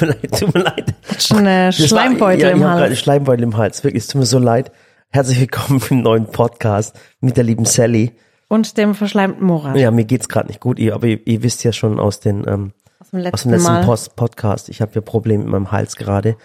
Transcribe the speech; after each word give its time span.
tut 0.00 0.08
mir 0.08 0.14
leid, 0.14 0.38
tut 0.38 0.54
mir 0.54 0.62
leid. 0.62 0.94
Schon 1.18 1.38
eine 1.38 1.66
Das 1.66 1.80
war- 1.80 1.86
Schleimbeutel 1.88 2.40
ja, 2.40 2.50
im 2.50 2.64
hab 2.64 2.76
gerade 2.76 2.90
Hals. 2.90 2.98
Schleimbeutel 2.98 3.42
im 3.44 3.56
Hals. 3.56 3.84
Wirklich, 3.84 4.02
es 4.04 4.08
tut 4.08 4.20
mir 4.20 4.26
so 4.26 4.38
leid. 4.38 4.72
Herzlich 5.10 5.40
willkommen 5.40 5.82
im 5.90 6.02
neuen 6.02 6.26
Podcast 6.26 6.98
mit 7.20 7.36
der 7.36 7.44
lieben 7.44 7.64
Sally. 7.64 8.12
Und 8.48 8.76
dem 8.78 8.94
verschleimten 8.94 9.46
Morat. 9.46 9.76
Ja, 9.76 9.90
mir 9.90 10.04
geht's 10.04 10.28
gerade 10.28 10.48
nicht 10.48 10.60
gut, 10.60 10.78
ihr, 10.78 10.94
aber 10.94 11.06
ihr, 11.06 11.24
ihr 11.26 11.42
wisst 11.42 11.62
ja 11.64 11.72
schon 11.72 12.00
aus 12.00 12.20
den 12.20 12.44
ähm, 12.48 12.72
Aus 12.98 13.10
dem 13.10 13.20
letzten, 13.20 13.34
aus 13.34 13.42
dem 13.42 13.50
letzten 13.52 13.72
Mal. 13.72 13.84
Post 13.84 14.16
Podcast, 14.16 14.68
ich 14.68 14.80
habe 14.80 14.92
ja 14.94 15.00
Probleme 15.00 15.44
mit 15.44 15.52
meinem 15.52 15.70
Hals 15.72 15.96
gerade. 15.96 16.36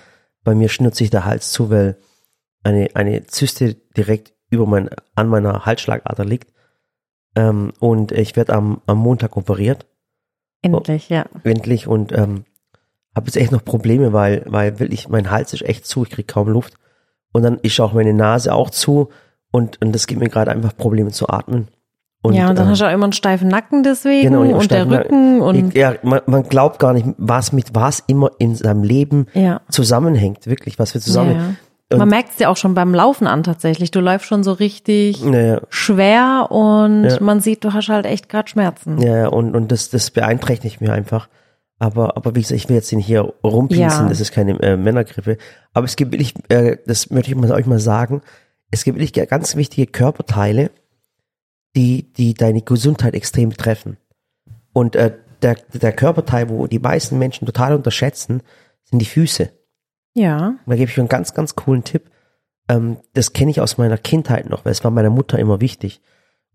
Bei 0.43 0.53
mir 0.53 0.69
schnürt 0.69 0.95
sich 0.95 1.09
der 1.09 1.25
Hals 1.25 1.51
zu, 1.51 1.69
weil 1.71 1.97
eine 2.63 2.89
eine 2.93 3.25
Zyste 3.25 3.75
direkt 3.97 4.33
über 4.51 4.65
mein 4.67 4.89
an 5.15 5.27
meiner 5.27 5.65
Halsschlagader 5.65 6.25
liegt. 6.25 6.51
Ähm, 7.35 7.73
und 7.79 8.11
ich 8.11 8.35
werde 8.35 8.53
am 8.53 8.81
am 8.85 8.97
Montag 8.99 9.35
operiert. 9.37 9.87
Endlich, 10.61 11.09
ja. 11.09 11.25
endlich 11.43 11.87
und 11.87 12.11
ähm, 12.11 12.45
habe 13.15 13.27
jetzt 13.27 13.37
echt 13.37 13.51
noch 13.51 13.63
Probleme, 13.63 14.13
weil 14.13 14.43
weil 14.45 14.79
wirklich 14.79 15.09
mein 15.09 15.31
Hals 15.31 15.53
ist 15.53 15.63
echt 15.63 15.85
zu, 15.85 16.03
ich 16.03 16.09
krieg 16.09 16.27
kaum 16.27 16.49
Luft 16.49 16.73
und 17.31 17.43
dann 17.43 17.59
ist 17.59 17.79
auch 17.79 17.93
meine 17.93 18.13
Nase 18.13 18.53
auch 18.53 18.69
zu 18.69 19.09
und 19.51 19.81
und 19.81 19.93
das 19.93 20.07
gibt 20.07 20.21
mir 20.21 20.29
gerade 20.29 20.51
einfach 20.51 20.75
Probleme 20.75 21.11
zu 21.11 21.29
atmen. 21.29 21.69
Und, 22.25 22.33
ja, 22.33 22.49
und 22.49 22.57
dann 22.57 22.65
ähm, 22.65 22.71
hast 22.71 22.81
du 22.81 22.85
auch 22.85 22.91
immer 22.91 23.03
einen 23.03 23.13
steifen 23.13 23.47
Nacken 23.49 23.83
deswegen 23.83 24.33
genau, 24.33 24.57
und 24.57 24.71
der. 24.71 24.89
Rücken 24.89 25.41
und 25.41 25.75
ja, 25.75 25.93
man, 26.01 26.21
man 26.25 26.43
glaubt 26.43 26.79
gar 26.79 26.93
nicht, 26.93 27.05
was 27.17 27.51
mit 27.51 27.75
was 27.75 28.03
immer 28.07 28.31
in 28.39 28.55
seinem 28.55 28.83
Leben 28.83 29.27
ja. 29.33 29.61
zusammenhängt, 29.69 30.47
wirklich, 30.47 30.79
was 30.79 30.93
wir 30.95 31.01
zusammen. 31.01 31.35
ja, 31.35 31.55
ja. 31.91 31.97
Man 31.97 32.09
merkt 32.09 32.31
es 32.31 32.39
ja 32.39 32.49
auch 32.49 32.57
schon 32.57 32.73
beim 32.73 32.95
Laufen 32.95 33.27
an 33.27 33.43
tatsächlich. 33.43 33.91
Du 33.91 33.99
läufst 33.99 34.27
schon 34.27 34.43
so 34.43 34.53
richtig 34.53 35.23
schwer 35.69 36.47
und 36.49 37.21
man 37.21 37.41
sieht, 37.41 37.63
du 37.63 37.73
hast 37.73 37.89
halt 37.89 38.07
echt 38.07 38.27
gerade 38.27 38.49
Schmerzen. 38.49 38.99
ja, 38.99 39.17
ja, 39.17 39.27
und 39.27 39.55
und 39.55 39.71
das 39.71 39.91
das 39.91 40.09
beeinträchtigt 40.09 40.81
mir 40.81 40.93
einfach. 40.93 41.29
Aber 41.77 42.15
aber 42.15 42.35
wie 42.35 42.41
gesagt, 42.41 42.57
ich 42.59 42.69
will 42.69 42.75
jetzt 42.77 42.91
nicht 42.93 43.05
hier 43.05 43.33
rumpinseln, 43.43 43.89
Ja. 44.03 44.09
das 44.09 44.21
ist 44.21 44.31
keine 44.31 44.59
äh, 44.61 44.77
Männergrippe. 44.77 45.37
Aber 45.73 45.85
es 45.85 45.95
gibt 45.95 46.11
wirklich, 46.13 46.33
äh, 46.49 46.77
das 46.85 47.09
möchte 47.09 47.31
ich 47.31 47.37
mal 47.37 47.51
euch 47.51 47.65
mal 47.65 47.79
sagen, 47.79 48.21
es 48.71 48.83
gibt 48.83 48.97
wirklich 48.97 49.27
ganz 49.29 49.55
wichtige 49.55 49.91
Körperteile, 49.91 50.71
die 51.75 52.13
die 52.13 52.33
deine 52.33 52.61
Gesundheit 52.61 53.13
extrem 53.13 53.49
betreffen. 53.49 53.97
Und 54.73 54.95
äh, 54.95 55.17
der 55.41 55.55
der 55.73 55.91
Körperteil, 55.91 56.49
wo 56.49 56.67
die 56.67 56.79
meisten 56.79 57.17
Menschen 57.19 57.45
total 57.45 57.75
unterschätzen, 57.75 58.41
sind 58.85 58.99
die 58.99 59.05
Füße. 59.05 59.51
Ja. 60.13 60.47
Und 60.47 60.59
da 60.67 60.75
gebe 60.75 60.89
ich 60.89 60.95
euch 60.95 60.99
einen 60.99 61.09
ganz, 61.09 61.33
ganz 61.33 61.55
coolen 61.55 61.83
Tipp. 61.83 62.09
Ähm, 62.69 62.97
das 63.13 63.33
kenne 63.33 63.51
ich 63.51 63.59
aus 63.59 63.77
meiner 63.77 63.97
Kindheit 63.97 64.49
noch, 64.49 64.63
weil 64.63 64.71
es 64.71 64.83
war 64.83 64.91
meiner 64.91 65.09
Mutter 65.09 65.37
immer 65.39 65.59
wichtig. 65.59 66.01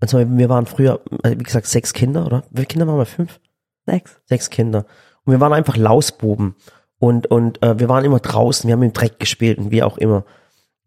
Und 0.01 0.09
zwar, 0.09 0.27
wir 0.27 0.49
waren 0.49 0.65
früher, 0.65 1.03
äh, 1.23 1.33
wie 1.39 1.43
gesagt, 1.43 1.67
sechs 1.67 1.93
Kinder, 1.93 2.25
oder? 2.25 2.43
Wie 2.51 2.57
viele 2.61 2.67
Kinder 2.67 2.87
waren 2.87 2.97
wir? 2.97 3.05
Fünf? 3.05 3.39
Sechs. 3.85 4.19
Sechs 4.25 4.49
Kinder. 4.49 4.87
Und 5.31 5.37
wir 5.37 5.41
waren 5.41 5.53
einfach 5.53 5.77
Lausbuben. 5.77 6.57
Und, 6.99 7.29
und 7.29 7.63
äh, 7.63 7.79
wir 7.79 7.89
waren 7.89 8.05
immer 8.05 8.19
draußen, 8.19 8.67
wir 8.67 8.75
haben 8.75 8.83
im 8.83 8.93
Dreck 8.93 9.21
gespielt 9.21 9.59
und 9.59 9.71
wie 9.71 9.85
auch 9.85 9.97
immer. 9.97 10.25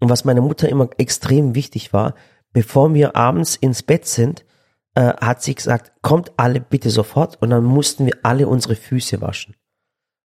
Und 0.01 0.09
was 0.09 0.25
meiner 0.25 0.41
Mutter 0.41 0.67
immer 0.67 0.89
extrem 0.97 1.55
wichtig 1.55 1.93
war, 1.93 2.13
bevor 2.51 2.93
wir 2.93 3.15
abends 3.15 3.55
ins 3.55 3.83
Bett 3.83 4.05
sind, 4.05 4.43
äh, 4.95 5.13
hat 5.13 5.41
sie 5.41 5.55
gesagt, 5.55 5.93
kommt 6.01 6.33
alle 6.35 6.59
bitte 6.59 6.89
sofort. 6.89 7.41
Und 7.41 7.51
dann 7.51 7.63
mussten 7.63 8.05
wir 8.05 8.17
alle 8.23 8.49
unsere 8.49 8.75
Füße 8.75 9.21
waschen. 9.21 9.55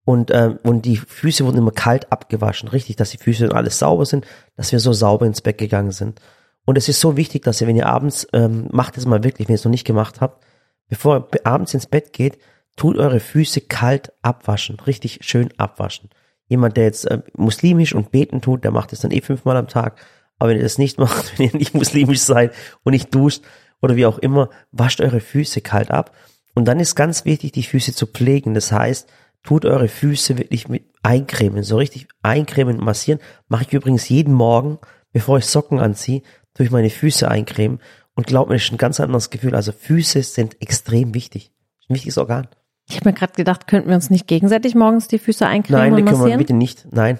Und, 0.05 0.29
ähm, 0.29 0.59
und 0.61 0.85
die 0.85 0.97
Füße 0.97 1.43
wurden 1.43 1.57
immer 1.57 1.71
kalt 1.71 2.11
abgewaschen, 2.11 2.69
richtig, 2.69 2.97
dass 2.97 3.09
die 3.09 3.17
Füße 3.17 3.47
dann 3.47 3.57
alles 3.57 3.79
sauber 3.79 4.05
sind, 4.05 4.27
dass 4.55 4.71
wir 4.71 4.79
so 4.79 4.93
sauber 4.93 5.25
ins 5.25 5.41
Bett 5.41 5.57
gegangen 5.57 5.91
sind. 5.91 6.21
Und 6.65 6.77
es 6.77 6.87
ist 6.87 6.99
so 6.99 7.17
wichtig, 7.17 7.41
dass 7.41 7.61
ihr, 7.61 7.67
wenn 7.67 7.75
ihr 7.75 7.87
abends, 7.87 8.27
ähm, 8.31 8.67
macht 8.71 8.95
es 8.95 9.07
mal 9.07 9.23
wirklich, 9.23 9.47
wenn 9.47 9.53
ihr 9.53 9.57
es 9.57 9.65
noch 9.65 9.71
nicht 9.71 9.87
gemacht 9.87 10.21
habt, 10.21 10.45
bevor 10.87 11.15
ihr 11.15 11.21
be- 11.21 11.45
abends 11.47 11.73
ins 11.73 11.87
Bett 11.87 12.13
geht, 12.13 12.37
tut 12.75 12.97
eure 12.97 13.19
Füße 13.19 13.61
kalt 13.61 14.11
abwaschen, 14.21 14.79
richtig 14.79 15.19
schön 15.21 15.49
abwaschen. 15.57 16.09
Jemand, 16.47 16.77
der 16.77 16.85
jetzt 16.85 17.05
äh, 17.05 17.21
muslimisch 17.35 17.93
und 17.93 18.11
beten 18.11 18.41
tut, 18.41 18.63
der 18.63 18.71
macht 18.71 18.93
es 18.93 19.01
dann 19.01 19.11
eh 19.11 19.21
fünfmal 19.21 19.57
am 19.57 19.67
Tag. 19.67 19.99
Aber 20.37 20.49
wenn 20.49 20.57
ihr 20.57 20.63
das 20.63 20.77
nicht 20.77 20.97
macht, 20.99 21.37
wenn 21.37 21.47
ihr 21.47 21.57
nicht 21.57 21.73
muslimisch 21.73 22.21
seid 22.21 22.53
und 22.83 22.91
nicht 22.91 23.13
duscht 23.13 23.43
oder 23.81 23.95
wie 23.95 24.05
auch 24.05 24.17
immer, 24.17 24.49
wascht 24.71 25.01
eure 25.01 25.19
Füße 25.19 25.61
kalt 25.61 25.91
ab. 25.91 26.15
Und 26.55 26.65
dann 26.65 26.79
ist 26.79 26.95
ganz 26.95 27.25
wichtig, 27.25 27.51
die 27.51 27.63
Füße 27.63 27.93
zu 27.93 28.05
pflegen. 28.05 28.53
Das 28.53 28.71
heißt, 28.71 29.09
tut 29.43 29.65
eure 29.65 29.87
Füße 29.87 30.37
wirklich 30.37 30.67
mit 30.67 30.85
eincremen, 31.01 31.63
so 31.63 31.77
richtig 31.77 32.07
eincremen 32.21 32.77
massieren. 32.77 33.19
Mache 33.47 33.63
ich 33.63 33.73
übrigens 33.73 34.07
jeden 34.09 34.33
Morgen, 34.33 34.79
bevor 35.11 35.37
ich 35.37 35.45
Socken 35.45 35.79
anziehe, 35.79 36.21
tue 36.53 36.65
ich 36.65 36.71
meine 36.71 36.89
Füße 36.89 37.27
eincremen. 37.27 37.79
Und 38.15 38.27
glaubt 38.27 38.49
mir, 38.49 38.55
das 38.55 38.65
ist 38.65 38.71
ein 38.71 38.77
ganz 38.77 38.99
anderes 38.99 39.31
Gefühl. 39.31 39.55
Also 39.55 39.71
Füße 39.71 40.21
sind 40.21 40.61
extrem 40.61 41.13
wichtig. 41.15 41.51
Das 41.79 41.89
ein 41.89 41.95
wichtiges 41.95 42.17
Organ. 42.19 42.47
Ich 42.89 42.97
habe 42.97 43.09
mir 43.09 43.13
gerade 43.13 43.33
gedacht, 43.33 43.67
könnten 43.67 43.89
wir 43.89 43.95
uns 43.95 44.09
nicht 44.09 44.27
gegenseitig 44.27 44.75
morgens 44.75 45.07
die 45.07 45.19
Füße 45.19 45.45
eincremen 45.47 45.81
Nein, 45.81 45.91
und 45.93 45.97
die 45.97 46.03
können 46.03 46.17
wir 46.17 46.21
massieren? 46.23 46.37
bitte 46.39 46.53
nicht. 46.53 46.85
Nein, 46.91 47.17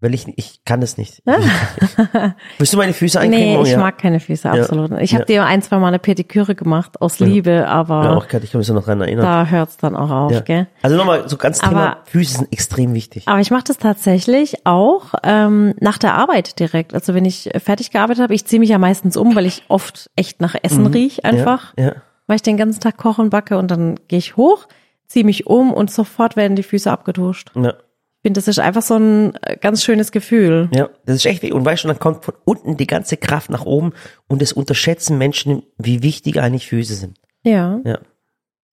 weil 0.00 0.12
ich, 0.14 0.26
ich 0.36 0.62
kann 0.66 0.80
das 0.82 0.98
nicht. 0.98 1.22
Willst 2.58 2.72
du 2.72 2.76
meine 2.76 2.92
Füße 2.92 3.18
eincremen? 3.18 3.56
Nee, 3.56 3.62
ich 3.62 3.70
ja. 3.72 3.78
mag 3.78 3.96
keine 3.98 4.20
Füße, 4.20 4.48
absolut. 4.50 4.90
Ich 5.00 5.12
habe 5.14 5.22
Ja. 5.22 5.26
dir 5.26 5.44
ein, 5.46 5.62
zwei 5.62 5.78
Mal 5.78 5.88
eine 5.88 5.98
Pediküre 5.98 6.54
gemacht, 6.54 7.00
aus 7.00 7.18
Liebe, 7.18 7.66
aber 7.66 8.04
Ja, 8.04 8.14
auch, 8.16 8.24
ich 8.24 8.28
kann 8.30 8.42
mich 8.42 8.66
so 8.66 8.74
noch 8.74 8.84
dran 8.84 9.00
erinnern. 9.00 9.24
da 9.24 9.46
hört's 9.46 9.78
dann 9.78 9.96
auch 9.96 10.10
auf, 10.10 10.32
Ja. 10.32 10.40
gell? 10.40 10.66
Also 10.82 10.96
nochmal, 10.96 11.28
so 11.28 11.36
ganz 11.38 11.60
Thema, 11.60 11.92
Aber- 11.92 11.96
Füße 12.04 12.38
sind 12.38 12.52
extrem 12.52 12.92
wichtig. 12.94 13.26
Aber 13.26 13.40
ich 13.40 13.50
mache 13.50 13.64
das 13.64 13.78
tatsächlich 13.78 14.66
auch 14.66 15.14
ähm, 15.22 15.74
nach 15.80 15.96
der 15.98 16.14
Arbeit 16.14 16.60
direkt. 16.60 16.92
Also 16.94 17.14
wenn 17.14 17.24
ich 17.24 17.48
fertig 17.62 17.90
gearbeitet 17.90 18.22
habe, 18.22 18.34
ich 18.34 18.44
ziehe 18.46 18.60
mich 18.60 18.68
ja 18.68 18.78
meistens 18.78 19.16
um, 19.16 19.34
weil 19.34 19.46
ich 19.46 19.64
oft 19.68 20.10
echt 20.14 20.40
nach 20.42 20.54
Essen 20.62 20.86
riech 20.86 21.24
einfach, 21.24 21.72
Mhm. 21.76 21.82
Ja, 21.82 21.88
ja. 21.90 21.94
weil 22.26 22.36
ich 22.36 22.42
den 22.42 22.58
ganzen 22.58 22.80
Tag 22.80 22.98
koche 22.98 23.22
und 23.22 23.30
backe 23.30 23.56
und 23.56 23.70
dann 23.70 23.98
gehe 24.08 24.18
ich 24.18 24.36
hoch, 24.36 24.66
ziehe 25.08 25.24
mich 25.24 25.46
um 25.46 25.72
und 25.72 25.90
sofort 25.90 26.36
werden 26.36 26.56
die 26.56 26.62
Füße 26.62 26.90
abgeduscht. 26.90 27.50
ja. 27.54 27.74
Ich 28.22 28.28
finde, 28.28 28.38
das 28.40 28.48
ist 28.48 28.58
einfach 28.58 28.82
so 28.82 28.96
ein 28.96 29.34
äh, 29.42 29.56
ganz 29.56 29.84
schönes 29.84 30.10
Gefühl. 30.10 30.68
Ja, 30.74 30.88
das 31.04 31.16
ist 31.16 31.26
echt 31.26 31.42
wichtig. 31.42 31.54
Und 31.54 31.64
weißt 31.64 31.84
du, 31.84 31.88
dann 31.88 32.00
kommt 32.00 32.24
von 32.24 32.34
unten 32.44 32.76
die 32.76 32.88
ganze 32.88 33.16
Kraft 33.16 33.50
nach 33.50 33.64
oben 33.64 33.92
und 34.26 34.42
das 34.42 34.52
unterschätzen 34.52 35.16
Menschen, 35.16 35.62
wie 35.78 36.02
wichtig 36.02 36.40
eigentlich 36.40 36.66
Füße 36.66 36.94
sind. 36.94 37.18
Ja. 37.44 37.78
Ja. 37.84 38.00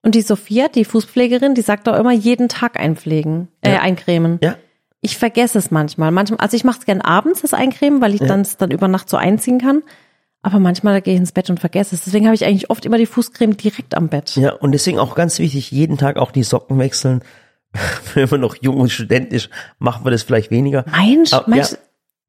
Und 0.02 0.16
die 0.16 0.22
Sophia, 0.22 0.66
die 0.66 0.84
Fußpflegerin, 0.84 1.54
die 1.54 1.62
sagt 1.62 1.88
auch 1.88 1.96
immer 1.96 2.10
jeden 2.10 2.48
Tag 2.48 2.80
einpflegen, 2.80 3.46
äh, 3.60 3.74
Ja. 3.74 3.80
eincremen. 3.80 4.40
Ja, 4.42 4.56
Ich 5.00 5.18
vergesse 5.18 5.58
es 5.58 5.70
manchmal. 5.70 6.10
Manchmal, 6.10 6.40
also 6.40 6.56
ich 6.56 6.64
mache 6.64 6.80
es 6.80 6.84
gern 6.86 7.00
abends, 7.00 7.42
das 7.42 7.54
Eincremen, 7.54 8.00
weil 8.00 8.14
ich 8.14 8.20
dann 8.22 8.40
es 8.40 8.56
dann 8.56 8.72
über 8.72 8.88
Nacht 8.88 9.08
so 9.08 9.16
einziehen 9.16 9.60
kann. 9.60 9.84
Aber 10.44 10.58
manchmal 10.58 11.00
gehe 11.00 11.14
ich 11.14 11.20
ins 11.20 11.32
Bett 11.32 11.48
und 11.48 11.58
vergesse 11.58 11.94
es. 11.94 12.04
Deswegen 12.04 12.26
habe 12.26 12.34
ich 12.34 12.44
eigentlich 12.44 12.68
oft 12.68 12.84
immer 12.84 12.98
die 12.98 13.06
Fußcreme 13.06 13.56
direkt 13.56 13.96
am 13.96 14.08
Bett. 14.08 14.36
ja. 14.36 14.52
Und 14.52 14.72
deswegen 14.72 14.98
auch 14.98 15.14
ganz 15.14 15.38
wichtig, 15.38 15.70
jeden 15.70 15.96
Tag 15.96 16.18
auch 16.18 16.30
die 16.30 16.42
Socken 16.42 16.78
wechseln. 16.78 17.22
Wenn 18.14 18.28
man 18.28 18.40
noch 18.40 18.54
jung 18.60 18.76
und 18.76 18.90
Student 18.90 19.32
ist, 19.32 19.48
machen 19.78 20.04
wir 20.04 20.10
das 20.10 20.22
vielleicht 20.22 20.50
weniger. 20.50 20.84
Mensch, 20.94 21.32
Aber, 21.32 21.48
Mensch, 21.48 21.72
ja, 21.72 21.78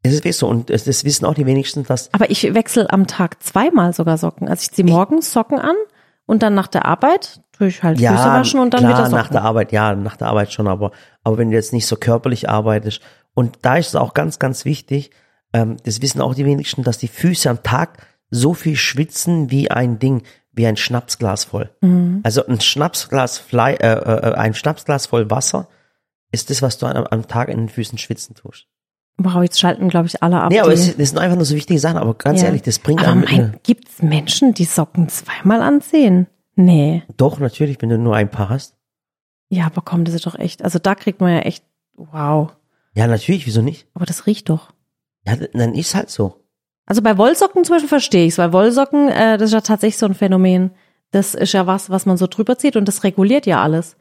es 0.03 0.13
ist 0.13 0.19
wirklich 0.19 0.37
so. 0.37 0.47
Und 0.47 0.69
das, 0.69 0.85
das 0.85 1.03
wissen 1.03 1.25
auch 1.25 1.33
die 1.33 1.45
wenigsten, 1.45 1.83
dass 1.83 2.13
aber 2.13 2.31
ich 2.31 2.53
wechsle 2.53 2.89
am 2.89 3.05
Tag 3.05 3.43
zweimal 3.43 3.91
sogar 3.91 4.17
Socken. 4.17 4.47
Also 4.47 4.61
ich 4.61 4.71
ziehe 4.71 4.87
morgens 4.87 5.33
Socken 5.33 5.59
an 5.59 5.75
und 6.25 6.41
dann 6.41 6.55
nach 6.55 6.67
der 6.67 6.85
Arbeit 6.85 7.41
tue 7.51 7.67
ich 7.67 7.83
halt 7.83 7.97
Füße 7.97 8.09
waschen 8.09 8.61
und 8.61 8.73
dann 8.73 8.79
klar, 8.79 8.93
wieder 8.93 9.05
Socken. 9.05 9.17
nach 9.17 9.29
der 9.29 9.43
Arbeit, 9.43 9.71
ja, 9.73 9.93
nach 9.93 10.15
der 10.15 10.27
Arbeit 10.27 10.53
schon, 10.53 10.69
aber, 10.69 10.91
aber 11.23 11.37
wenn 11.37 11.49
du 11.49 11.55
jetzt 11.55 11.73
nicht 11.73 11.85
so 11.85 11.97
körperlich 11.97 12.49
arbeitest, 12.49 13.01
und 13.33 13.57
da 13.63 13.75
ist 13.75 13.89
es 13.89 13.95
auch 13.95 14.13
ganz, 14.13 14.39
ganz 14.39 14.63
wichtig, 14.63 15.11
ähm, 15.55 15.77
das 15.83 16.01
wissen 16.01 16.21
auch 16.21 16.35
die 16.35 16.45
wenigsten, 16.45 16.83
dass 16.83 16.97
die 16.97 17.07
Füße 17.07 17.49
am 17.49 17.63
Tag 17.63 18.05
so 18.29 18.53
viel 18.53 18.75
schwitzen 18.75 19.51
wie 19.51 19.71
ein 19.71 19.99
Ding, 19.99 20.23
wie 20.51 20.67
ein 20.67 20.77
Schnapsglas 20.77 21.45
voll. 21.45 21.69
Mhm. 21.81 22.19
Also 22.23 22.45
ein 22.45 22.59
Schnapsglas, 22.59 23.37
Fly, 23.37 23.73
äh, 23.75 23.87
äh, 23.93 24.33
ein 24.35 24.53
Schnapsglas 24.53 25.05
voll 25.07 25.29
Wasser 25.31 25.67
ist 26.31 26.49
das, 26.49 26.61
was 26.61 26.77
du 26.77 26.85
am, 26.87 27.05
am 27.05 27.27
Tag 27.27 27.47
in 27.49 27.57
den 27.57 27.69
Füßen 27.69 27.97
schwitzen 27.97 28.35
tust. 28.35 28.67
Wow, 29.17 29.43
jetzt 29.43 29.59
schalten, 29.61 29.87
glaube 29.87 30.07
ich, 30.07 30.21
alle 30.21 30.41
ab. 30.41 30.51
Nee, 30.51 30.59
aber 30.59 30.73
es, 30.73 30.97
das 30.97 31.09
sind 31.09 31.19
einfach 31.19 31.37
nur 31.37 31.45
so 31.45 31.55
wichtige 31.55 31.79
Sachen, 31.79 31.97
aber 31.97 32.15
ganz 32.15 32.41
Ja. 32.41 32.47
ehrlich, 32.47 32.63
das 32.63 32.79
bringt 32.79 33.01
aber 33.01 33.15
mein, 33.15 33.57
gibt's 33.63 34.01
Menschen, 34.01 34.53
die 34.53 34.65
Socken 34.65 35.07
zweimal 35.07 35.61
anziehen? 35.61 36.27
Nee. 36.57 37.03
doch 37.17 37.39
natürlich, 37.39 37.81
wenn 37.81 37.89
du 37.89 37.97
nur 37.97 38.15
ein 38.15 38.29
Paar 38.29 38.49
hast. 38.49 38.75
Ja, 39.49 39.65
aber 39.67 39.81
komm, 39.81 40.03
das 40.05 40.13
ist 40.15 40.25
doch 40.25 40.37
echt. 40.39 40.63
Also 40.63 40.79
da 40.79 40.95
kriegt 40.95 41.21
man 41.21 41.31
ja 41.33 41.39
echt, 41.39 41.63
wow. 41.95 42.51
Ja, 42.93 43.07
natürlich, 43.07 43.45
wieso 43.45 43.61
nicht? 43.61 43.87
Aber 43.93 44.05
das 44.05 44.25
riecht 44.25 44.49
doch. 44.49 44.71
Ja, 45.25 45.35
dann 45.53 45.73
ist 45.73 45.95
halt 45.95 46.09
so. 46.09 46.35
Also 46.85 47.01
bei 47.01 47.17
Wollsocken 47.17 47.63
zum 47.63 47.75
Beispiel 47.75 47.89
verstehe 47.89 48.27
ich's, 48.27 48.37
weil 48.37 48.53
Wollsocken, 48.53 49.09
äh, 49.09 49.37
das 49.37 49.49
ist 49.49 49.53
ja 49.53 49.61
tatsächlich 49.61 49.97
so 49.97 50.05
ein 50.05 50.13
Phänomen. 50.13 50.71
Das 51.11 51.33
ist 51.33 51.53
ja 51.53 51.65
was, 51.65 51.89
was 51.89 52.05
man 52.05 52.17
so 52.17 52.27
drüber 52.27 52.57
zieht 52.57 52.75
und 52.75 52.87
das 52.87 53.03
reguliert 53.03 53.45
ja 53.45 53.61
alles. 53.63 53.95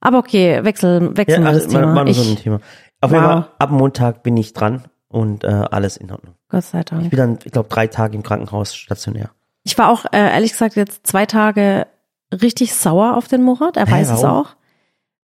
Aber 0.00 0.18
okay, 0.18 0.62
wechseln, 0.64 1.16
wechseln 1.16 1.42
wir 1.44 1.52
das 1.52 1.64
also, 1.64 1.78
Thema. 1.78 1.94
War 1.94 2.04
nur 2.04 2.14
so 2.14 2.22
ich, 2.22 2.30
ein 2.30 2.36
Thema. 2.36 2.60
Auf 3.00 3.10
jeden 3.12 3.24
Fall, 3.24 3.48
ab 3.58 3.70
Montag 3.70 4.22
bin 4.22 4.36
ich 4.36 4.52
dran 4.52 4.84
und 5.08 5.42
äh, 5.44 5.48
alles 5.48 5.96
in 5.96 6.10
Ordnung. 6.10 6.34
Gott 6.48 6.64
sei 6.64 6.80
Ich 6.80 6.84
Dank. 6.86 7.10
bin 7.10 7.16
dann, 7.18 7.38
ich 7.44 7.52
glaube, 7.52 7.68
drei 7.68 7.86
Tage 7.86 8.14
im 8.16 8.22
Krankenhaus 8.22 8.74
stationär. 8.74 9.30
Ich 9.64 9.76
war 9.78 9.88
auch, 9.88 10.04
äh, 10.12 10.18
ehrlich 10.32 10.52
gesagt, 10.52 10.76
jetzt 10.76 11.06
zwei 11.06 11.26
Tage 11.26 11.86
richtig 12.32 12.74
sauer 12.74 13.16
auf 13.16 13.26
den 13.28 13.42
Murat. 13.42 13.76
Er 13.76 13.86
Hä, 13.86 13.92
weiß 13.92 14.10
es 14.10 14.22
warum? 14.22 14.46
auch. 14.46 14.56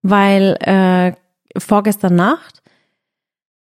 Weil 0.01 0.57
äh, 0.61 1.13
vorgestern 1.59 2.15
Nacht 2.15 2.56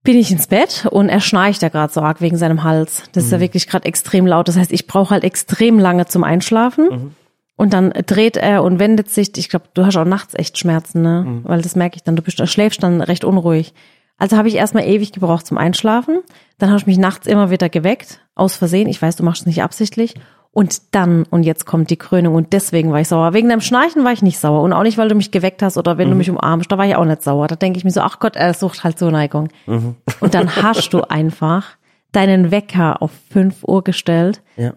bin 0.06 0.18
ich 0.18 0.32
ins 0.32 0.48
Bett 0.48 0.88
und 0.90 1.10
er 1.10 1.20
schnarcht 1.20 1.62
ja 1.62 1.68
gerade 1.70 1.92
so 1.92 2.00
arg 2.02 2.22
wegen 2.22 2.38
seinem 2.38 2.64
Hals. 2.64 3.04
Das 3.12 3.26
ist 3.26 3.30
Mhm. 3.32 3.36
ja 3.36 3.40
wirklich 3.42 3.68
gerade 3.68 3.86
extrem 3.86 4.26
laut. 4.26 4.48
Das 4.48 4.56
heißt, 4.58 4.72
ich 4.72 4.88
brauche 4.88 5.10
halt 5.10 5.26
extrem 5.26 5.78
lange 5.80 6.06
zum 6.06 6.24
Einschlafen. 6.24 6.86
Mhm. 6.90 7.12
Und 7.58 7.74
dann 7.74 7.92
dreht 8.06 8.38
er 8.38 8.64
und 8.64 8.80
wendet 8.80 9.10
sich. 9.10 9.38
Ich 9.38 9.50
glaube, 9.50 9.66
du 9.74 9.86
hast 9.86 9.96
auch 9.98 10.06
nachts 10.06 10.34
echt 10.36 10.58
Schmerzen, 10.58 11.02
ne? 11.02 11.42
Weil 11.44 11.62
das 11.62 11.76
merke 11.76 11.96
ich 11.98 12.04
dann. 12.04 12.16
Du 12.16 12.22
bist, 12.22 12.46
schläfst 12.50 12.84
dann 12.84 13.02
recht 13.02 13.24
unruhig. 13.24 13.74
Also 14.18 14.38
habe 14.38 14.48
ich 14.50 14.56
erstmal 14.56 14.84
ewig 14.86 15.12
gebraucht 15.14 15.46
zum 15.46 15.58
Einschlafen. 15.58 16.20
Dann 16.58 16.70
habe 16.70 16.80
ich 16.80 16.86
mich 16.88 16.98
nachts 16.98 17.28
immer 17.28 17.50
wieder 17.52 17.70
geweckt, 17.70 18.20
aus 18.36 18.56
Versehen. 18.58 18.88
Ich 18.90 19.02
weiß, 19.02 19.16
du 19.18 19.24
machst 19.24 19.42
es 19.42 19.48
nicht 19.48 19.64
absichtlich. 19.64 20.16
Und 20.58 20.82
dann, 20.96 21.24
und 21.32 21.44
jetzt 21.44 21.66
kommt 21.66 21.90
die 21.90 21.98
Krönung 21.98 22.34
und 22.34 22.54
deswegen 22.54 22.94
war 22.94 23.02
ich 23.02 23.10
sauer. 23.10 23.34
Wegen 23.34 23.50
deinem 23.50 23.60
Schnarchen 23.60 24.06
war 24.06 24.14
ich 24.14 24.22
nicht 24.22 24.40
sauer. 24.40 24.62
Und 24.62 24.72
auch 24.72 24.84
nicht, 24.84 24.98
weil 24.98 25.10
du 25.10 25.16
mich 25.16 25.32
geweckt 25.32 25.62
hast 25.62 25.78
oder 25.78 25.98
wenn 25.98 26.10
du 26.10 26.16
mich 26.16 26.30
umarmst, 26.30 26.72
da 26.72 26.78
war 26.78 26.86
ich 26.88 26.96
auch 26.96 27.04
nicht 27.04 27.24
sauer. 27.24 27.48
Da 27.48 27.58
denke 27.58 27.78
ich 27.78 27.84
mir 27.84 27.92
so, 27.92 28.00
ach 28.00 28.20
Gott, 28.20 28.38
er 28.38 28.54
sucht 28.54 28.86
halt 28.86 28.98
Zuneigung. 28.98 29.50
Und 29.66 30.34
dann 30.34 30.56
hast 30.56 30.94
du 30.94 31.02
einfach 31.02 31.76
deinen 32.14 32.52
Wecker 32.52 33.02
auf 33.02 33.12
5 33.34 33.66
Uhr 33.66 33.84
gestellt, 33.84 34.42
Ja. 34.56 34.72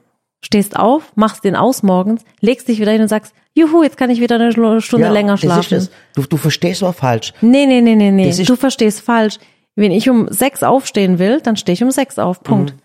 stehst 0.44 0.76
auf, 0.76 1.12
machst 1.14 1.44
den 1.44 1.54
aus 1.54 1.84
morgens, 1.84 2.25
legst 2.40 2.66
dich 2.66 2.80
wieder 2.80 2.90
hin 2.90 3.02
und 3.02 3.08
sagst, 3.08 3.32
juhu, 3.54 3.84
jetzt 3.84 3.96
kann 3.96 4.10
ich 4.10 4.20
wieder 4.20 4.34
eine 4.34 4.50
Stunde 4.50 5.06
ja, 5.06 5.12
länger 5.12 5.34
das 5.34 5.44
ist 5.44 5.46
schlafen. 5.46 5.75
das. 5.75 5.90
Du, 6.16 6.22
du 6.22 6.36
verstehst 6.38 6.82
aber 6.82 6.92
falsch. 6.92 7.32
Nee, 7.40 7.66
nee, 7.66 7.80
nee, 7.82 7.94
nee, 7.94 8.10
nee. 8.10 8.32
Du 8.32 8.56
verstehst 8.56 9.00
falsch. 9.00 9.38
Wenn 9.76 9.92
ich 9.92 10.10
um 10.10 10.26
sechs 10.28 10.64
aufstehen 10.64 11.20
will, 11.20 11.40
dann 11.40 11.56
stehe 11.56 11.75
ich 11.75 11.84
um 11.84 11.92
sechs 11.92 12.19
auf. 12.19 12.42
Punkt. 12.42 12.72
Mhm. 12.75 12.78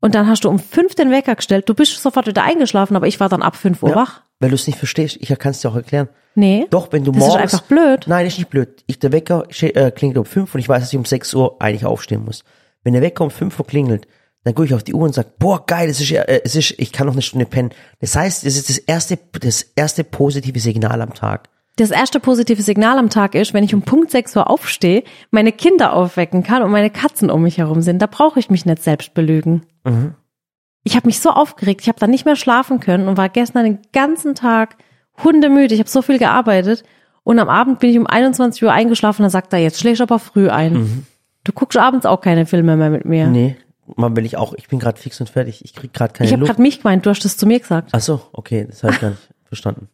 Und 0.00 0.14
dann 0.14 0.28
hast 0.28 0.44
du 0.44 0.48
um 0.50 0.58
fünf 0.58 0.94
den 0.94 1.10
Wecker 1.10 1.34
gestellt. 1.34 1.68
Du 1.68 1.74
bist 1.74 2.00
sofort 2.02 2.26
wieder 2.26 2.42
eingeschlafen, 2.44 2.96
aber 2.96 3.06
ich 3.06 3.18
war 3.18 3.28
dann 3.28 3.42
ab 3.42 3.56
fünf 3.56 3.82
Uhr 3.82 3.90
Ja, 3.90 3.96
wach. 3.96 4.22
weil 4.40 4.50
du 4.50 4.54
es 4.54 4.66
nicht 4.66 4.78
verstehst. 4.78 5.16
Ich 5.20 5.28
kann 5.38 5.52
es 5.52 5.60
dir 5.60 5.70
auch 5.70 5.76
erklären. 5.76 6.08
Nee. 6.34 6.66
Doch, 6.70 6.92
wenn 6.92 7.02
du 7.04 7.12
Das 7.12 7.22
ist 7.22 7.28
morgens. 7.28 7.42
einfach 7.54 7.66
blöd. 7.66 8.04
Nein, 8.06 8.26
ist 8.26 8.36
nicht 8.38 8.50
blöd. 8.50 8.84
Ich, 8.86 8.98
der 8.98 9.12
Wecker 9.12 9.46
äh, 9.62 9.90
klingelt 9.90 10.18
um 10.18 10.24
5 10.26 10.54
und 10.54 10.60
ich 10.60 10.68
weiß, 10.68 10.82
dass 10.82 10.92
ich 10.92 10.98
um 10.98 11.04
6 11.06 11.32
Uhr 11.34 11.56
eigentlich 11.60 11.86
aufstehen 11.86 12.24
muss. 12.24 12.44
Wenn 12.84 12.92
der 12.92 13.02
Wecker 13.02 13.24
um 13.24 13.30
5 13.30 13.58
Uhr 13.58 13.66
klingelt, 13.66 14.06
dann 14.44 14.54
gucke 14.54 14.66
ich 14.66 14.74
auf 14.74 14.84
die 14.84 14.94
Uhr 14.94 15.02
und 15.02 15.14
sage, 15.14 15.32
boah, 15.38 15.64
geil, 15.66 15.88
es 15.88 16.00
ist, 16.00 16.12
äh, 16.12 16.40
es 16.44 16.54
ist, 16.54 16.74
ich 16.78 16.92
kann 16.92 17.06
noch 17.06 17.14
eine 17.14 17.22
Stunde 17.22 17.46
pennen. 17.46 17.70
Das 18.00 18.14
heißt, 18.14 18.44
es 18.44 18.56
ist 18.56 18.68
das 18.68 18.78
erste, 18.78 19.18
das 19.40 19.62
erste 19.74 20.04
positive 20.04 20.60
Signal 20.60 21.00
am 21.00 21.14
Tag. 21.14 21.48
Das 21.76 21.90
erste 21.90 22.20
positive 22.20 22.62
Signal 22.62 22.98
am 22.98 23.10
Tag 23.10 23.34
ist, 23.34 23.52
wenn 23.52 23.62
ich 23.62 23.74
um 23.74 23.82
Punkt 23.82 24.10
6 24.10 24.34
Uhr 24.36 24.48
aufstehe, 24.48 25.04
meine 25.30 25.52
Kinder 25.52 25.92
aufwecken 25.92 26.42
kann 26.42 26.62
und 26.62 26.70
meine 26.70 26.88
Katzen 26.88 27.30
um 27.30 27.42
mich 27.42 27.58
herum 27.58 27.82
sind. 27.82 28.00
Da 28.00 28.06
brauche 28.06 28.40
ich 28.40 28.48
mich 28.48 28.64
nicht 28.64 28.82
selbst 28.82 29.12
belügen. 29.12 29.62
Mhm. 29.84 30.14
Ich 30.84 30.96
habe 30.96 31.06
mich 31.06 31.20
so 31.20 31.30
aufgeregt, 31.30 31.82
ich 31.82 31.88
habe 31.88 31.98
dann 31.98 32.10
nicht 32.10 32.24
mehr 32.24 32.36
schlafen 32.36 32.80
können 32.80 33.08
und 33.08 33.18
war 33.18 33.28
gestern 33.28 33.64
den 33.64 33.78
ganzen 33.92 34.34
Tag 34.34 34.76
hundemüde. 35.22 35.74
Ich 35.74 35.80
habe 35.80 35.90
so 35.90 36.00
viel 36.00 36.18
gearbeitet 36.18 36.82
und 37.24 37.38
am 37.38 37.50
Abend 37.50 37.78
bin 37.80 37.90
ich 37.90 37.98
um 37.98 38.06
21 38.06 38.62
Uhr 38.62 38.72
eingeschlafen 38.72 39.20
und 39.20 39.24
dann 39.24 39.30
sagt 39.30 39.52
er, 39.52 39.58
jetzt 39.58 39.80
schläfst 39.80 40.00
aber 40.00 40.18
früh 40.18 40.48
ein. 40.48 41.06
Du 41.44 41.52
guckst 41.52 41.76
abends 41.76 42.06
auch 42.06 42.20
keine 42.22 42.46
Filme 42.46 42.76
mehr 42.76 42.90
mit 42.90 43.04
mir. 43.04 43.26
Mhm. 43.26 43.32
Nee, 43.32 43.56
mal 43.96 44.16
will 44.16 44.24
ich 44.24 44.38
auch, 44.38 44.54
ich 44.54 44.68
bin 44.68 44.78
gerade 44.78 44.98
fix 44.98 45.20
und 45.20 45.28
fertig. 45.28 45.62
Ich 45.64 45.74
krieg 45.74 45.92
gerade 45.92 46.14
keine 46.14 46.26
ich 46.26 46.32
habe 46.32 46.40
Luft. 46.40 46.52
gerade 46.52 46.62
mich 46.62 46.78
gemeint, 46.80 47.04
du 47.04 47.10
hast 47.10 47.24
das 47.24 47.36
zu 47.36 47.46
mir 47.46 47.60
gesagt. 47.60 47.90
Ach 47.92 48.00
so, 48.00 48.22
okay, 48.32 48.66
das 48.66 48.82
habe 48.82 48.94
ich 48.94 49.00
gar 49.00 49.10
nicht 49.10 49.28
verstanden. 49.44 49.88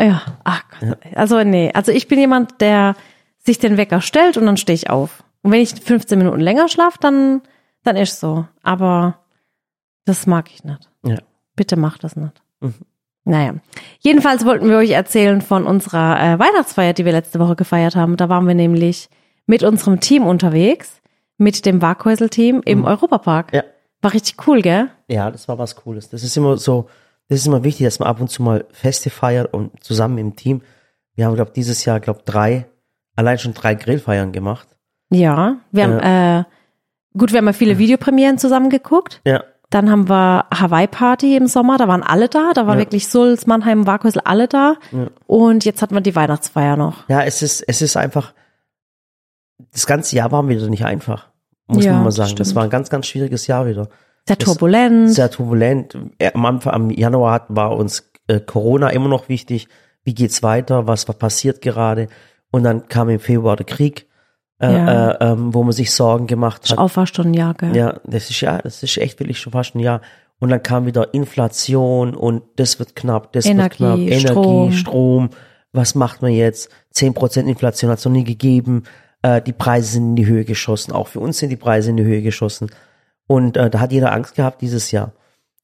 Ja, 0.00 0.22
ach 0.44 0.64
Gott. 0.80 0.98
Also 1.14 1.42
nee, 1.44 1.70
also 1.74 1.92
ich 1.92 2.08
bin 2.08 2.18
jemand, 2.18 2.60
der 2.60 2.96
sich 3.38 3.58
den 3.58 3.76
Wecker 3.76 4.00
stellt 4.00 4.36
und 4.36 4.46
dann 4.46 4.56
stehe 4.56 4.74
ich 4.74 4.90
auf. 4.90 5.22
Und 5.42 5.52
wenn 5.52 5.60
ich 5.60 5.74
15 5.74 6.18
Minuten 6.18 6.40
länger 6.40 6.68
schlafe, 6.68 6.98
dann 7.00 7.42
dann 7.82 7.96
ist 7.96 8.20
so. 8.20 8.46
Aber 8.62 9.18
das 10.04 10.26
mag 10.26 10.50
ich 10.52 10.64
nicht. 10.64 10.88
Ja. 11.04 11.18
Bitte 11.56 11.76
mach 11.76 11.98
das 11.98 12.16
nicht. 12.16 12.42
Naja. 13.24 13.54
Jedenfalls 14.00 14.44
wollten 14.44 14.68
wir 14.68 14.76
euch 14.78 14.90
erzählen 14.90 15.40
von 15.40 15.66
unserer 15.66 16.20
äh, 16.20 16.38
Weihnachtsfeier, 16.38 16.94
die 16.94 17.04
wir 17.04 17.12
letzte 17.12 17.38
Woche 17.38 17.56
gefeiert 17.56 17.96
haben. 17.96 18.16
Da 18.16 18.28
waren 18.28 18.46
wir 18.46 18.54
nämlich 18.54 19.08
mit 19.46 19.62
unserem 19.62 20.00
Team 20.00 20.26
unterwegs, 20.26 21.00
mit 21.36 21.64
dem 21.66 21.82
Waghäusel-Team 21.82 22.62
im 22.64 22.84
Europapark. 22.84 23.52
Ja. 23.52 23.64
War 24.02 24.12
richtig 24.14 24.46
cool, 24.46 24.62
gell? 24.62 24.88
Ja, 25.08 25.30
das 25.30 25.48
war 25.48 25.58
was 25.58 25.76
Cooles. 25.76 26.08
Das 26.08 26.22
ist 26.22 26.36
immer 26.36 26.56
so, 26.56 26.88
das 27.30 27.38
ist 27.38 27.46
immer 27.46 27.64
wichtig, 27.64 27.86
dass 27.86 27.98
man 27.98 28.08
ab 28.08 28.20
und 28.20 28.28
zu 28.28 28.42
mal 28.42 28.66
Feste 28.72 29.08
feiert 29.08 29.54
und 29.54 29.82
zusammen 29.82 30.18
im 30.18 30.36
Team. 30.36 30.60
Wir 31.14 31.24
haben, 31.26 31.34
glaube 31.36 31.52
dieses 31.54 31.84
Jahr, 31.86 31.98
glaube 32.00 32.20
drei, 32.26 32.66
allein 33.16 33.38
schon 33.38 33.54
drei 33.54 33.74
Grillfeiern 33.74 34.32
gemacht. 34.32 34.68
Ja. 35.10 35.56
Wir 35.72 35.84
haben, 35.84 35.98
äh, 36.00 36.44
gut, 37.16 37.32
wir 37.32 37.38
haben 37.38 37.46
ja 37.46 37.52
viele 37.54 37.78
Videopremieren 37.78 38.36
zusammen 38.38 38.68
geguckt. 38.68 39.20
Ja. 39.24 39.42
Dann 39.70 39.88
haben 39.90 40.08
wir 40.08 40.46
Hawaii 40.52 40.88
Party 40.88 41.36
im 41.36 41.46
Sommer, 41.46 41.78
da 41.78 41.86
waren 41.86 42.02
alle 42.02 42.28
da, 42.28 42.50
da 42.54 42.66
war 42.66 42.74
Ja. 42.74 42.80
wirklich 42.80 43.08
Sulz, 43.08 43.46
Mannheim, 43.46 43.86
Waghäusel, 43.86 44.20
alle 44.24 44.48
da. 44.48 44.74
Und 45.28 45.64
jetzt 45.64 45.80
hatten 45.82 45.94
wir 45.94 46.00
die 46.00 46.16
Weihnachtsfeier 46.16 46.76
noch. 46.76 47.08
Ja, 47.08 47.22
es 47.22 47.40
ist, 47.42 47.62
es 47.68 47.80
ist 47.80 47.96
einfach, 47.96 48.34
das 49.72 49.86
ganze 49.86 50.16
Jahr 50.16 50.32
war 50.32 50.48
wieder 50.48 50.68
nicht 50.68 50.84
einfach. 50.84 51.28
Muss 51.68 51.84
Ja, 51.84 51.92
man 51.92 52.00
mal 52.00 52.06
das 52.06 52.16
sagen. 52.16 52.34
Das 52.34 52.48
stimmt. 52.48 52.56
war 52.56 52.64
ein 52.64 52.70
ganz, 52.70 52.90
ganz 52.90 53.06
schwieriges 53.06 53.46
Jahr 53.46 53.66
wieder. 53.66 53.88
Sehr 54.26 54.38
turbulent. 54.38 55.12
Sehr 55.12 55.30
turbulent. 55.30 55.96
Am 56.34 56.46
Anfang, 56.46 56.72
am 56.72 56.90
Januar 56.90 57.32
hat- 57.34 57.46
war 57.48 57.76
uns 57.76 58.10
äh, 58.28 58.40
Corona 58.40 58.90
immer 58.90 59.08
noch 59.08 59.28
wichtig. 59.28 59.68
Wie 60.04 60.14
geht's 60.14 60.42
weiter? 60.42 60.86
Was 60.86 61.08
war 61.08 61.14
passiert 61.14 61.60
gerade? 61.62 62.08
Und 62.50 62.62
dann 62.64 62.88
kam 62.88 63.08
im 63.08 63.20
Februar 63.20 63.56
der 63.56 63.66
Krieg, 63.66 64.06
äh, 64.60 64.72
Ja. 64.72 65.10
äh, 65.12 65.32
ähm, 65.32 65.52
wo 65.54 65.62
man 65.62 65.72
sich 65.72 65.90
Sorgen 65.92 66.26
gemacht 66.26 66.70
hat. 66.70 66.78
Aufwachstundenjahr, 66.78 67.54
gell? 67.54 67.76
Ja, 67.76 68.00
das 68.04 68.30
ist 68.30 68.40
ja, 68.40 68.58
das 68.58 68.82
ist 68.82 68.96
echt 68.98 69.18
wirklich 69.20 69.38
schon 69.38 69.52
fast 69.52 69.74
ein 69.74 69.80
Jahr. 69.80 70.00
Und 70.38 70.48
dann 70.50 70.62
kam 70.62 70.86
wieder 70.86 71.12
Inflation 71.12 72.14
und 72.14 72.42
das 72.56 72.78
wird 72.78 72.96
knapp, 72.96 73.32
das 73.32 73.44
Energie, 73.46 73.68
wird 73.68 73.76
knapp, 73.76 73.98
Energie, 73.98 74.20
Strom. 74.28 74.72
Strom. 74.72 75.30
Was 75.72 75.94
macht 75.94 76.22
man 76.22 76.32
jetzt? 76.32 76.70
10% 76.94 77.46
Inflation 77.46 77.90
hat 77.90 77.98
es 77.98 78.04
noch 78.04 78.12
nie 78.12 78.24
gegeben. 78.24 78.84
Äh, 79.22 79.42
die 79.42 79.52
Preise 79.52 79.92
sind 79.92 80.10
in 80.10 80.16
die 80.16 80.26
Höhe 80.26 80.44
geschossen. 80.44 80.92
Auch 80.92 81.08
für 81.08 81.20
uns 81.20 81.38
sind 81.38 81.50
die 81.50 81.56
Preise 81.56 81.90
in 81.90 81.96
die 81.96 82.04
Höhe 82.04 82.22
geschossen. 82.22 82.70
Und 83.30 83.56
äh, 83.56 83.70
da 83.70 83.78
hat 83.78 83.92
jeder 83.92 84.12
Angst 84.12 84.34
gehabt 84.34 84.60
dieses 84.60 84.90
Jahr. 84.90 85.12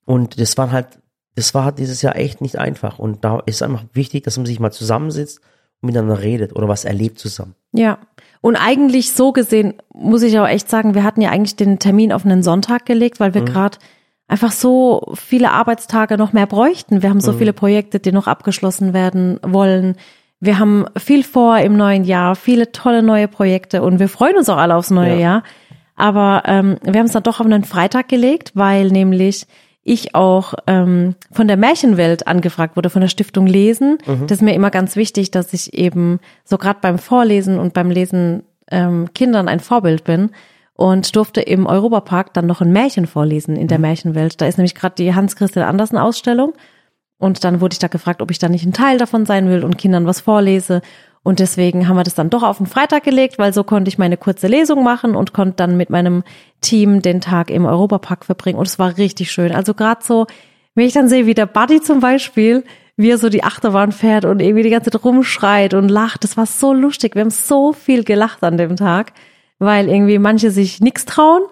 Und 0.04 0.40
das 0.40 0.56
war 0.56 0.70
halt, 0.70 0.86
das 1.34 1.52
war 1.52 1.72
dieses 1.72 2.00
Jahr 2.00 2.14
echt 2.14 2.40
nicht 2.40 2.58
einfach. 2.60 3.00
Und 3.00 3.24
da 3.24 3.40
ist 3.44 3.60
einfach 3.60 3.82
wichtig, 3.92 4.22
dass 4.22 4.36
man 4.36 4.46
sich 4.46 4.60
mal 4.60 4.70
zusammensitzt 4.70 5.40
und 5.80 5.88
miteinander 5.88 6.22
redet 6.22 6.54
oder 6.54 6.68
was 6.68 6.84
erlebt 6.84 7.18
zusammen. 7.18 7.56
Ja. 7.72 7.98
Und 8.40 8.54
eigentlich 8.54 9.10
so 9.14 9.32
gesehen, 9.32 9.74
muss 9.92 10.22
ich 10.22 10.38
auch 10.38 10.46
echt 10.46 10.70
sagen, 10.70 10.94
wir 10.94 11.02
hatten 11.02 11.20
ja 11.20 11.30
eigentlich 11.30 11.56
den 11.56 11.80
Termin 11.80 12.12
auf 12.12 12.24
einen 12.24 12.44
Sonntag 12.44 12.86
gelegt, 12.86 13.18
weil 13.18 13.34
wir 13.34 13.40
Mhm. 13.40 13.46
gerade 13.46 13.78
einfach 14.28 14.52
so 14.52 15.12
viele 15.16 15.50
Arbeitstage 15.50 16.16
noch 16.18 16.32
mehr 16.32 16.46
bräuchten. 16.46 17.02
Wir 17.02 17.08
haben 17.10 17.16
Mhm. 17.16 17.22
so 17.22 17.32
viele 17.32 17.52
Projekte, 17.52 17.98
die 17.98 18.12
noch 18.12 18.28
abgeschlossen 18.28 18.92
werden 18.94 19.40
wollen. 19.42 19.96
Wir 20.38 20.60
haben 20.60 20.84
viel 20.96 21.24
vor 21.24 21.58
im 21.58 21.76
neuen 21.76 22.04
Jahr, 22.04 22.36
viele 22.36 22.70
tolle 22.70 23.02
neue 23.02 23.26
Projekte 23.26 23.82
und 23.82 23.98
wir 23.98 24.08
freuen 24.08 24.36
uns 24.36 24.48
auch 24.48 24.58
alle 24.58 24.76
aufs 24.76 24.90
neue 24.92 25.14
Ja. 25.14 25.20
Jahr. 25.20 25.42
Aber 25.96 26.43
ähm, 26.46 26.76
wir 26.82 26.98
haben 26.98 27.06
es 27.06 27.12
dann 27.12 27.22
doch 27.22 27.40
auf 27.40 27.46
einen 27.46 27.64
Freitag 27.64 28.08
gelegt, 28.08 28.52
weil 28.54 28.88
nämlich 28.88 29.46
ich 29.82 30.14
auch 30.14 30.54
ähm, 30.66 31.14
von 31.31 31.46
der 31.46 31.56
Märchenwelt 31.56 32.26
angefragt 32.26 32.76
wurde, 32.76 32.90
von 32.90 33.00
der 33.00 33.08
Stiftung 33.08 33.46
Lesen. 33.46 33.98
Das 34.26 34.38
ist 34.38 34.43
mir 34.43 34.54
immer 34.54 34.70
ganz 34.70 34.96
wichtig, 34.96 35.31
dass 35.31 35.52
ich 35.52 35.75
eben 35.75 36.18
so 36.44 36.59
gerade 36.59 36.80
beim 36.82 36.99
Vorlesen 36.99 37.59
und 37.59 37.73
beim 37.73 37.90
Lesen 37.90 38.42
ähm, 38.70 39.09
Kindern 39.14 39.49
ein 39.49 39.61
Vorbild 39.61 40.02
bin 40.02 40.30
und 40.75 41.14
durfte 41.14 41.40
im 41.40 41.66
Europapark 41.66 42.35
dann 42.35 42.47
noch 42.47 42.61
ein 42.61 42.73
Märchen 42.73 43.06
vorlesen 43.06 43.56
in 43.56 43.68
der 43.68 43.78
Märchenwelt. 43.78 44.40
Da 44.40 44.47
ist 44.47 44.59
nämlich 44.59 44.75
gerade 44.75 44.97
die 44.97 45.14
Hans-Christian 45.14 45.66
Andersen 45.66 45.99
Ausstellung 45.99 46.52
und 47.18 47.44
dann 47.44 47.61
wurde 47.61 47.75
ich 47.75 47.78
da 47.78 47.88
gefragt, 47.88 48.20
ob 48.20 48.30
ich 48.30 48.38
da 48.38 48.49
nicht 48.49 48.66
ein 48.66 48.73
Teil 48.73 48.99
davon 48.99 49.25
sein 49.25 49.49
will 49.49 49.64
und 49.64 49.78
Kindern 49.78 50.06
was 50.06 50.20
vorlese. 50.20 50.82
Und 51.26 51.40
deswegen 51.40 51.88
haben 51.88 51.97
wir 51.97 52.04
das 52.04 52.14
dann 52.14 52.30
doch 52.30 52.45
auf 52.45 52.59
den 52.59 52.66
Freitag 52.66 53.02
gelegt, 53.02 53.37
weil 53.37 53.52
so 53.52 53.64
konnte 53.64 53.88
ich 53.88 53.99
meine 53.99 54.16
kurze 54.16 54.47
Lesung 54.47 54.85
machen 54.85 55.16
und 55.16 55.33
konnte 55.33 55.56
dann 55.56 55.76
mit 55.76 55.90
meinem 55.90 56.23
Team 56.61 57.02
den 57.02 57.21
Tag 57.21 57.50
im 57.50 57.64
Europapark 57.64 58.25
verbringen. 58.25 58.61
Und 58.61 58.68
es 58.68 58.78
war 58.78 58.97
richtig 58.97 59.33
schön. 59.33 59.50
Also 59.50 59.75
gerade 59.75 60.04
so, 60.04 60.28
wenn 60.76 60.87
ich 60.87 60.92
dann 60.92 61.09
sehe, 61.09 61.26
wie 61.26 61.35
der 61.35 61.47
Buddy 61.47 61.80
zum 61.80 61.99
Beispiel, 61.99 62.62
wie 62.97 63.11
er 63.11 63.18
so 63.18 63.28
die 63.28 63.42
Achterbahn 63.42 63.90
fährt 63.90 64.25
und 64.25 64.38
irgendwie 64.38 64.62
die 64.62 64.71
ganze 64.71 64.92
Zeit 64.92 65.04
rumschreit 65.04 65.75
und 65.75 65.88
lacht. 65.88 66.23
Das 66.23 66.37
war 66.37 66.47
so 66.47 66.73
lustig. 66.73 67.16
Wir 67.16 67.23
haben 67.23 67.30
so 67.30 67.73
viel 67.73 68.04
gelacht 68.04 68.45
an 68.45 68.56
dem 68.56 68.76
Tag, 68.76 69.12
weil 69.59 69.88
irgendwie 69.88 70.21
manche 70.21 70.52
sich 70.52 70.80
nichts 70.80 71.06
trauen, 71.06 71.42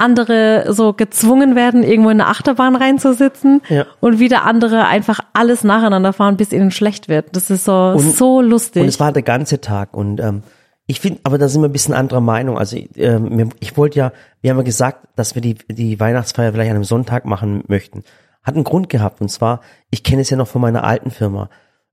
andere 0.00 0.72
so 0.72 0.92
gezwungen 0.92 1.54
werden, 1.54 1.82
irgendwo 1.84 2.10
in 2.10 2.20
eine 2.20 2.30
Achterbahn 2.30 2.74
reinzusitzen 2.76 3.62
Ja. 3.68 3.86
und 4.00 4.18
wieder 4.18 4.44
andere 4.44 4.86
einfach 4.86 5.20
alles 5.32 5.62
nacheinander 5.64 6.12
fahren, 6.12 6.36
bis 6.36 6.52
ihnen 6.52 6.70
schlecht 6.70 7.08
wird. 7.08 7.36
Das 7.36 7.50
ist 7.50 7.64
so, 7.64 7.96
so 7.98 8.40
lustig. 8.40 8.82
Und 8.82 8.88
es 8.88 8.98
war 9.00 9.12
der 9.12 9.22
ganze 9.22 9.60
Tag. 9.60 9.94
Und 9.96 10.20
ähm, 10.20 10.42
ich 10.86 10.98
finde, 11.00 11.20
aber 11.22 11.38
da 11.38 11.46
sind 11.48 11.62
wir 11.62 11.68
ein 11.68 11.72
bisschen 11.72 11.94
anderer 11.94 12.20
Meinung. 12.20 12.58
Also 12.58 12.76
ähm, 12.96 13.50
ich 13.60 13.76
wollte 13.76 13.98
ja, 13.98 14.12
wir 14.40 14.50
haben 14.50 14.58
ja 14.58 14.64
gesagt, 14.64 15.06
dass 15.14 15.34
wir 15.36 15.42
die, 15.42 15.54
die 15.54 16.00
Weihnachtsfeier 16.00 16.52
vielleicht 16.52 16.70
an 16.70 16.76
einem 16.76 16.84
Sonntag 16.84 17.24
machen 17.26 17.62
möchten. 17.68 18.02
Hat 18.42 18.54
einen 18.54 18.64
Grund 18.64 18.88
gehabt. 18.88 19.20
Und 19.20 19.28
zwar, 19.28 19.60
ich 19.90 20.02
kenne 20.02 20.22
es 20.22 20.30
ja 20.30 20.36
noch 20.36 20.48
von 20.48 20.60
meiner 20.60 20.82
alten 20.82 21.10
Firma, 21.10 21.48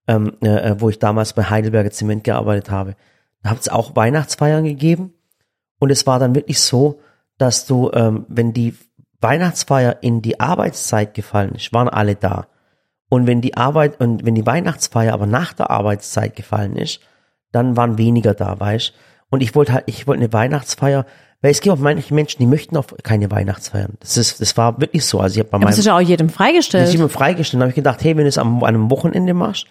ähm, 0.08 0.34
äh, 0.42 0.76
wo 0.80 0.90
ich 0.90 0.98
damals 0.98 1.34
bei 1.34 1.44
Heidelberger 1.44 1.92
Zement 1.92 2.24
gearbeitet 2.24 2.72
habe. 2.72 2.96
Da 3.44 3.52
hat 3.52 3.60
es 3.60 3.70
auch 3.70 3.96
Weihnachtsfeiern 3.96 4.64
gegeben. 4.64 5.14
Und 5.80 5.92
es 5.92 6.08
war 6.08 6.18
dann 6.18 6.34
wirklich 6.34 6.60
so, 6.60 7.00
dass 7.38 7.66
du, 7.66 7.92
ähm, 7.94 8.26
wenn 8.30 8.54
die 8.54 8.76
Weihnachtsfeier 9.22 9.98
in 10.02 10.22
die 10.22 10.40
Arbeitszeit 10.40 11.14
gefallen 11.14 11.54
ist, 11.56 11.74
waren 11.74 11.90
alle 11.90 12.16
da. 12.16 12.48
Und 13.10 13.26
wenn 13.26 13.42
die 13.42 13.56
Arbeit 13.56 14.00
und 14.02 14.26
wenn 14.26 14.36
die 14.36 14.46
Weihnachtsfeier 14.46 15.14
aber 15.14 15.26
nach 15.26 15.54
der 15.54 15.70
Arbeitszeit 15.72 16.36
gefallen 16.36 16.76
ist, 16.76 17.00
dann 17.52 17.78
waren 17.78 17.98
weniger 17.98 18.34
da, 18.34 18.60
weißt? 18.60 18.94
Und 19.30 19.42
ich 19.42 19.56
wollte 19.56 19.74
halt, 19.74 19.84
ich 19.88 20.08
wollte 20.08 20.24
eine 20.24 20.34
Weihnachtsfeier, 20.34 21.06
Weil 21.42 21.52
es 21.52 21.62
gibt 21.62 21.76
auch 21.76 21.80
manche 21.80 22.14
Menschen, 22.14 22.40
die 22.40 22.48
möchten 22.48 22.76
auch 22.78 22.86
keine 23.04 23.30
Weihnachtsfeiern. 23.30 23.94
Das 24.00 24.18
ist, 24.18 24.42
das 24.42 24.58
war 24.58 24.82
wirklich 24.82 25.06
so. 25.06 25.20
Also 25.20 25.36
ich 25.36 25.40
habe 25.40 25.50
bei 25.50 25.56
Aber 25.58 25.66
meinem, 25.66 25.74
es 25.74 25.78
ist 25.78 25.86
ja 25.86 25.96
auch 25.96 26.02
jedem 26.02 26.28
das 26.28 26.36
freigestellt. 26.36 26.88
ist 26.88 26.96
immer 26.96 27.10
freigestellt. 27.10 27.62
Da 27.62 27.66
habe 27.66 27.70
ich 27.70 27.76
gedacht, 27.76 28.04
hey, 28.04 28.18
wenn 28.18 28.24
du 28.24 28.30
es 28.30 28.38
am, 28.40 28.64
an 28.64 28.70
einem 28.70 28.90
Wochenende 28.90 29.34
machst, 29.36 29.68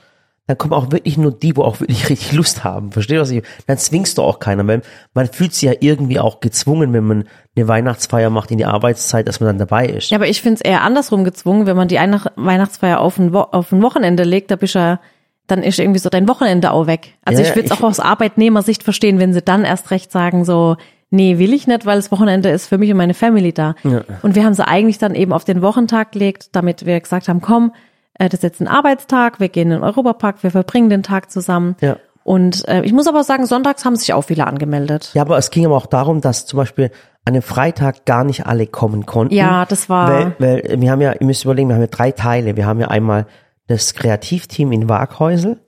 dann 0.47 0.59
kommen 0.59 0.75
auch 0.75 0.93
wirklich 0.93 1.19
nur 1.19 1.33
die, 1.33 1.57
wo 1.57 1.63
auch 1.63 1.81
wirklich 1.81 2.09
richtig 2.09 2.33
Lust 2.33 2.65
haben. 2.65 2.93
Verstehst 2.93 3.17
du, 3.17 3.21
was 3.21 3.31
ich, 3.31 3.43
dann 3.67 3.79
zwingst 3.79 4.19
du 4.19 4.23
auch 4.23 4.39
keiner, 4.39 4.67
weil 4.67 4.83
man 5.15 5.27
fühlt 5.27 5.53
sich 5.55 5.63
ja 5.63 5.73
irgendwie 5.81 6.21
auch 6.21 6.41
gezwungen, 6.41 6.93
wenn 6.93 7.05
man 7.05 7.25
eine 7.57 7.69
Weihnachtsfeier 7.69 8.31
macht 8.31 8.51
in 8.51 8.59
die 8.59 8.65
Arbeitszeit, 8.65 9.27
dass 9.27 9.41
man 9.41 9.49
dann 9.49 9.59
dabei 9.59 9.87
ist. 9.87 10.11
Ja, 10.11 10.19
aber 10.19 10.29
ich 10.29 10.43
finde 10.43 10.57
es 10.57 10.61
eher 10.61 10.83
andersrum 10.83 11.25
gezwungen, 11.25 11.67
wenn 11.67 11.77
man 11.77 11.89
die 11.89 11.99
Einach 11.99 12.27
Weihnachtsfeier 12.37 13.01
auf 13.01 13.19
ein, 13.19 13.33
Wo 13.33 13.41
auf 13.41 13.73
ein 13.73 13.83
Wochenende 13.83 14.23
legt, 14.23 14.51
da 14.51 14.57
bist 14.57 14.75
du 14.75 14.79
ja, 14.79 15.01
dann 15.47 15.63
ist 15.63 15.79
irgendwie 15.79 16.01
so 16.01 16.11
dein 16.11 16.29
Wochenende 16.29 16.71
auch 16.73 16.87
weg. 16.87 17.15
Also 17.25 17.43
Ja, 17.43 17.49
ich 17.49 17.55
würde 17.55 17.67
es 17.67 17.73
auch 17.73 17.83
aus 17.83 18.01
Arbeitnehmersicht 18.01 18.83
verstehen, 18.83 19.19
wenn 19.19 19.33
sie 19.33 19.43
dann 19.43 19.65
erst 19.65 19.91
recht 19.91 20.13
sagen, 20.13 20.45
so, 20.45 20.77
nee, 21.11 21.39
will 21.39 21.53
ich 21.53 21.67
nicht, 21.67 21.87
weil 21.87 21.97
das 21.97 22.11
Wochenende 22.11 22.51
ist 22.51 22.67
für 22.67 22.79
mich 22.79 22.91
und 22.91 22.97
meine 22.97 23.15
Family 23.15 23.53
da. 23.53 23.75
Und 24.23 24.35
wir 24.35 24.45
haben 24.45 24.55
sie 24.55 24.67
eigentlich 24.67 24.99
dann 24.99 25.15
eben 25.15 25.33
auf 25.33 25.45
den 25.45 25.63
Wochentag 25.63 26.13
gelegt, 26.13 26.49
damit 26.53 26.85
wir 26.85 27.01
gesagt 27.01 27.29
haben, 27.29 27.41
komm, 27.41 27.73
das 28.19 28.35
ist 28.35 28.43
jetzt 28.43 28.61
ein 28.61 28.69
Arbeitstag, 28.69 29.41
wir 29.41 29.49
gehen 29.49 29.71
in 29.71 29.79
den 29.79 29.83
Europapark, 29.85 30.43
wir 30.43 30.51
verbringen 30.51 30.91
den 30.91 31.03
Tag 31.03 31.31
zusammen. 31.31 31.77
Ja. 31.81 31.97
Und 32.25 32.67
äh, 32.69 32.83
ich 32.83 32.93
muss 32.93 33.07
aber 33.07 33.23
sagen, 33.23 33.47
sonntags 33.47 33.85
haben 33.85 33.95
sich 33.97 34.13
auch 34.13 34.23
viele 34.23 34.47
angemeldet. 34.47 35.11
Ja, 35.15 35.23
aber 35.23 35.39
es 35.39 35.51
ging 35.51 35.65
aber 35.65 35.77
auch 35.77 35.87
darum, 35.87 36.21
dass 36.21 36.45
zum 36.47 36.57
Beispiel 36.57 36.91
an 37.25 37.35
dem 37.35 37.43
Freitag 37.43 38.05
gar 38.05 38.25
nicht 38.25 38.47
alle 38.47 38.67
kommen 38.67 39.07
konnten. 39.07 39.35
Ja, 39.35 39.65
das 39.65 39.89
war- 39.89 40.11
Weil, 40.11 40.63
weil 40.65 40.81
wir 40.81 40.91
haben 40.91 41.01
ja, 41.01 41.13
ihr 41.13 41.27
müsst 41.27 41.45
überlegen, 41.45 41.69
wir 41.69 41.75
haben 41.77 41.83
ja 41.83 41.87
drei 41.89 42.11
Teile. 42.11 42.57
Wir 42.57 42.67
haben 42.67 42.81
ja 42.81 42.89
einmal 42.89 43.27
das 43.69 43.95
Kreativteam 43.95 44.73
in 44.73 44.89
Waghäusel, 44.89 45.59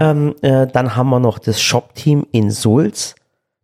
ähm, 0.00 0.34
äh, 0.42 0.66
dann 0.66 0.96
haben 0.96 1.08
wir 1.10 1.18
noch 1.20 1.38
das 1.38 1.60
Shop-Team 1.60 2.26
in 2.32 2.50
Sulz. 2.50 3.14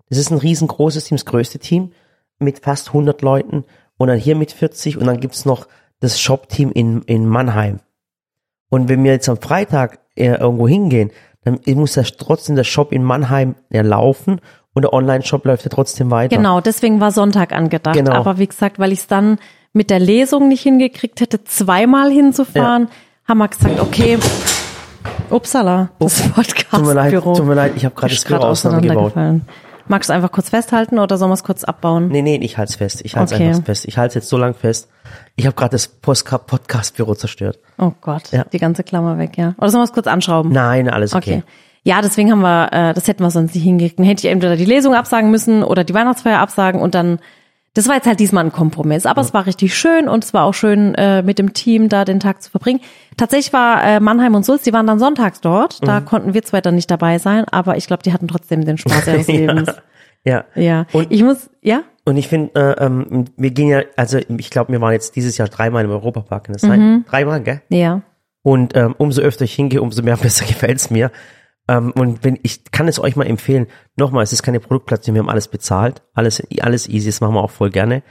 Das 0.09 0.19
ist 0.19 0.31
ein 0.31 0.39
riesengroßes 0.39 1.05
Team, 1.05 1.17
das 1.17 1.25
größte 1.27 1.59
Team 1.59 1.93
mit 2.39 2.61
fast 2.61 2.89
100 2.89 3.23
Leuten 3.23 3.65
und 3.97 4.09
dann 4.09 4.19
hier 4.19 4.35
mit 4.37 4.53
40 4.53 4.99
und 4.99 5.07
dann 5.07 5.21
gibt's 5.21 5.45
noch 5.45 5.67
das 6.01 6.21
Shop-Team 6.21 6.71
in, 6.73 7.03
in 7.03 7.27
Mannheim. 7.29 7.81
Und 8.75 8.89
wenn 8.89 9.05
wir 9.05 9.13
jetzt 9.13 9.29
am 9.29 9.37
Freitag 9.37 10.01
äh, 10.17 10.35
irgendwo 10.35 10.67
hingehen, 10.67 11.13
dann 11.45 11.61
muss 11.77 11.93
das 11.93 12.17
trotzdem 12.17 12.57
der 12.57 12.65
Shop 12.65 12.91
in 12.91 13.05
Mannheim 13.05 13.55
ja 13.71 13.83
laufen 13.83 14.41
und 14.73 14.83
der 14.83 14.93
Online-Shop 14.93 15.45
läuft 15.45 15.63
ja 15.65 15.71
trotzdem 15.71 16.11
weiter. 16.11 16.37
Genau, 16.37 16.61
deswegen 16.61 16.99
war 16.99 17.13
Sonntag 17.13 17.53
angedacht. 17.53 17.95
Genau. 17.95 18.13
Aber 18.13 18.39
wie 18.39 18.49
gesagt, 18.49 18.81
weil 18.81 18.91
ich 18.91 19.01
es 19.01 19.07
dann 19.07 19.39
mit 19.73 19.91
der 19.91 20.01
Lesung 20.01 20.49
nicht 20.49 20.63
hingekriegt 20.63 21.21
hätte, 21.21 21.45
zweimal 21.45 22.11
hinzufahren, 22.11 22.89
haben 23.29 23.39
wir 23.39 23.47
gesagt, 23.47 23.79
okay, 23.79 24.19
upsala, 25.31 25.91
das 26.01 26.17
Tut 26.17 26.25
mir 26.33 26.95
leid, 26.95 27.13
Podcastbüro 27.13 27.35
tut 27.35 27.47
mir 27.47 27.55
leid, 27.55 27.73
ich 27.77 27.85
habe 27.85 27.95
gerade 27.95 28.15
das 28.15 28.25
Büro 28.25 28.43
auseinandergebaut. 28.43 29.15
Magst 29.87 30.09
du 30.09 30.13
es 30.13 30.17
einfach 30.17 30.33
kurz 30.33 30.49
festhalten 30.51 30.99
oder 30.99 31.19
sollen 31.19 31.31
wir 31.31 31.35
es 31.35 31.45
kurz 31.45 31.65
abbauen? 31.65 32.09
Nee, 32.09 32.23
nee, 32.23 32.37
ich 32.37 32.57
halte 32.59 32.71
es 32.71 32.77
fest. 32.77 33.01
Ich 33.05 33.17
halte 33.17 33.35
es 33.35 33.41
Okay. 33.41 33.49
einfach 33.51 33.65
fest. 33.65 33.85
Ich 33.87 33.99
halte 33.99 34.09
es 34.11 34.15
jetzt 34.15 34.29
so 34.29 34.37
lang 34.39 34.55
fest. 34.55 34.89
Ich 35.37 35.47
habe 35.47 35.55
gerade 35.55 35.73
das 35.73 35.89
Podcast-Büro 35.89 37.15
zerstört. 37.15 37.59
Oh 37.79 37.93
Gott, 38.01 38.31
Ja. 38.33 38.45
die 38.45 38.59
ganze 38.59 38.83
Klammer 38.85 39.19
weg, 39.19 39.37
ja. 39.37 39.55
Oder 39.59 39.71
sollen 39.71 39.81
wir 39.81 39.85
es 39.85 39.93
kurz 39.93 40.07
anschrauben? 40.07 40.53
Nein, 40.53 40.89
alles 40.89 41.15
okay. 41.15 41.43
Okay. 41.43 41.43
Ja, 41.83 42.01
deswegen 42.01 42.31
haben 42.31 42.41
wir, 42.41 42.73
äh, 42.73 42.95
das 42.95 43.07
hätten 43.09 43.23
wir 43.23 43.31
sonst 43.31 43.55
nicht 43.55 43.65
hingekriegt. 43.65 43.99
Hätte 44.01 44.27
ich 44.27 44.33
entweder 44.33 44.57
die 44.57 44.65
Lesung 44.65 44.95
absagen 44.95 45.31
müssen 45.31 45.63
oder 45.63 45.85
die 45.85 45.93
Weihnachtsfeier 45.93 46.39
absagen 46.39 46.81
und 46.81 46.95
dann, 46.95 47.19
das 47.75 47.89
war 47.89 47.97
jetzt 47.97 48.07
halt 48.07 48.21
diesmal 48.21 48.45
ein 48.45 48.53
Kompromiss. 48.53 49.05
Aber 49.07 49.21
es 49.21 49.35
war 49.35 49.47
richtig 49.47 49.77
schön 49.77 50.09
und 50.09 50.25
es 50.25 50.33
war 50.33 50.45
auch 50.45 50.55
schön, 50.55 50.95
äh, 50.95 51.23
mit 51.23 51.39
dem 51.39 51.53
Team 51.53 51.89
da 51.89 52.05
den 52.05 52.21
Tag 52.21 52.43
zu 52.43 52.51
verbringen. 52.51 52.81
Tatsächlich 53.17 53.53
war 53.53 53.83
äh, 53.85 54.01
Mannheim 54.01 54.35
und 54.35 54.45
Sulz, 54.45 54.63
die 54.63 54.73
waren 54.73 54.87
dann 54.87 54.99
sonntags 54.99 55.41
dort. 55.41 55.87
Da 55.87 56.01
konnten 56.01 56.35
wir 56.35 56.43
zwei 56.43 56.61
dann 56.61 56.75
nicht 56.77 56.91
dabei 56.91 57.19
sein, 57.19 57.45
aber 57.51 57.77
ich 57.77 57.87
glaube, 57.87 58.03
die 58.03 58.13
hatten 58.13 58.29
trotzdem 58.29 58.65
den 58.65 58.79
Spaß 58.79 59.07
ihres 59.09 59.27
Lebens. 59.29 59.69
Ja. 60.25 60.45
Ja. 60.55 60.87
Und- 60.93 61.11
ich 61.11 61.23
muss, 61.23 61.51
ja? 61.63 61.83
Und 62.07 62.17
ich 62.19 62.29
finde, 62.29 62.55
äh, 62.79 62.85
ähm, 62.85 63.25
wir 63.37 63.51
gehen 63.51 63.69
ja, 63.69 63.81
also 63.97 64.19
ich 64.19 64.51
glaube, 64.51 64.71
wir 64.73 64.81
waren 64.81 64.93
jetzt 64.93 65.17
dieses 65.17 65.39
Jahr 65.39 65.49
dreimal 65.49 65.85
im 65.85 65.91
Europapark. 65.91 66.45
Kann 66.45 66.53
das 66.53 66.63
Mhm. 66.63 66.69
sein? 66.69 67.05
Dreimal, 67.09 67.41
gell? 67.43 67.63
Ja. 67.71 68.03
Und 68.43 68.77
ähm, 68.77 68.95
umso 68.99 69.23
öfter 69.23 69.45
ich 69.45 69.55
hingehe, 69.55 69.81
umso 69.81 70.03
mehr 70.03 70.17
besser 70.23 70.45
gefällt's 70.45 70.91
mir. 70.91 71.11
Ähm, 71.69 71.93
und 71.93 72.25
wenn 72.25 72.39
ich 72.43 72.65
kann 72.71 72.89
es 72.89 72.99
euch 72.99 73.17
mal 73.17 73.27
empfehlen, 73.27 73.67
nochmal, 73.97 74.23
es 74.23 74.33
ist 74.33 74.43
keine 74.43 74.61
Produktplatzierung, 74.61 75.15
wir 75.15 75.23
haben 75.23 75.31
alles 75.31 75.49
bezahlt, 75.49 76.03
alles, 76.13 76.43
alles 76.61 76.89
easy, 76.89 77.09
das 77.09 77.21
machen 77.21 77.35
wir 77.35 77.43
auch 77.43 77.51
voll 77.51 77.71
gerne. 77.71 78.03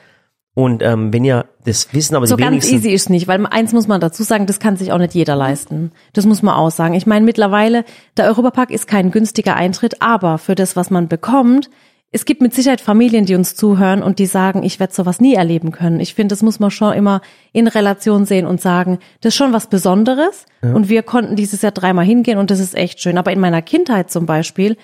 Und 0.55 0.83
ähm, 0.83 1.11
wenn 1.11 1.25
ihr 1.25 1.45
das 1.65 1.93
wissen, 1.93 2.15
aber 2.15 2.27
So 2.27 2.35
die 2.35 2.43
ganz 2.43 2.51
wenigsten, 2.51 2.75
easy 2.75 2.89
ist 2.91 3.09
nicht, 3.09 3.27
weil 3.27 3.43
eins 3.47 3.73
muss 3.73 3.87
man 3.87 3.99
dazu 3.99 4.21
sagen, 4.21 4.45
das 4.45 4.59
kann 4.59 4.77
sich 4.77 4.91
auch 4.91 4.99
nicht 4.99 5.15
jeder 5.15 5.35
leisten. 5.35 5.91
Das 6.13 6.27
muss 6.27 6.43
man 6.43 6.53
auch 6.53 6.69
sagen. 6.69 6.93
Ich 6.93 7.07
meine, 7.07 7.25
mittlerweile, 7.25 7.85
der 8.17 8.25
Europapark 8.25 8.69
ist 8.69 8.87
kein 8.87 9.09
günstiger 9.09 9.55
Eintritt, 9.55 10.01
aber 10.03 10.37
für 10.37 10.53
das, 10.53 10.75
was 10.75 10.91
man 10.91 11.07
bekommt, 11.07 11.71
es 12.15 12.25
gibt 12.25 12.41
mit 12.41 12.53
Sicherheit 12.53 12.79
Familien, 12.79 13.25
die 13.25 13.33
uns 13.33 13.55
zuhören 13.55 14.03
und 14.03 14.19
die 14.19 14.27
sagen, 14.27 14.61
ich 14.61 14.79
werde 14.79 14.93
sowas 14.93 15.19
nie 15.19 15.33
erleben 15.33 15.71
können. 15.71 15.99
Ich 15.99 16.13
finde, 16.13 16.33
das 16.33 16.43
muss 16.43 16.59
man 16.59 16.69
schon 16.69 16.93
immer 16.93 17.21
in 17.53 17.67
Relation 17.67 18.25
sehen 18.25 18.45
und 18.45 18.61
sagen, 18.61 18.99
das 19.21 19.33
ist 19.33 19.37
schon 19.37 19.51
was 19.51 19.67
Besonderes. 19.67 20.45
Und 20.61 20.89
wir 20.89 21.01
konnten 21.01 21.35
dieses 21.35 21.63
Jahr 21.63 21.71
dreimal 21.71 22.05
hingehen 22.05 22.37
und 22.37 22.51
das 22.51 22.59
ist 22.59 22.75
echt 22.75 23.01
schön. 23.01 23.17
Aber 23.17 23.31
in 23.31 23.39
meiner 23.39 23.63
Kindheit 23.63 24.11
zum 24.11 24.27
Beispiel, 24.27 24.77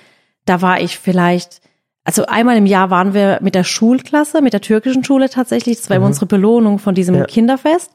da 0.45 0.63
war 0.63 0.81
ich 0.81 0.98
vielleicht, 0.98 1.62
also 2.03 2.25
einmal 2.25 2.57
im 2.57 2.65
Jahr 2.65 2.89
waren 2.89 3.13
wir 3.13 3.38
mit 3.41 3.53
der 3.53 3.63
Schulklasse, 3.63 4.41
mit 4.41 4.53
der 4.53 4.62
türkischen 4.62 5.03
Schule 5.03 5.29
tatsächlich. 5.29 5.77
Das 5.77 5.89
war 5.91 5.98
immer 5.98 6.07
unsere 6.07 6.25
Belohnung 6.25 6.79
von 6.79 6.95
diesem 6.95 7.13
Ja. 7.15 7.25
Kinderfest. 7.25 7.91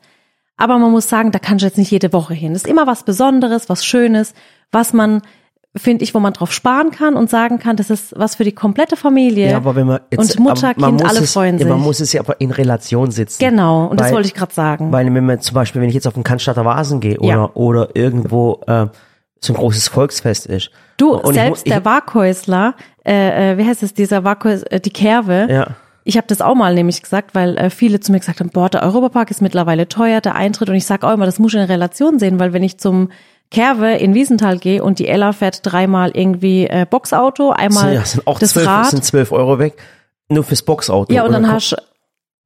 Aber 0.57 0.79
man 0.79 0.93
muss 0.93 1.09
sagen, 1.09 1.33
da 1.33 1.41
kannst 1.41 1.63
du 1.63 1.67
jetzt 1.67 1.79
nicht 1.79 1.91
jede 1.91 2.13
Woche 2.13 2.35
hin. 2.35 2.53
Das 2.53 2.63
ist 2.63 2.71
immer 2.71 2.87
was 2.87 3.03
Besonderes, 3.03 3.69
was 3.69 3.85
Schönes, 3.85 4.33
was 4.71 4.93
man, 4.93 5.23
finde 5.77 6.05
ich, 6.05 6.15
wo 6.15 6.21
man 6.21 6.33
drauf 6.33 6.53
sparen 6.53 6.91
kann 6.93 7.15
und 7.17 7.29
sagen 7.29 7.59
kann, 7.59 7.77
das 7.77 7.91
ist 7.91 8.15
was 8.17 8.37
für 8.37 8.45
die 8.45 8.53
komplette 8.53 8.97
Familie. 8.97 9.51
ja, 9.51 9.57
aber 9.57 9.75
wenn 9.75 9.87
man 9.89 10.01
jetzt, 10.11 10.37
und 10.39 10.45
Mutter, 10.45 10.73
Kind, 10.75 11.05
alle 11.05 11.21
es, 11.21 11.33
freuen 11.33 11.57
ja, 11.57 11.65
sich. 11.65 11.69
Man 11.69 11.81
muss 11.81 11.99
es 12.01 12.13
ja 12.13 12.21
aber 12.21 12.41
in 12.41 12.51
Relation 12.53 13.11
sitzen. 13.11 13.39
genau, 13.45 13.87
und 13.87 13.99
das 13.99 14.07
Weil- 14.09 14.15
wollte 14.15 14.29
ich 14.29 14.35
gerade 14.35 14.55
sagen. 14.55 14.93
Weil 14.93 15.13
wenn 15.13 15.27
man 15.27 15.41
zum 15.41 15.55
Beispiel, 15.55 15.83
wenn 15.83 15.89
ich 15.89 15.95
jetzt 15.95 16.07
auf 16.07 16.15
den 16.15 16.23
Cannstatter 16.23 16.65
Vasen 16.65 17.01
gehe 17.01 17.19
oder, 17.19 17.29
Ja. 17.29 17.51
oder 17.55 17.89
irgendwo 17.95 18.61
äh, 18.67 18.87
so 19.41 19.53
ein 19.53 19.57
großes 19.57 19.89
Volksfest 19.89 20.47
ist. 20.47 20.71
du, 20.97 21.13
und 21.15 21.35
selbst 21.35 21.67
ich, 21.67 21.73
der 21.73 21.85
Warkhäusler, 21.85 22.75
äh, 23.05 23.53
äh, 23.53 23.59
wie 23.59 23.67
heißt 23.67 23.83
es, 23.83 23.93
dieser 23.95 24.23
Warkhäusler, 24.25 24.73
äh, 24.73 24.81
die 24.81 24.91
Kerwe, 24.93 25.49
Ja. 25.51 25.67
Ich 26.07 26.19
habe 26.19 26.27
das 26.27 26.43
auch 26.43 26.55
mal 26.55 26.75
nämlich 26.75 27.03
gesagt, 27.03 27.35
weil 27.35 27.57
äh, 27.57 27.71
viele 27.71 27.99
zu 27.99 28.13
mir 28.13 28.19
gesagt 28.19 28.41
haben, 28.41 28.51
boah, 28.51 28.69
der 28.69 28.83
Europapark 28.83 29.31
ist 29.31 29.41
mittlerweile 29.41 29.89
teuer, 29.89 30.21
der 30.21 30.35
Eintritt. 30.35 30.69
Und 30.69 30.75
ich 30.75 30.85
sage 30.85 31.07
auch 31.07 31.15
immer, 31.15 31.25
das 31.25 31.39
muss 31.39 31.55
ich 31.55 31.59
in 31.61 31.65
Relation 31.65 32.19
sehen, 32.19 32.39
weil 32.39 32.53
wenn 32.53 32.63
ich 32.63 32.77
zum 32.77 33.09
Kerwe 33.55 33.95
in 33.97 34.15
Wiesenthal 34.15 34.59
gehe 34.59 34.83
und 34.83 34.99
die 34.99 35.09
Ella 35.09 35.33
fährt 35.33 35.61
dreimal 35.63 36.11
irgendwie 36.15 36.67
äh, 36.67 36.87
Boxauto, 36.89 37.51
einmal 37.51 37.95
ja, 37.95 38.05
sind 38.05 38.27
auch 38.27 38.39
das 38.39 38.51
zwölf, 38.51 38.67
Rad. 38.67 38.87
sind 38.91 39.05
zwölf 39.05 39.33
Euro 39.33 39.59
weg. 39.59 39.75
Nur 40.29 40.45
fürs 40.45 40.63
Boxauto. 40.63 41.13
ja, 41.13 41.25
und 41.25 41.33
dann 41.33 41.43
kommt- 41.43 41.55
hast, 41.55 41.77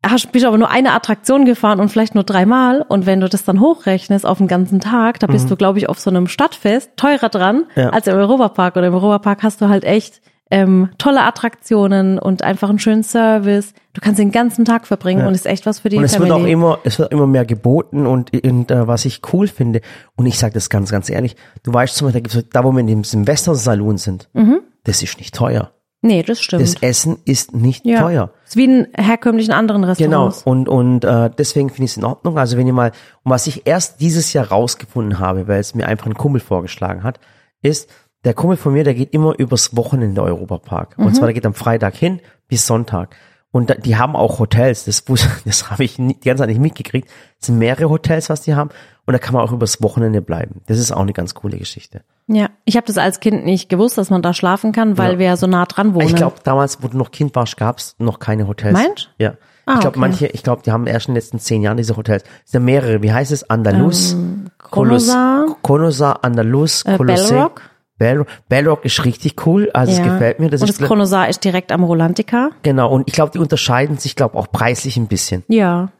hast 0.04 0.32
bist 0.32 0.44
du 0.44 0.48
aber 0.48 0.58
nur 0.58 0.70
eine 0.70 0.92
Attraktion 0.92 1.44
gefahren 1.44 1.80
und 1.80 1.88
vielleicht 1.90 2.14
nur 2.14 2.24
dreimal. 2.24 2.82
Und 2.88 3.06
wenn 3.06 3.20
du 3.20 3.28
das 3.28 3.44
dann 3.44 3.60
hochrechnest 3.60 4.26
auf 4.26 4.38
den 4.38 4.48
ganzen 4.48 4.80
Tag, 4.80 5.18
da 5.20 5.26
bist 5.26 5.50
du, 5.50 5.56
glaube 5.56 5.78
ich, 5.78 5.88
auf 5.88 5.98
so 5.98 6.10
einem 6.10 6.26
Stadtfest 6.28 6.90
teurer 6.96 7.28
dran 7.28 7.66
Mhm. 7.76 7.82
Ja. 7.82 7.88
als 7.90 8.06
im 8.06 8.14
Europapark. 8.16 8.76
Und 8.76 8.84
im 8.84 8.94
Europapark 8.94 9.42
hast 9.42 9.60
du 9.60 9.68
halt 9.68 9.84
echt 9.84 10.20
ähm, 10.50 10.88
tolle 10.98 11.22
Attraktionen 11.22 12.18
und 12.18 12.42
einfach 12.42 12.68
einen 12.70 12.78
schönen 12.78 13.02
Service. 13.02 13.74
Du 13.92 14.00
kannst 14.00 14.18
den 14.18 14.30
ganzen 14.32 14.64
Tag 14.64 14.86
verbringen 14.86 15.26
und 15.26 15.34
ist 15.34 15.46
echt 15.46 15.66
was 15.66 15.80
für 15.80 15.88
die 15.88 15.96
Und 15.96 16.04
es 16.04 16.14
Family. 16.14 16.30
wird 16.30 16.40
auch 16.40 16.46
immer, 16.46 16.78
es 16.84 16.98
wird 16.98 17.12
immer 17.12 17.26
mehr 17.26 17.44
geboten 17.44 18.06
und, 18.06 18.32
und 18.44 18.70
äh, 18.70 18.86
was 18.86 19.04
ich 19.04 19.20
cool 19.32 19.46
finde, 19.48 19.80
und 20.16 20.26
ich 20.26 20.38
sage 20.38 20.54
das 20.54 20.70
ganz, 20.70 20.90
ganz 20.90 21.10
ehrlich, 21.10 21.36
du 21.64 21.72
weißt 21.74 21.94
zum 21.96 22.06
Beispiel, 22.06 22.22
da, 22.22 22.28
gibt's, 22.28 22.50
da 22.52 22.64
wo 22.64 22.72
wir 22.72 22.80
in 22.80 22.86
dem 22.86 23.04
Silvester-Salon 23.04 23.98
sind, 23.98 24.28
Mhm. 24.32 24.60
das 24.84 25.02
ist 25.02 25.18
nicht 25.18 25.34
teuer. 25.34 25.72
nee, 26.00 26.22
das 26.22 26.40
stimmt. 26.40 26.62
Das 26.62 26.76
Essen 26.80 27.18
ist 27.24 27.54
nicht 27.54 27.84
ja. 27.84 28.00
teuer. 28.00 28.30
Ist 28.46 28.56
wie 28.56 28.64
in 28.66 28.86
herkömmlichen 28.96 29.52
anderen 29.52 29.82
Genau, 29.96 30.26
Restaurants. 30.28 30.42
und, 30.44 30.68
und 30.68 31.04
äh, 31.04 31.28
deswegen 31.36 31.68
finde 31.70 31.84
ich 31.86 31.90
es 31.90 31.96
in 31.96 32.04
Ordnung. 32.04 32.38
Also 32.38 32.56
wenn 32.56 32.66
ihr 32.68 32.72
mal, 32.72 32.92
und 33.24 33.30
was 33.32 33.46
ich 33.48 33.66
erst 33.66 34.00
dieses 34.00 34.32
Jahr 34.32 34.46
rausgefunden 34.48 35.18
habe, 35.18 35.48
weil 35.48 35.58
es 35.60 35.74
mir 35.74 35.86
einfach 35.88 36.06
ein 36.06 36.14
Kumpel 36.14 36.40
vorgeschlagen 36.40 37.02
hat, 37.02 37.18
ist, 37.62 37.90
der 38.24 38.34
Kumpel 38.34 38.56
von 38.56 38.72
mir, 38.72 38.84
der 38.84 38.94
geht 38.94 39.12
immer 39.12 39.38
übers 39.38 39.76
Wochenende 39.76 40.22
Europapark. 40.22 40.96
Und 40.98 41.14
zwar, 41.14 41.26
der 41.26 41.34
geht 41.34 41.46
am 41.46 41.54
Freitag 41.54 41.94
hin 41.94 42.20
bis 42.48 42.66
Sonntag. 42.66 43.16
Und 43.50 43.70
da, 43.70 43.74
die 43.74 43.96
haben 43.96 44.14
auch 44.14 44.38
Hotels, 44.40 44.84
das, 44.84 45.04
das 45.44 45.70
habe 45.70 45.84
ich 45.84 45.98
nie, 45.98 46.14
die 46.14 46.28
ganze 46.28 46.42
Zeit 46.42 46.50
nicht 46.50 46.60
mitgekriegt. 46.60 47.08
Es 47.40 47.46
sind 47.46 47.58
mehrere 47.58 47.88
Hotels, 47.88 48.28
was 48.28 48.42
die 48.42 48.54
haben. 48.54 48.70
Und 49.06 49.12
da 49.14 49.18
kann 49.18 49.32
man 49.32 49.42
auch 49.42 49.52
übers 49.52 49.82
Wochenende 49.82 50.20
bleiben. 50.20 50.60
Das 50.66 50.78
ist 50.78 50.92
auch 50.92 51.00
eine 51.00 51.14
ganz 51.14 51.34
coole 51.34 51.56
Geschichte. 51.56 52.02
Ja, 52.26 52.50
ich 52.66 52.76
habe 52.76 52.86
das 52.86 52.98
als 52.98 53.20
Kind 53.20 53.46
nicht 53.46 53.70
gewusst, 53.70 53.96
dass 53.96 54.10
man 54.10 54.20
da 54.20 54.34
schlafen 54.34 54.72
kann, 54.72 54.98
weil 54.98 55.14
Ja. 55.14 55.18
wir 55.18 55.26
ja 55.26 55.36
so 55.38 55.46
nah 55.46 55.64
dran 55.64 55.94
wohnen. 55.94 56.08
Ich 56.08 56.14
glaube, 56.14 56.36
damals, 56.44 56.82
wo 56.82 56.88
du 56.88 56.98
noch 56.98 57.10
Kind 57.10 57.34
warst, 57.34 57.56
gab 57.56 57.78
es 57.78 57.94
noch 57.98 58.18
keine 58.18 58.46
Hotels. 58.46 58.74
Meinst? 58.74 59.10
Ja. 59.18 59.34
Ah, 59.64 59.74
ich 59.74 59.80
glaube, 59.80 59.96
okay. 59.96 60.00
manche, 60.00 60.26
ich 60.26 60.42
glaube, 60.42 60.62
die 60.62 60.72
haben 60.72 60.86
erst 60.86 61.08
in 61.08 61.12
den 61.14 61.16
letzten 61.16 61.38
zehn 61.38 61.62
Jahren 61.62 61.76
diese 61.78 61.96
Hotels. 61.96 62.24
Es 62.44 62.52
sind 62.52 62.64
mehrere. 62.64 63.02
Wie 63.02 63.12
heißt 63.12 63.32
es? 63.32 63.48
Andalus, 63.48 64.16
Konosa, 64.58 65.46
Konosa, 65.62 66.12
Andalus, 66.12 66.82
äh, 66.84 66.96
Kolossee. 66.96 67.34
Bellrock. 67.34 67.62
Bellrock. 67.98 68.26
Bellrock 68.48 68.84
ist 68.84 69.04
richtig 69.04 69.46
cool. 69.46 69.70
Also 69.74 69.92
es 69.92 69.98
Ja. 69.98 70.04
gefällt 70.04 70.40
mir. 70.40 70.48
Das 70.50 70.60
und 70.60 70.68
das 70.70 70.78
Chronosar 70.78 71.28
ist 71.28 71.44
direkt 71.44 71.72
am 71.72 71.82
Rolantica. 71.84 72.50
genau. 72.62 72.90
Und 72.90 73.08
ich 73.08 73.14
glaube, 73.14 73.32
die 73.32 73.38
unterscheiden 73.38 73.98
sich, 73.98 74.16
glaube 74.16 74.38
auch 74.38 74.50
preislich 74.50 74.96
ein 74.96 75.06
bisschen. 75.08 75.44
Ja. 75.48 75.90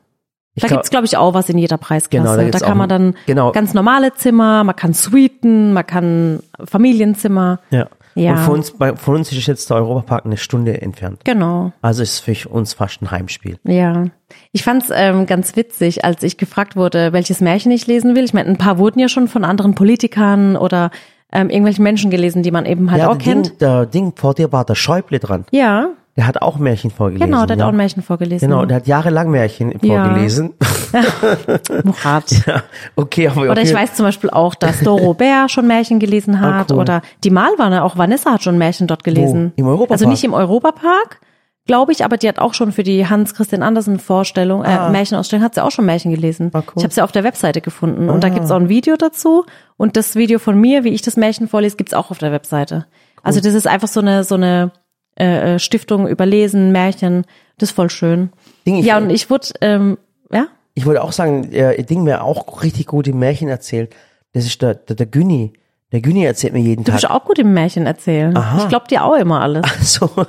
Ich 0.55 0.63
Da 0.63 0.69
glaub- 0.69 0.79
gibt's 0.79 0.91
glaub 0.91 1.05
ich, 1.05 1.17
auch 1.17 1.35
was 1.35 1.49
in 1.49 1.59
jeder 1.59 1.77
Preisklasse. 1.79 2.37
Genau, 2.37 2.51
da 2.51 2.59
da 2.59 2.67
kann 2.67 2.77
man 2.79 2.89
dann 2.89 3.15
genau. 3.27 3.53
ganz 3.53 3.75
normale 3.75 4.15
Zimmer, 4.15 4.65
man 4.65 4.75
kann 4.75 4.93
Suiten, 4.93 5.73
man 5.73 5.87
kann 5.87 6.41
Familienzimmer. 6.65 7.61
Ja. 7.71 7.87
Ja. 8.15 8.33
Und 8.33 8.39
von 8.39 8.55
uns, 8.55 8.73
bei, 8.73 8.97
von 8.97 9.15
uns 9.15 9.31
ist 9.31 9.47
jetzt 9.47 9.71
der 9.71 9.77
Europapark 9.77 10.25
eine 10.27 10.37
Stunde 10.37 10.83
entfernt. 10.83 11.21
Genau. 11.25 11.73
Also 11.83 12.03
ist 12.03 12.19
für 12.19 12.49
uns 12.49 12.73
fast 12.73 13.01
ein 13.01 13.13
Heimspiel. 13.13 13.59
Ja, 13.63 14.07
ich 14.51 14.65
fand's 14.65 14.89
ähm, 14.93 15.27
ganz 15.27 15.55
witzig, 15.55 16.05
als 16.05 16.25
ich 16.25 16.37
gefragt 16.37 16.75
wurde, 16.75 17.13
welches 17.13 17.41
Märchen 17.41 17.71
ich 17.71 17.87
lesen 17.87 18.17
will. 18.17 18.25
Ich 18.25 18.35
meine, 18.35 18.49
ein 18.49 18.57
paar 18.59 18.79
wurden 18.79 18.99
ja 18.99 19.09
schon 19.09 19.29
von 19.29 19.45
anderen 19.45 19.77
Politikern 19.77 20.57
oder 20.57 20.91
ähm, 21.33 21.51
irgendwelchen 21.51 21.83
Menschen 21.83 22.11
gelesen, 22.11 22.43
die 22.43 22.51
man 22.51 22.65
eben 22.67 22.91
halt 22.91 23.03
ja, 23.03 23.11
auch 23.11 23.19
kennt. 23.19 23.47
Ding, 23.51 23.59
der 23.59 23.87
Ding 23.87 24.13
vor 24.17 24.35
dir 24.35 24.51
war 24.53 24.65
der 24.65 24.75
Schäuble 24.75 25.19
dran. 25.19 25.45
Ja, 25.51 25.89
Der 26.17 26.27
hat 26.27 26.41
auch 26.43 26.57
Märchen 26.59 26.91
vorgelesen. 26.91 27.27
genau, 27.27 27.45
der 27.47 27.55
hat 27.55 27.61
ja. 27.61 27.67
auch 27.67 27.71
ein 27.71 27.77
Märchen 27.77 28.03
vorgelesen. 28.03 28.49
Genau, 28.49 28.65
der 28.65 28.77
hat 28.79 28.87
jahrelang 28.87 29.31
Märchen 29.31 29.73
Ja. 29.83 30.05
vorgelesen. 30.05 30.55
Murat. 31.85 32.31
Ja, 32.47 32.63
okay, 32.97 33.29
aber 33.29 33.43
Oder 33.43 33.63
ich 33.63 33.71
okay. 33.73 33.83
weiß 33.83 33.95
zum 33.95 34.07
Beispiel 34.07 34.31
auch, 34.31 34.55
dass 34.55 34.81
Doro 34.85 35.15
Bär 35.15 35.49
schon 35.49 35.67
Märchen 35.67 35.99
gelesen 35.99 36.41
hat. 36.41 36.71
Ah, 36.71 36.75
cool. 36.75 36.81
Oder 36.81 37.03
die 37.25 37.31
Malwanne, 37.31 37.85
auch 37.85 37.97
Vanessa 37.97 38.33
hat 38.33 38.43
schon 38.43 38.59
Märchen 38.59 38.87
dort 38.87 39.05
gelesen. 39.05 39.53
Im 39.57 39.67
Europapark? 39.67 39.91
Also 39.93 40.09
nicht 40.09 40.25
im 40.25 40.33
Europapark, 40.33 41.21
glaube 41.69 41.93
ich, 41.93 42.05
aber 42.05 42.17
die 42.17 42.27
hat 42.27 42.41
auch 42.41 42.55
schon 42.55 42.73
für 42.73 42.83
die 42.83 43.07
Hans 43.07 43.35
Christian 43.35 43.63
Andersen 43.63 44.01
Vorstellung, 44.01 44.65
äh, 44.65 44.91
Märchenausstellung, 44.91 45.45
hat 45.45 45.55
sie 45.55 45.63
auch 45.63 45.71
schon 45.71 45.85
Märchen 45.85 46.11
gelesen. 46.11 46.51
Ah, 46.53 46.63
cool. 46.67 46.73
Ich 46.79 46.83
habe 46.83 46.93
sie 46.93 47.03
auf 47.03 47.13
der 47.13 47.23
Webseite 47.23 47.61
gefunden. 47.61 48.11
Und 48.11 48.25
da 48.25 48.31
gibt's 48.31 48.51
auch 48.51 48.57
ein 48.57 48.69
Video 48.69 48.97
dazu. 48.97 49.45
Und 49.77 49.97
das 49.97 50.17
Video 50.17 50.41
von 50.41 50.61
mir, 50.61 50.83
wie 50.83 50.89
ich 50.89 51.03
das 51.03 51.17
Märchen 51.17 51.47
vorlese, 51.47 51.77
gibt's 51.77 51.95
auch 51.95 52.11
auf 52.11 52.19
der 52.19 52.33
Webseite. 52.33 52.87
Also 53.23 53.41
das 53.41 53.55
ist 53.55 53.69
einfach 53.69 53.87
so 53.87 54.01
eine, 54.01 54.25
so 54.25 54.35
eine 54.35 54.73
äh, 55.21 55.55
äh, 55.55 55.59
Stiftung 55.59 56.09
über 56.09 56.27
Lesen, 56.27 56.73
Märchen. 56.73 57.25
Das 57.59 57.69
ist 57.69 57.77
voll 57.77 57.91
schön. 57.91 58.31
Ding, 58.67 58.79
ja, 58.79 58.97
und 58.97 59.11
ich 59.11 59.29
wurde, 59.31 59.49
ähm, 59.61 59.99
ja, 60.33 60.47
Ich 60.75 60.87
wollte 60.87 61.03
auch 61.03 61.13
sagen, 61.13 61.51
der 61.51 61.83
Ding 61.83 62.03
mir 62.03 62.25
auch 62.25 62.63
richtig 62.63 62.87
gute 62.87 63.13
Märchen 63.13 63.49
erzählt. 63.49 63.95
Das 64.33 64.47
ist 64.47 64.63
der, 64.63 64.75
der, 64.75 64.97
der 64.97 65.07
Günni. 65.07 65.53
Der 65.93 66.03
Günni 66.03 66.23
erzählt 66.25 66.53
mir 66.53 66.61
jeden 66.61 66.85
du 66.85 66.91
Tag. 66.93 67.01
bist 67.01 67.11
auch 67.11 67.25
gut 67.25 67.39
im 67.39 67.55
Märchen 67.55 67.87
erzählen. 67.87 68.37
Aha. 68.37 68.59
Ich 68.63 68.69
glaub 68.69 68.89
dir 68.89 69.05
auch 69.05 69.15
immer 69.15 69.41
alles. 69.41 69.65
so. 69.95 70.11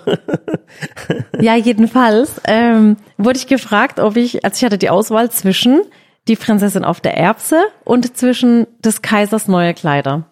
Ja, 1.42 1.56
jedenfalls 1.56 2.40
ähm, 2.46 2.98
wurde 3.18 3.38
ich 3.40 3.48
gefragt, 3.48 4.00
ob 4.00 4.16
ich, 4.18 4.46
also 4.46 4.56
ich 4.58 4.64
hatte 4.64 4.78
die 4.78 4.90
Auswahl 4.90 5.32
zwischen 5.32 5.82
die 6.28 6.36
Prinzessin 6.36 6.86
auf 6.86 7.02
der 7.02 7.18
Erbse 7.18 7.60
und 7.86 8.16
zwischen 8.16 8.68
des 8.80 9.02
Kaisers 9.02 9.48
neue 9.48 9.74
Kleider. 9.74 10.26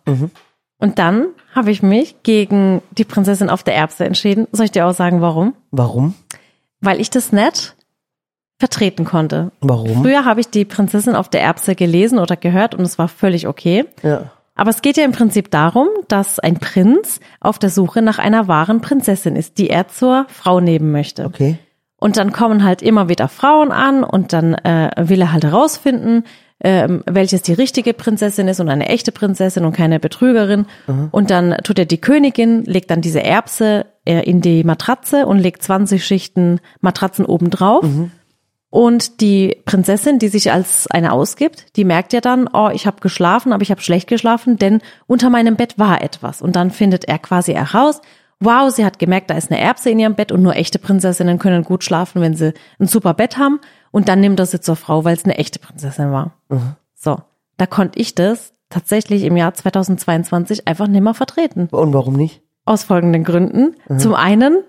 Und 0.78 1.00
dann 1.00 1.28
habe 1.56 1.72
ich 1.72 1.82
mich 1.82 2.22
gegen 2.24 2.82
die 2.92 3.04
Prinzessin 3.06 3.50
auf 3.50 3.64
der 3.64 3.76
Erbse 3.76 4.06
entschieden. 4.06 4.48
Soll 4.52 4.66
ich 4.66 4.72
dir 4.72 4.86
auch 4.86 4.94
sagen, 4.94 5.22
warum? 5.22 5.56
Warum? 5.72 6.14
Weil 6.82 7.02
ich 7.02 7.10
das 7.10 7.32
nicht 7.32 7.76
vertreten 8.60 9.06
konnte. 9.06 9.52
Warum? 9.62 10.04
Früher 10.04 10.24
habe 10.26 10.42
ich 10.42 10.50
die 10.50 10.66
Prinzessin 10.66 11.16
auf 11.16 11.30
der 11.30 11.42
Erbse 11.42 11.74
gelesen 11.74 12.20
oder 12.20 12.36
gehört 12.36 12.76
und 12.76 12.82
es 12.84 13.00
war 13.00 13.08
völlig 13.08 13.48
okay. 13.48 13.86
Ja. 14.04 14.32
Aber 14.58 14.72
es 14.72 14.82
geht 14.82 14.98
ja 14.98 15.06
im 15.06 15.14
Prinzip 15.14 15.50
darum, 15.52 15.88
dass 16.08 16.40
ein 16.40 16.58
Prinz 16.58 17.20
auf 17.40 17.60
der 17.60 17.70
Suche 17.70 18.02
nach 18.02 18.18
einer 18.18 18.48
wahren 18.48 18.82
Prinzessin 18.82 19.36
ist, 19.36 19.58
die 19.60 19.70
er 19.70 19.88
zur 19.88 20.26
Frau 20.30 20.60
nehmen 20.60 20.92
möchte. 20.92 21.26
Okay. 21.26 21.58
Und 22.00 22.18
dann 22.18 22.32
kommen 22.32 22.64
halt 22.64 22.82
immer 22.82 23.10
wieder 23.10 23.28
Frauen 23.28 23.72
an 23.72 24.04
und 24.04 24.34
dann 24.34 24.54
äh, 24.54 24.92
will 24.98 25.22
er 25.22 25.32
halt 25.34 25.46
herausfinden, 25.46 26.24
ähm, 26.64 27.04
welches 27.06 27.44
die 27.44 27.54
richtige 27.54 27.94
Prinzessin 27.94 28.48
ist 28.48 28.60
und 28.60 28.70
eine 28.70 28.90
echte 28.90 29.12
Prinzessin 29.12 29.64
und 29.64 29.76
keine 29.76 30.00
Betrügerin. 30.00 30.66
Und 31.12 31.30
dann 31.30 31.56
tut 31.64 31.78
er 31.78 31.86
die 31.86 32.00
Königin, 32.00 32.64
legt 32.66 32.90
dann 32.90 33.02
diese 33.02 33.24
Erbse 33.24 33.86
äh, 34.06 34.28
in 34.28 34.42
die 34.42 34.64
Matratze 34.64 35.28
und 35.28 35.38
legt 35.40 35.62
20 35.62 36.04
Schichten 36.04 36.60
Matratzen 36.82 37.26
obendrauf. 37.26 37.84
Und 38.78 39.22
die 39.22 39.58
Prinzessin, 39.66 40.20
die 40.20 40.28
sich 40.28 40.52
als 40.52 40.86
eine 40.86 41.12
ausgibt, 41.12 41.76
die 41.78 41.84
merkt 41.84 42.14
ja 42.14 42.22
dann, 42.22 42.48
oh, 42.48 42.70
ich 42.72 42.86
habe 42.86 43.02
geschlafen, 43.02 43.52
aber 43.52 43.64
ich 43.64 43.72
habe 43.72 43.82
schlecht 43.82 44.08
geschlafen, 44.08 44.58
denn 44.58 44.82
unter 45.08 45.32
meinem 45.32 45.56
Bett 45.56 45.80
war 45.80 46.04
etwas. 46.04 46.44
Und 46.44 46.56
dann 46.56 46.70
findet 46.70 47.06
er 47.06 47.18
quasi 47.18 47.54
heraus, 47.54 48.02
wow, 48.40 48.72
sie 48.72 48.86
hat 48.86 49.00
gemerkt, 49.00 49.32
da 49.32 49.34
ist 49.34 49.50
eine 49.50 49.60
Erbse 49.60 49.90
in 49.90 49.98
ihrem 49.98 50.14
Bett 50.14 50.32
und 50.32 50.44
nur 50.44 50.56
echte 50.56 50.78
Prinzessinnen 50.78 51.40
können 51.40 51.64
gut 51.64 51.84
schlafen, 51.84 52.22
wenn 52.22 52.36
sie 52.36 52.54
ein 52.78 52.86
super 52.86 53.16
Bett 53.16 53.40
haben. 53.40 53.60
Und 53.90 54.10
dann 54.10 54.20
nimmt 54.20 54.40
er 54.40 54.46
sie 54.46 54.62
zur 54.62 54.76
Frau, 54.76 55.04
weil 55.04 55.16
es 55.16 55.26
eine 55.26 55.40
echte 55.40 55.58
Prinzessin 55.58 56.12
war. 56.12 56.36
So, 56.94 57.18
da 57.58 57.66
konnte 57.66 57.98
ich 57.98 58.14
das 58.14 58.54
tatsächlich 58.70 59.24
im 59.24 59.38
Jahr 59.38 59.56
2022 59.56 60.68
einfach 60.68 60.88
nicht 60.88 61.02
mehr 61.02 61.16
vertreten. 61.16 61.68
Und 61.72 61.94
warum 61.96 62.14
nicht? 62.14 62.44
Aus 62.64 62.84
folgenden 62.84 63.24
Gründen. 63.24 63.76
Zum 63.98 64.14
einen 64.14 64.60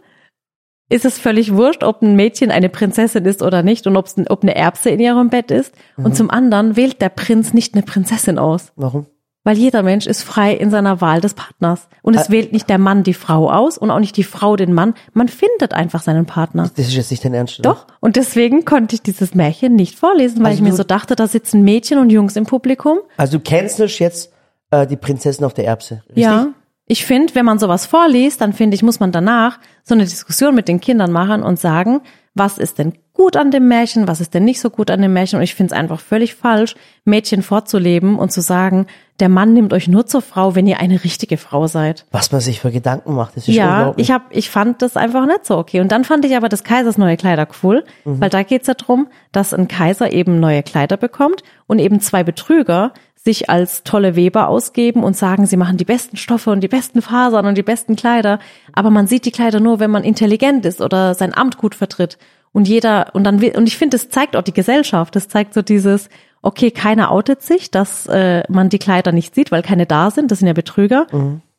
ist 0.88 1.05
es 1.05 1.18
völlig 1.18 1.55
wurscht, 1.55 1.85
ob 1.85 2.03
ein 2.03 2.16
Mädchen 2.16 2.51
eine 2.51 2.68
Prinzessin 2.68 3.24
ist 3.24 3.42
oder 3.42 3.62
nicht 3.62 3.87
und 3.87 3.96
ob's, 3.96 4.16
ob 4.29 4.42
eine 4.42 4.57
Erbse 4.57 4.90
in 4.90 5.01
ihrem 5.01 5.29
Bett 5.29 5.51
ist. 5.51 5.74
Und 5.96 6.16
zum 6.16 6.31
anderen 6.31 6.77
wählt 6.77 7.01
der 7.03 7.11
Prinz 7.11 7.53
nicht 7.53 7.74
eine 7.74 7.83
Prinzessin 7.83 8.38
aus. 8.38 8.72
Warum? 8.77 9.07
Weil 9.44 9.57
jeder 9.57 9.83
Mensch 9.83 10.07
ist 10.07 10.24
frei 10.24 10.53
in 10.53 10.70
seiner 10.70 11.01
Wahl 11.01 11.20
des 11.22 11.33
Partners. 11.35 11.88
Und 12.03 12.14
es 12.14 12.29
wählt 12.29 12.53
nicht 12.53 12.68
der 12.68 12.77
Mann 12.79 13.03
die 13.03 13.14
Frau 13.14 13.51
aus 13.51 13.79
und 13.79 13.90
auch 13.90 14.01
nicht 14.01 14.16
die 14.16 14.24
Frau 14.24 14.57
den 14.57 14.74
Mann. 14.74 14.94
Man 15.14 15.29
findet 15.29 15.72
einfach 15.72 16.03
seinen 16.03 16.27
Partner. 16.27 16.70
Das 16.77 16.88
ist 16.88 16.94
jetzt 16.94 17.11
nicht 17.11 17.24
dein 17.24 17.33
Ernst. 17.35 17.61
oder? 17.61 17.70
Doch. 17.70 17.87
Und 18.01 18.16
deswegen 18.16 18.64
konnte 18.66 18.94
ich 18.96 19.03
dieses 19.03 19.35
Märchen 19.35 19.74
nicht 19.74 19.98
vorlesen, 19.98 20.40
weil 20.40 20.46
Also 20.53 20.59
ich 20.62 20.68
mir 20.70 20.77
so 20.77 20.85
dachte, 20.85 21.16
da 21.16 21.27
sitzen 21.27 21.62
Mädchen 21.62 21.98
und 21.98 22.11
Jungs 22.11 22.37
im 22.37 22.44
Publikum. 22.44 22.98
Also 23.16 23.38
du 23.38 23.44
cancelst 23.44 23.98
jetzt 24.01 24.33
äh, 24.70 24.87
die 24.87 24.96
Prinzessin 24.96 25.44
auf 25.46 25.55
der 25.55 25.64
Erbse. 25.66 26.03
Richtig? 26.09 26.24
Ja. 26.24 26.48
Ich 26.88 27.05
finde, 27.05 27.35
wenn 27.35 27.44
man 27.44 27.59
sowas 27.59 27.87
vorliest, 27.87 28.40
dann 28.40 28.55
finde 28.55 28.74
ich, 28.74 28.83
muss 28.83 28.98
man 28.98 29.12
danach 29.12 29.59
so 29.85 29.94
eine 29.94 30.05
Diskussion 30.05 30.55
mit 30.55 30.68
den 30.68 30.81
Kindern 30.81 31.12
machen 31.12 31.42
und 31.42 31.61
sagen, 31.61 32.01
was 32.35 32.57
ist 32.57 32.79
denn 32.79 32.94
gut 33.12 33.37
an 33.37 33.51
dem 33.51 33.66
Märchen, 33.66 34.07
was 34.07 34.20
ist 34.20 34.33
denn 34.33 34.44
nicht 34.44 34.61
so 34.61 34.70
gut 34.70 34.90
an 34.90 35.03
dem 35.03 35.12
Märchen. 35.12 35.38
Und 35.38 35.42
ich 35.42 35.55
finde 35.55 35.74
es 35.74 35.79
einfach 35.79 36.01
völlig 36.01 36.35
falsch, 36.37 36.77
Mädchen 37.05 37.42
vorzuleben 37.42 38.16
und 38.16 38.33
zu 38.33 38.40
sagen, 38.40 38.87
der 39.18 39.29
Mann 39.29 39.53
nimmt 39.53 39.72
euch 39.72 39.88
nur 39.88 40.07
zur 40.07 40.22
Frau, 40.22 40.55
wenn 40.55 40.68
ihr 40.68 40.79
eine 40.79 41.03
richtige 41.03 41.37
Frau 41.37 41.66
seid. 41.66 42.07
Was 42.12 42.31
man 42.31 42.40
sich 42.40 42.61
für 42.61 42.70
Gedanken 42.70 43.14
macht, 43.14 43.37
das 43.37 43.48
ist 43.48 43.55
Ja, 43.55 43.92
ich 43.96 44.12
hab, 44.12 44.35
ich 44.35 44.48
fand 44.48 44.81
das 44.83 44.96
einfach 44.96 45.27
nicht 45.27 45.44
so 45.44 45.59
okay. 45.59 45.81
Und 45.81 45.90
dann 45.90 46.05
fand 46.05 46.24
ich 46.24 46.37
aber 46.37 46.48
des 46.48 46.62
Kaisers 46.62 46.96
neue 46.96 47.16
Kleider 47.16 47.48
cool, 47.62 47.85
weil 48.05 48.31
da 48.31 48.44
geht's 48.44 48.68
ja 48.68 48.74
drum, 48.74 49.09
dass 49.33 49.53
ein 49.53 49.66
Kaiser 49.66 50.12
eben 50.12 50.38
neue 50.38 50.62
Kleider 50.62 50.96
bekommt 50.96 51.42
und 51.66 51.81
eben 51.81 52.01
zwei 52.01 52.22
Betrüger 52.22 52.92
sich 53.24 53.50
als 53.50 53.83
tolle 53.83 54.16
Weber 54.16 54.48
ausgeben 54.48 55.02
und 55.02 55.16
sagen, 55.16 55.46
sie 55.46 55.57
machen 55.57 55.76
die 55.76 55.85
besten 55.85 56.16
Stoffe 56.16 56.50
und 56.50 56.61
die 56.61 56.68
besten 56.68 57.02
Fasern 57.02 57.46
und 57.46 57.59
die 57.59 57.62
besten 57.62 57.96
Kleider. 57.96 58.38
Aber 58.72 58.90
man 58.90 59.07
sieht 59.07 59.24
die 59.24 59.33
Kleider 59.33 59.61
nur, 59.61 59.81
wenn 59.81 59.90
man 59.90 60.04
intelligent 60.04 60.64
ist 60.64 60.81
oder 60.81 61.14
sein 61.14 61.35
Amt 61.35 61.59
gut 61.59 61.74
vertritt. 61.74 62.16
Und 62.52 62.68
jeder, 62.68 63.14
und 63.14 63.24
dann, 63.24 63.42
und 63.42 63.66
ich 63.66 63.76
finde, 63.76 63.96
das 63.96 64.09
zeigt 64.09 64.37
auch 64.37 64.42
die 64.42 64.52
Gesellschaft. 64.52 65.14
Das 65.16 65.28
zeigt 65.28 65.52
so 65.52 65.62
dieses, 65.62 66.09
okay, 66.42 66.70
keiner 66.70 67.11
outet 67.11 67.42
sich, 67.42 67.70
dass 67.70 68.07
äh, 68.07 68.44
man 68.48 68.68
die 68.68 68.78
Kleider 68.78 69.12
nicht 69.12 69.35
sieht, 69.35 69.50
weil 69.50 69.62
keine 69.62 69.87
da 69.87 70.11
sind. 70.11 70.31
Das 70.31 70.38
sind 70.38 70.48
ja 70.48 70.54
Betrüger. 70.54 71.07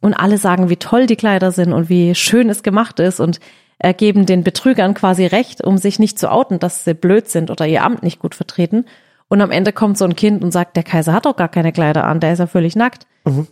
Und 0.02 0.14
alle 0.14 0.38
sagen, 0.38 0.70
wie 0.70 0.78
toll 0.78 1.06
die 1.08 1.18
Kleider 1.18 1.52
sind 1.52 1.74
und 1.74 1.90
wie 1.90 2.16
schön 2.16 2.50
es 2.50 2.64
gemacht 2.64 3.00
ist 3.00 3.20
und 3.20 3.40
äh, 3.80 3.94
geben 3.94 4.26
den 4.26 4.44
Betrügern 4.44 4.94
quasi 4.94 5.26
recht, 5.26 5.64
um 5.64 5.78
sich 5.78 6.00
nicht 6.00 6.18
zu 6.18 6.32
outen, 6.32 6.60
dass 6.60 6.86
sie 6.86 6.94
blöd 6.94 7.30
sind 7.30 7.52
oder 7.52 7.68
ihr 7.68 7.84
Amt 7.84 8.02
nicht 8.02 8.20
gut 8.20 8.34
vertreten. 8.34 8.86
Und 9.30 9.42
am 9.42 9.52
Ende 9.52 9.72
kommt 9.72 9.98
so 9.98 10.06
ein 10.06 10.16
Kind 10.16 10.44
und 10.44 10.52
sagt, 10.52 10.76
der 10.76 10.84
Kaiser 10.84 11.14
hat 11.14 11.26
doch 11.26 11.36
gar 11.36 11.48
keine 11.48 11.72
Kleider 11.72 12.04
an, 12.06 12.20
der 12.20 12.34
ist 12.34 12.40
ja 12.40 12.48
völlig 12.48 12.76
nackt. 12.76 13.06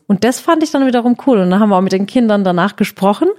Und 0.08 0.24
das 0.24 0.40
fand 0.40 0.63
ich 0.63 0.72
dann 0.72 0.86
wiederum 0.88 1.18
cool. 1.28 1.38
Und 1.38 1.52
dann 1.52 1.60
haben 1.60 1.70
wir 1.70 1.78
auch 1.78 1.82
mit 1.82 1.92
den 1.92 2.08
Kindern 2.08 2.44
danach 2.44 2.76
gesprochen 2.76 3.30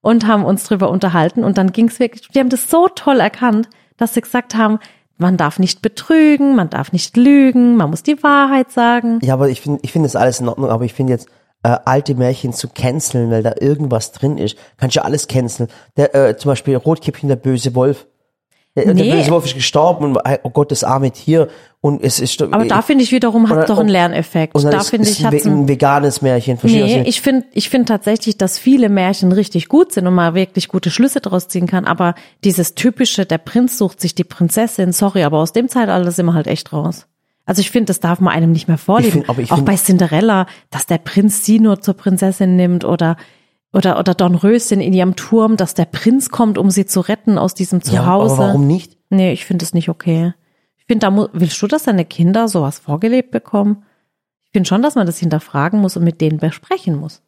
und 0.00 0.26
haben 0.26 0.44
uns 0.44 0.64
drüber 0.64 0.90
unterhalten. 0.90 1.44
Und 1.44 1.56
dann 1.56 1.72
ging 1.72 1.88
es 1.88 2.00
wirklich, 2.00 2.28
die 2.28 2.40
haben 2.40 2.48
das 2.48 2.68
so 2.68 2.88
toll 2.88 3.20
erkannt, 3.20 3.68
dass 3.96 4.14
sie 4.14 4.20
gesagt 4.20 4.56
haben, 4.56 4.80
man 5.18 5.36
darf 5.36 5.60
nicht 5.60 5.82
betrügen, 5.82 6.56
man 6.56 6.68
darf 6.68 6.90
nicht 6.90 7.16
lügen, 7.16 7.76
man 7.76 7.90
muss 7.90 8.02
die 8.02 8.20
Wahrheit 8.24 8.72
sagen. 8.72 9.20
Ja, 9.22 9.34
aber 9.34 9.48
ich 9.48 9.60
finde, 9.60 9.78
ich 9.82 9.92
finde 9.92 10.06
das 10.06 10.16
alles 10.16 10.40
in 10.40 10.48
Ordnung, 10.48 10.70
aber 10.70 10.84
ich 10.84 10.92
finde 10.92 11.12
jetzt, 11.12 11.28
äh, 11.62 11.78
alte 11.84 12.14
Märchen 12.14 12.52
zu 12.52 12.68
canceln, 12.68 13.30
weil 13.30 13.42
da 13.42 13.54
irgendwas 13.58 14.12
drin 14.12 14.36
ist, 14.36 14.56
kannst 14.76 14.96
du 14.96 15.00
ja 15.00 15.04
alles 15.04 15.28
canceln. 15.28 15.68
Der, 15.96 16.14
äh, 16.14 16.36
zum 16.36 16.50
Beispiel 16.50 16.76
Rotkäppchen, 16.76 17.28
der 17.28 17.36
böse 17.36 17.74
Wolf. 17.74 18.06
Der, 18.76 18.92
Nee. 18.92 19.08
der 19.08 19.30
Wolf 19.30 19.44
ist 19.46 19.54
gestorben 19.54 20.04
und 20.16 20.18
oh 20.42 20.50
Gott, 20.50 20.72
das 20.72 20.82
arme 20.82 21.12
Tier 21.12 21.48
und 21.80 22.02
es 22.02 22.18
ist 22.18 22.42
Aber 22.42 22.64
da 22.64 22.82
finde 22.82 23.04
ich 23.04 23.12
wiederum, 23.12 23.48
hat 23.48 23.68
doch 23.70 23.78
einen 23.78 23.88
Lerneffekt. 23.88 24.52
und 24.56 24.64
Da 24.64 24.78
ist, 24.80 24.90
finde 24.90 25.08
ich, 25.08 25.24
einen 25.24 25.62
ein 25.62 25.68
veganes 25.68 26.22
Märchen. 26.22 26.58
Nee, 26.64 27.02
ich- 27.06 27.20
finde 27.20 27.46
ich 27.52 27.68
finde 27.68 27.86
tatsächlich, 27.86 28.36
dass 28.36 28.58
viele 28.58 28.88
Märchen 28.88 29.30
richtig 29.30 29.68
gut 29.68 29.92
sind 29.92 30.08
und 30.08 30.14
man 30.14 30.34
wirklich 30.34 30.66
gute 30.66 30.90
Schlüsse 30.90 31.20
daraus 31.20 31.46
ziehen 31.46 31.68
kann. 31.68 31.84
Aber 31.84 32.16
dieses 32.42 32.74
typische, 32.74 33.26
der 33.26 33.38
Prinz 33.38 33.78
sucht 33.78 34.00
sich 34.00 34.16
die 34.16 34.24
Prinzessin, 34.24 34.92
sorry, 34.92 35.22
aber 35.22 35.38
aus 35.38 35.52
dem 35.52 35.68
Zeitalter 35.68 36.10
sind 36.10 36.26
wir 36.26 36.34
halt 36.34 36.48
echt 36.48 36.72
raus. 36.72 37.06
Also 37.46 37.60
ich 37.60 37.70
finde, 37.70 37.86
das 37.86 38.00
darf 38.00 38.18
man 38.18 38.32
einem 38.34 38.50
nicht 38.50 38.66
mehr 38.66 38.78
vorleben. 38.78 39.22
find- 39.24 39.30
Auch 39.52 39.56
find- 39.56 39.66
bei 39.66 39.76
Cinderella, 39.76 40.46
dass 40.70 40.86
der 40.86 40.98
Prinz 40.98 41.44
sie 41.44 41.60
nur 41.60 41.80
zur 41.80 41.94
Prinzessin 41.94 42.56
nimmt 42.56 42.84
oder 42.84 43.16
oder 43.74 43.98
oder 43.98 44.14
Dornröschen 44.14 44.80
in 44.80 44.92
ihrem 44.92 45.16
Turm, 45.16 45.56
dass 45.56 45.74
der 45.74 45.84
Prinz 45.84 46.30
kommt, 46.30 46.56
um 46.58 46.70
sie 46.70 46.86
zu 46.86 47.00
retten 47.00 47.36
aus 47.38 47.54
diesem 47.54 47.80
ja, 47.80 47.84
Zuhause. 47.84 48.34
aber 48.36 48.46
warum 48.48 48.66
nicht? 48.66 48.96
Nee, 49.10 49.32
ich 49.32 49.44
finde 49.44 49.64
es 49.64 49.74
nicht 49.74 49.88
okay. 49.88 50.32
Ich 50.76 50.84
finde, 50.86 51.06
da 51.06 51.10
mu- 51.10 51.28
willst 51.32 51.60
du, 51.60 51.66
dass 51.66 51.84
deine 51.84 52.04
Kinder 52.04 52.48
sowas 52.48 52.78
vorgelebt 52.78 53.30
bekommen? 53.30 53.84
Ich 54.44 54.52
finde 54.52 54.68
schon, 54.68 54.82
dass 54.82 54.94
man 54.94 55.06
das 55.06 55.18
hinterfragen 55.18 55.80
muss 55.80 55.96
und 55.96 56.04
mit 56.04 56.20
denen 56.20 56.38
besprechen 56.38 56.94
muss. 56.96 57.22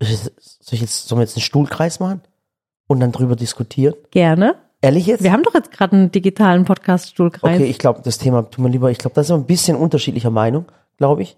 Soll 0.00 0.74
ich 0.74 0.80
jetzt, 0.80 1.08
sollen 1.08 1.20
wir 1.20 1.24
jetzt 1.24 1.36
einen 1.36 1.42
Stuhlkreis 1.42 2.00
machen? 2.00 2.20
Und 2.88 3.00
dann 3.00 3.12
drüber 3.12 3.34
diskutieren? 3.36 3.94
Gerne. 4.10 4.56
Ehrlich 4.80 5.06
jetzt? 5.06 5.22
Wir 5.22 5.32
haben 5.32 5.42
doch 5.42 5.54
jetzt 5.54 5.72
gerade 5.72 5.96
einen 5.96 6.12
digitalen 6.12 6.64
Podcast-Stuhlkreis. 6.64 7.56
Okay, 7.56 7.64
ich 7.68 7.78
glaube, 7.78 8.02
das 8.04 8.18
Thema 8.18 8.42
tun 8.48 8.64
wir 8.64 8.70
lieber, 8.70 8.90
ich 8.90 8.98
glaube, 8.98 9.14
da 9.14 9.24
sind 9.24 9.36
wir 9.36 9.40
ein 9.42 9.46
bisschen 9.46 9.76
unterschiedlicher 9.76 10.30
Meinung, 10.30 10.66
glaube 10.98 11.22
ich. 11.22 11.36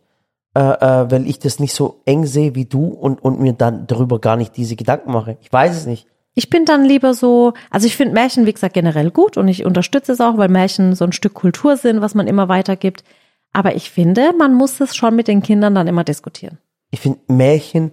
Äh, 0.58 0.60
äh, 0.60 1.10
weil 1.12 1.28
ich 1.28 1.38
das 1.38 1.60
nicht 1.60 1.72
so 1.72 2.00
eng 2.04 2.26
sehe 2.26 2.56
wie 2.56 2.64
du 2.64 2.86
und, 2.86 3.22
und 3.22 3.38
mir 3.38 3.52
dann 3.52 3.86
darüber 3.86 4.18
gar 4.18 4.36
nicht 4.36 4.56
diese 4.56 4.74
Gedanken 4.74 5.12
mache. 5.12 5.36
Ich 5.40 5.52
weiß 5.52 5.76
es 5.76 5.86
nicht. 5.86 6.08
Ich 6.34 6.50
bin 6.50 6.64
dann 6.64 6.84
lieber 6.84 7.14
so, 7.14 7.52
also 7.70 7.86
ich 7.86 7.96
finde 7.96 8.14
Märchen, 8.14 8.44
wie 8.44 8.52
gesagt, 8.52 8.74
generell 8.74 9.12
gut 9.12 9.36
und 9.36 9.46
ich 9.46 9.64
unterstütze 9.64 10.10
es 10.10 10.20
auch, 10.20 10.36
weil 10.36 10.48
Märchen 10.48 10.96
so 10.96 11.04
ein 11.04 11.12
Stück 11.12 11.34
Kultur 11.34 11.76
sind, 11.76 12.00
was 12.00 12.16
man 12.16 12.26
immer 12.26 12.48
weitergibt. 12.48 13.04
Aber 13.52 13.76
ich 13.76 13.90
finde, 13.90 14.32
man 14.36 14.52
muss 14.52 14.80
es 14.80 14.96
schon 14.96 15.14
mit 15.14 15.28
den 15.28 15.44
Kindern 15.44 15.76
dann 15.76 15.86
immer 15.86 16.02
diskutieren. 16.02 16.58
Ich 16.90 16.98
finde, 16.98 17.20
Märchen 17.28 17.92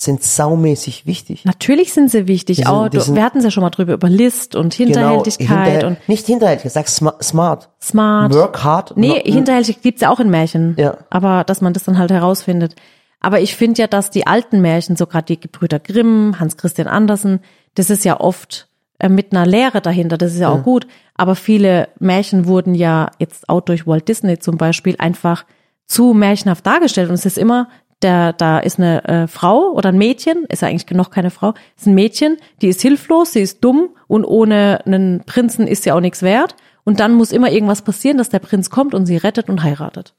sind 0.00 0.22
saumäßig 0.22 1.06
wichtig. 1.06 1.44
Natürlich 1.44 1.92
sind 1.92 2.08
sie 2.10 2.28
wichtig. 2.28 2.58
Sind- 2.58 2.68
die 2.92 2.96
du, 2.96 3.02
sind- 3.02 3.16
wir 3.16 3.24
hatten 3.24 3.38
es 3.38 3.44
ja 3.44 3.50
schon 3.50 3.62
mal 3.64 3.70
drüber, 3.70 3.94
über 3.94 4.08
List 4.08 4.54
und 4.54 4.72
Hinterhältigkeit 4.72 5.48
Genau, 5.48 5.60
hinterhält- 5.64 5.84
und 5.84 6.08
nicht 6.08 6.24
hinterhältig, 6.26 6.70
sag 6.72 6.86
sma- 6.88 7.16
smart. 7.20 7.68
smart. 7.82 8.32
Work 8.32 8.62
hard. 8.62 8.96
Nee, 8.96 9.08
not- 9.08 9.22
Hinterhältigkeit 9.26 9.82
gibt's 9.82 10.00
ja 10.00 10.10
auch 10.10 10.20
in 10.20 10.30
Märchen. 10.30 10.76
Ja. 10.78 10.98
Aber 11.10 11.42
dass 11.42 11.60
man 11.60 11.72
das 11.72 11.82
dann 11.82 11.98
halt 11.98 12.12
herausfindet. 12.12 12.76
Aber 13.20 13.40
ich 13.40 13.56
finde 13.56 13.80
ja, 13.82 13.86
dass 13.88 14.10
die 14.10 14.24
alten 14.28 14.60
Märchen, 14.60 14.94
so 14.94 15.06
gerade 15.08 15.26
die 15.26 15.40
Gebrüder 15.40 15.80
Grimm, 15.80 16.36
Hans 16.38 16.56
Christian 16.56 16.86
Andersen, 16.86 17.40
das 17.74 17.90
ist 17.90 18.04
ja 18.04 18.20
oft 18.20 18.68
äh, 19.00 19.08
mit 19.08 19.32
einer 19.32 19.46
Lehre 19.46 19.80
dahinter, 19.80 20.16
das 20.16 20.32
ist 20.32 20.38
ja 20.38 20.48
auch 20.50 20.62
gut. 20.62 20.86
Aber 21.16 21.34
viele 21.34 21.88
Märchen 21.98 22.46
wurden 22.46 22.76
ja 22.76 23.10
jetzt 23.18 23.48
auch 23.48 23.62
durch 23.62 23.84
Walt 23.88 24.06
Disney 24.06 24.38
zum 24.38 24.56
Beispiel 24.58 24.94
einfach 25.00 25.44
zu 25.86 26.14
märchenhaft 26.14 26.64
dargestellt. 26.64 27.08
Und 27.08 27.14
es 27.16 27.26
ist 27.26 27.38
immer, 27.38 27.68
der, 28.02 28.32
da 28.32 28.58
ist 28.58 28.78
eine 28.78 29.04
äh, 29.08 29.26
Frau 29.26 29.72
oder 29.72 29.88
ein 29.90 29.98
Mädchen, 29.98 30.44
ist 30.48 30.62
ja 30.62 30.68
eigentlich 30.68 30.88
noch 30.96 31.10
keine 31.10 31.30
Frau, 31.30 31.54
ist 31.76 31.86
ein 31.86 31.94
Mädchen, 31.94 32.36
die 32.62 32.68
ist 32.68 32.80
hilflos, 32.82 33.32
sie 33.32 33.40
ist 33.40 33.64
dumm 33.64 33.90
und 34.06 34.24
ohne 34.24 34.80
einen 34.86 35.24
Prinzen 35.24 35.66
ist 35.66 35.82
sie 35.82 35.92
auch 35.92 36.00
nichts 36.00 36.22
wert. 36.22 36.54
Und 36.84 37.00
dann 37.00 37.14
muss 37.14 37.32
immer 37.32 37.50
irgendwas 37.50 37.82
passieren, 37.82 38.16
dass 38.18 38.30
der 38.30 38.38
Prinz 38.38 38.70
kommt 38.70 38.94
und 38.94 39.04
sie 39.06 39.16
rettet 39.18 39.48
und 39.50 39.62
heiratet. 39.62 40.14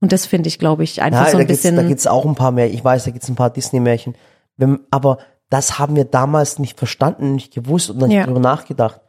Und 0.00 0.12
das 0.12 0.24
finde 0.26 0.48
ich, 0.48 0.58
glaube 0.58 0.82
ich, 0.84 1.02
einfach 1.02 1.24
Ja, 1.26 1.30
so 1.30 1.32
da 1.36 1.40
ein 1.42 1.46
gibt's, 1.46 1.62
bisschen. 1.62 1.76
da 1.76 1.82
gibt's 1.82 2.06
auch 2.06 2.24
ein 2.24 2.34
paar 2.34 2.52
mehr. 2.52 2.70
Ich 2.72 2.82
weiß, 2.84 3.04
da 3.04 3.10
gibt's 3.10 3.28
ein 3.28 3.34
paar 3.34 3.50
Disney-Märchen. 3.50 4.14
Aber 4.90 5.18
das 5.50 5.78
haben 5.78 5.96
wir 5.96 6.04
damals 6.04 6.58
nicht 6.58 6.78
verstanden, 6.78 7.34
nicht 7.34 7.52
gewusst 7.54 7.90
und 7.90 7.98
nicht 7.98 8.12
Ja. 8.12 8.24
drüber 8.24 8.40
nachgedacht. 8.40 9.00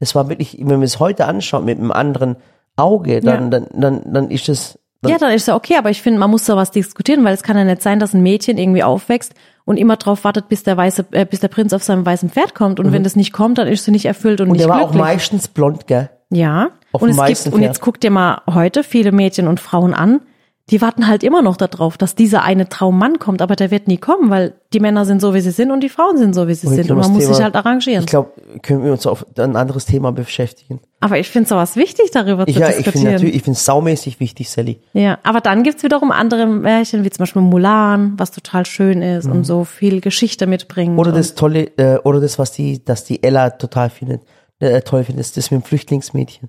Das 0.00 0.14
war 0.14 0.28
wirklich, 0.28 0.56
wenn 0.58 0.66
man 0.66 0.82
es 0.82 0.98
heute 1.00 1.26
anschaut 1.26 1.64
mit 1.64 1.78
einem 1.78 1.92
anderen 1.92 2.36
Auge, 2.76 3.20
dann, 3.20 3.44
Ja. 3.52 3.60
dann, 3.60 3.80
dann, 3.80 4.12
dann 4.12 4.30
ist 4.30 4.48
es, 4.48 4.78
dann, 5.06 5.12
ja, 5.12 5.18
dann 5.18 5.32
ist 5.32 5.48
ja 5.48 5.54
okay, 5.56 5.76
aber 5.76 5.90
ich 5.90 6.02
finde, 6.02 6.18
man 6.20 6.30
muss 6.30 6.44
sowas 6.46 6.70
diskutieren, 6.70 7.24
weil 7.24 7.34
es 7.34 7.42
kann 7.42 7.56
ja 7.56 7.64
nicht 7.64 7.82
sein, 7.82 7.98
dass 7.98 8.14
ein 8.14 8.22
Mädchen 8.22 8.58
irgendwie 8.58 8.82
aufwächst 8.82 9.34
und 9.64 9.76
immer 9.78 9.96
drauf 9.96 10.24
wartet, 10.24 10.48
bis 10.48 10.62
der 10.62 10.76
weiße, 10.76 11.06
äh, 11.12 11.24
bis 11.26 11.40
der 11.40 11.48
Prinz 11.48 11.72
auf 11.72 11.82
seinem 11.82 12.04
weißen 12.06 12.30
Pferd 12.30 12.54
kommt. 12.54 12.78
Und 12.80 12.92
wenn 12.92 13.02
das 13.02 13.16
nicht 13.16 13.32
kommt, 13.32 13.58
dann 13.58 13.66
ist 13.68 13.84
sie 13.84 13.90
nicht 13.90 14.06
erfüllt 14.06 14.40
und, 14.40 14.46
Mhm. 14.46 14.50
und 14.52 14.56
nicht 14.58 14.66
der 14.68 14.74
war 14.74 14.82
auch 14.82 14.90
glücklich. 14.92 15.02
meistens 15.14 15.48
blond, 15.48 15.86
gell? 15.86 16.10
Ja. 16.30 16.68
Auf 16.92 17.02
Und 17.02 17.10
es 17.10 17.16
gibt, 17.16 17.46
und 17.46 17.60
Pferd. 17.60 17.62
jetzt 17.62 17.80
guck 17.80 18.00
dir 18.00 18.10
mal 18.10 18.42
heute 18.52 18.82
viele 18.84 19.12
Mädchen 19.12 19.48
und 19.48 19.60
Frauen 19.60 19.94
an, 19.94 20.20
die 20.70 20.80
warten 20.82 21.06
halt 21.06 21.22
immer 21.22 21.42
noch 21.42 21.56
darauf, 21.56 21.96
dass 21.96 22.16
dieser 22.16 22.42
eine 22.42 22.68
Traummann 22.68 23.20
kommt, 23.20 23.40
aber 23.40 23.54
der 23.54 23.70
wird 23.70 23.86
nie 23.86 23.98
kommen, 23.98 24.30
weil 24.30 24.54
die 24.72 24.80
Männer 24.80 25.04
sind 25.04 25.20
so, 25.20 25.32
wie 25.32 25.40
sie 25.40 25.52
sind 25.52 25.70
und 25.70 25.78
die 25.80 25.88
Frauen 25.88 26.18
sind 26.18 26.34
so, 26.34 26.48
wie 26.48 26.54
sie 26.54 26.66
Und 26.66 26.74
sind. 26.74 26.86
glaub, 26.86 26.96
Und 26.98 27.02
man 27.02 27.12
das 27.12 27.12
muss 27.12 27.22
sich 27.26 27.36
Thema- 27.36 27.44
halt 27.44 27.54
arrangieren. 27.54 28.00
Ich 28.00 28.06
glaube, 28.10 28.32
können 28.62 28.82
wir 28.84 28.90
uns 28.90 29.06
auf 29.06 29.24
ein 29.38 29.54
anderes 29.54 29.84
Thema 29.86 30.10
beschäftigen. 30.10 30.80
aber 30.98 31.20
ich 31.20 31.28
finde 31.28 31.48
sowas 31.48 31.76
wichtig, 31.76 32.10
darüber 32.10 32.48
Ich, 32.48 32.54
zu 32.56 32.60
ja, 32.60 32.68
ich 32.70 32.74
finde 32.74 32.84
diskutieren. 32.90 33.12
natürlich, 33.14 33.36
ich 33.36 33.42
finde 33.44 33.58
saumäßig 33.60 34.18
wichtig, 34.18 34.50
Sally. 34.50 34.80
Ja, 34.92 35.18
aber 35.22 35.40
dann 35.40 35.62
gibt's 35.62 35.84
wiederum 35.84 36.10
andere 36.10 36.46
Märchen, 36.46 37.04
wie 37.04 37.10
zum 37.10 37.22
Beispiel 37.22 37.42
Mulan, 37.42 38.14
was 38.16 38.32
total 38.32 38.66
schön 38.66 39.02
ist 39.02 39.26
und 39.26 39.44
so 39.44 39.62
viel 39.62 40.00
Geschichte 40.00 40.48
mitbringt. 40.48 40.94
Mhm. 40.94 40.98
Oder 40.98 41.12
das 41.12 41.36
tolle, 41.36 41.66
äh, 41.78 41.98
oder 41.98 42.20
das, 42.20 42.40
was 42.40 42.50
die, 42.50 42.84
dass 42.84 43.04
die 43.04 43.22
Ella 43.22 43.50
total 43.50 43.88
findet, 43.88 44.22
äh, 44.58 44.80
toll 44.80 45.04
findet, 45.04 45.26
ist 45.26 45.36
das 45.36 45.52
mit 45.52 45.62
dem 45.62 45.64
Flüchtlingsmädchen. 45.64 46.48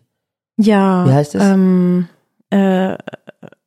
Ja. 0.60 1.06
Wie 1.06 1.12
heißt 1.14 1.36
es? 1.36 1.44
Ähm, 1.44 2.08
äh, 2.50 2.96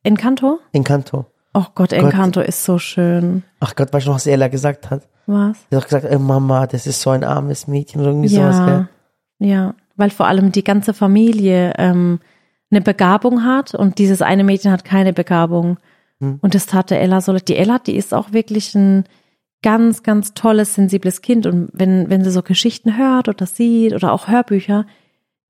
Encanto? 0.03 0.59
Encanto. 0.71 1.25
Oh 1.53 1.65
Gott, 1.75 1.91
Encanto 1.93 2.39
ist 2.41 2.63
so 2.63 2.77
schön. 2.77 3.43
Ach 3.59 3.75
Gott, 3.75 3.91
weißt 3.91 4.05
du 4.05 4.11
noch, 4.11 4.15
was 4.15 4.27
Ella 4.27 4.47
gesagt 4.47 4.89
hat? 4.89 5.07
Was? 5.25 5.57
Sie 5.69 5.75
hat 5.75 5.83
doch 5.83 5.87
gesagt, 5.87 6.05
äh, 6.05 6.17
Mama, 6.17 6.65
das 6.67 6.87
ist 6.87 7.01
so 7.01 7.09
ein 7.09 7.23
armes 7.23 7.67
Mädchen 7.67 8.01
oder 8.01 8.11
irgendwie 8.11 8.29
sowas, 8.29 8.57
Ja, 8.57 8.65
gell? 8.65 8.87
ja, 9.39 9.75
weil 9.95 10.09
vor 10.09 10.27
allem 10.27 10.51
die 10.51 10.63
ganze 10.63 10.93
Familie 10.93 11.73
ähm, 11.77 12.19
eine 12.71 12.81
Begabung 12.81 13.43
hat 13.43 13.75
und 13.75 13.97
dieses 13.97 14.21
eine 14.21 14.43
Mädchen 14.43 14.71
hat 14.71 14.85
keine 14.85 15.13
Begabung. 15.13 15.77
Hm. 16.19 16.39
Und 16.41 16.55
das 16.55 16.67
tat 16.67 16.89
der 16.89 17.01
Ella 17.01 17.19
so. 17.21 17.33
Die 17.33 17.57
Ella, 17.57 17.79
die 17.79 17.95
ist 17.97 18.13
auch 18.13 18.31
wirklich 18.31 18.73
ein 18.75 19.03
ganz, 19.61 20.03
ganz 20.03 20.33
tolles, 20.33 20.73
sensibles 20.75 21.21
Kind. 21.21 21.45
Und 21.45 21.69
wenn, 21.73 22.09
wenn 22.09 22.23
sie 22.23 22.31
so 22.31 22.41
Geschichten 22.41 22.97
hört 22.97 23.27
oder 23.27 23.45
sieht 23.45 23.93
oder 23.93 24.13
auch 24.13 24.27
Hörbücher, 24.27 24.85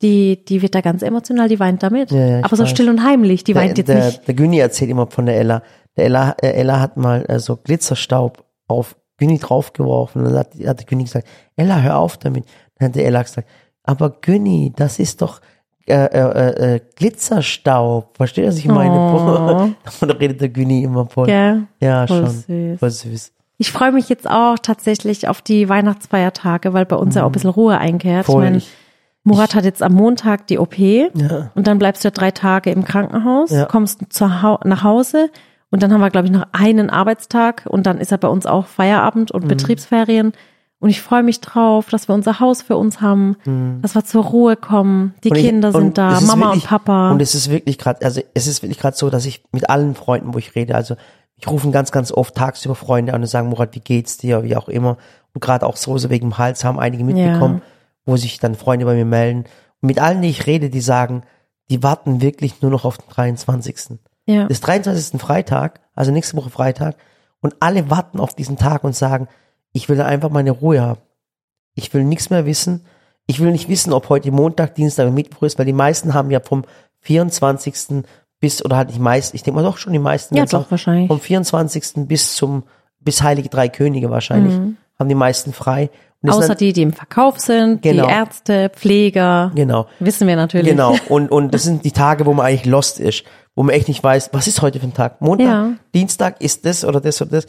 die, 0.02 0.44
die 0.46 0.62
wird 0.62 0.76
da 0.76 0.82
ganz 0.82 1.02
emotional, 1.02 1.48
die 1.48 1.60
weint 1.60 1.84
damit. 1.84 2.12
Ja, 2.12 2.26
ja, 2.26 2.44
Aber 2.44 2.56
so 2.56 2.64
weiß. 2.64 2.70
still 2.70 2.90
und 2.90 3.04
heimlich, 3.04 3.44
die 3.44 3.56
weint 3.56 3.78
der, 3.78 3.86
jetzt 3.86 3.88
der, 3.88 4.06
nicht. 4.06 4.28
der 4.28 4.34
Günni 4.34 4.60
erzählt 4.60 4.90
immer 4.90 5.08
von 5.08 5.26
der 5.26 5.38
Ella. 5.38 5.64
Der 5.98 6.06
Ella, 6.06 6.36
äh, 6.42 6.52
Ella 6.52 6.80
hat 6.80 6.98
mal 6.98 7.26
äh, 7.28 7.40
so 7.40 7.58
Glitzerstaub 7.58 8.44
auf 8.68 8.96
Günni 9.18 9.38
draufgeworfen. 9.38 10.22
Und 10.22 10.30
dann 10.30 10.40
hat, 10.40 10.54
hat 10.66 10.80
der 10.80 10.86
Günni 10.86 11.04
gesagt, 11.04 11.28
Ella, 11.56 11.82
hör 11.82 11.98
auf 11.98 12.18
damit. 12.18 12.46
Dann 12.78 12.90
hat 12.90 12.96
der 12.96 13.06
Ella 13.06 13.22
gesagt, 13.22 13.48
aber 13.84 14.10
Günni, 14.22 14.74
das 14.76 15.00
ist 15.00 15.22
doch 15.22 15.42
äh, 15.88 16.06
äh, 16.06 16.76
äh, 16.76 16.80
Glitzerstaub. 16.96 18.18
Versteht 18.18 18.44
ihr, 18.44 18.50
was 18.50 18.58
ich 18.58 18.68
meine? 18.68 18.94
Oh. 18.94 19.70
Und 20.02 20.08
da 20.08 20.14
redet 20.16 20.42
der 20.42 20.50
Günni 20.50 20.84
immer 20.84 21.06
voll. 21.08 21.26
Gell? 21.26 21.64
Ja, 21.82 22.08
Voll 22.08 22.26
schon. 22.26 22.30
süß. 22.30 22.80
Voll 22.80 22.90
süß. 22.90 23.34
Ich 23.58 23.72
freue 23.72 23.92
mich 23.92 24.10
jetzt 24.10 24.28
auch 24.30 24.58
tatsächlich 24.58 25.28
auf 25.28 25.42
die 25.42 25.70
Weihnachtsfeiertage, 25.70 26.74
weil 26.74 26.86
bei 26.86 26.96
uns 26.96 27.14
ja 27.16 27.24
auch 27.24 27.28
ein 27.28 27.32
bisschen 27.32 27.52
Ruhe 27.52 27.78
einkehrt. 27.78 28.28
Mhm. 28.28 28.32
Voll. 28.32 28.44
Ich 28.44 28.50
meine, 28.50 28.64
Murat 29.24 29.54
hat 29.56 29.66
jetzt 29.66 29.84
am 29.84 29.94
Montag 29.94 30.48
die 30.48 30.58
OP 30.58 30.78
Ja. 30.80 31.52
und 31.54 31.68
dann 31.68 31.78
bleibst 31.78 32.04
du 32.04 32.08
ja 32.08 32.12
drei 32.12 32.32
Tage 32.32 32.72
im 32.72 32.84
Krankenhaus, 32.84 33.52
Ja. 33.52 33.66
kommst 33.66 34.02
zu 34.10 34.26
nach 34.28 34.84
Hause 34.84 35.30
und 35.70 35.84
dann 35.84 35.94
haben 35.94 36.02
wir, 36.02 36.10
glaube 36.10 36.26
ich, 36.28 36.34
noch 36.34 36.48
einen 36.54 36.90
Arbeitstag 36.90 37.66
und 37.70 37.86
dann 37.86 38.00
ist 38.00 38.12
ja 38.12 38.18
bei 38.18 38.28
uns 38.28 38.46
auch 38.46 38.66
Feierabend 38.66 39.32
Mhm. 39.34 39.42
und 39.42 39.48
Betriebsferien. 39.48 40.34
Und 40.80 40.90
ich 40.90 41.00
freue 41.02 41.22
mich 41.22 41.40
drauf, 41.42 41.90
dass 41.90 42.08
wir 42.08 42.16
unser 42.16 42.40
Haus 42.40 42.64
für 42.64 42.76
uns 42.76 43.02
haben, 43.02 43.38
dass 43.84 43.94
wir 43.94 44.04
zur 44.04 44.24
Ruhe 44.26 44.56
kommen. 44.56 45.14
Die 45.24 45.30
Mhm. 45.30 45.36
Ich- 45.36 45.46
Kinder 45.46 45.72
sind 45.72 45.96
da, 46.00 46.20
Mama 46.22 46.48
wirklich, 46.48 46.64
und 46.64 46.70
Papa. 46.70 47.12
Und 47.12 47.22
es 47.22 47.36
ist 47.36 47.52
wirklich 47.52 47.78
gerade, 47.78 48.04
also 48.04 48.20
es 48.34 48.48
ist 48.48 48.64
wirklich 48.64 48.80
gerade 48.80 48.98
so, 48.98 49.12
dass 49.12 49.26
ich 49.28 49.44
mit 49.52 49.70
allen 49.70 49.94
Freunden, 49.94 50.34
wo 50.34 50.40
ich 50.40 50.56
rede, 50.56 50.74
also 50.74 50.96
ich 51.38 51.48
rufe 51.48 51.70
ganz, 51.70 51.92
ganz 51.92 52.12
oft 52.12 52.34
tagsüber 52.34 52.74
Freunde 52.74 53.14
an 53.14 53.22
und 53.22 53.28
sagen, 53.28 53.50
Murat, 53.50 53.76
wie 53.76 53.80
geht's 53.80 54.18
dir, 54.18 54.42
wie 54.44 54.56
auch 54.56 54.68
immer. 54.70 54.98
Und 55.36 55.42
gerade 55.42 55.68
auch 55.68 55.78
so, 55.78 55.96
so 56.00 56.10
wegen 56.10 56.30
dem 56.32 56.38
Hals 56.40 56.64
haben 56.64 56.80
einige 56.80 57.04
mitbekommen, 57.04 57.62
wo 58.06 58.18
sich 58.18 58.40
dann 58.40 58.56
Freunde 58.56 58.86
bei 58.86 58.96
mir 58.96 59.06
melden. 59.06 59.46
Und 59.82 59.88
mit 59.88 60.00
allen, 60.00 60.22
die 60.22 60.30
ich 60.30 60.48
rede, 60.48 60.70
die 60.70 60.82
sagen, 60.82 61.24
die 61.70 61.84
warten 61.84 62.22
wirklich 62.22 62.62
nur 62.62 62.72
noch 62.72 62.86
auf 62.86 62.98
den 62.98 63.10
23. 63.10 64.00
ja. 64.26 64.48
Das 64.48 64.62
23. 64.62 65.20
Freitag, 65.22 65.80
also 65.96 66.12
nächste 66.12 66.38
Woche 66.38 66.50
Freitag, 66.50 66.96
und 67.40 67.56
alle 67.60 67.90
warten 67.90 68.20
auf 68.20 68.34
diesen 68.34 68.58
Tag 68.58 68.84
und 68.84 68.96
sagen, 68.96 69.28
ich 69.74 69.90
will 69.90 70.02
einfach 70.02 70.30
meine 70.30 70.52
Ruhe 70.52 70.82
haben. 70.82 71.02
Ich 71.74 71.94
will 71.94 72.04
nichts 72.04 72.30
mehr 72.30 72.46
wissen. 72.46 72.86
Ich 73.26 73.40
will 73.40 73.52
nicht 73.52 73.70
wissen, 73.70 73.94
ob 73.94 74.10
heute 74.10 74.32
Montag, 74.32 74.76
Dienstag 74.76 75.04
oder 75.04 75.14
Mittwoch 75.14 75.44
ist, 75.44 75.58
weil 75.58 75.66
die 75.66 75.74
meisten 75.74 76.14
haben 76.14 76.32
ja 76.32 76.40
vom 76.40 76.66
24. 77.00 78.04
bis, 78.40 78.64
oder 78.64 78.78
halt 78.78 78.94
die 78.94 79.00
meisten, 79.00 79.36
ich 79.36 79.44
denke 79.44 79.60
mal 79.60 79.64
doch 79.64 79.78
schon 79.78 79.94
die 79.94 80.00
meisten. 80.00 80.36
Ja, 80.36 80.46
doch, 80.46 80.66
auch 80.66 80.72
wahrscheinlich. 80.72 81.08
Vom 81.08 81.20
24. 81.20 82.08
bis 82.08 82.36
zum, 82.36 82.64
bis 83.00 83.22
Heilige 83.22 83.50
Drei 83.50 83.70
Könige 83.70 84.10
wahrscheinlich, 84.10 84.54
haben 85.00 85.10
die 85.10 85.16
meisten 85.16 85.54
frei. 85.54 85.90
Außer 86.30 86.54
die, 86.56 86.72
die 86.74 86.84
im 86.84 86.94
Verkauf 86.94 87.40
sind, 87.40 87.82
Genau. 87.82 88.06
die 88.06 88.12
Ärzte, 88.14 88.70
Pfleger. 88.70 89.52
Genau. 89.56 89.88
Wissen 90.00 90.28
wir 90.28 90.36
natürlich. 90.36 90.70
Genau. 90.70 90.96
Und, 91.10 91.32
und 91.32 91.54
das 91.54 91.64
sind 91.64 91.84
die 91.84 91.92
Tage, 91.92 92.26
wo 92.28 92.34
man 92.34 92.46
eigentlich 92.46 92.66
lost 92.66 93.00
ist, 93.00 93.24
wo 93.56 93.64
man 93.64 93.74
echt 93.74 93.88
nicht 93.88 94.04
weiß, 94.04 94.30
was 94.34 94.48
ist 94.48 94.62
heute 94.62 94.80
für 94.80 94.86
ein 94.88 94.94
Tag? 94.94 95.20
Montag, 95.22 95.46
Ja. 95.48 95.74
Dienstag 95.96 96.40
ist 96.42 96.66
das 96.66 96.86
oder 96.86 97.02
das 97.02 97.22
oder 97.22 97.32
das. 97.32 97.48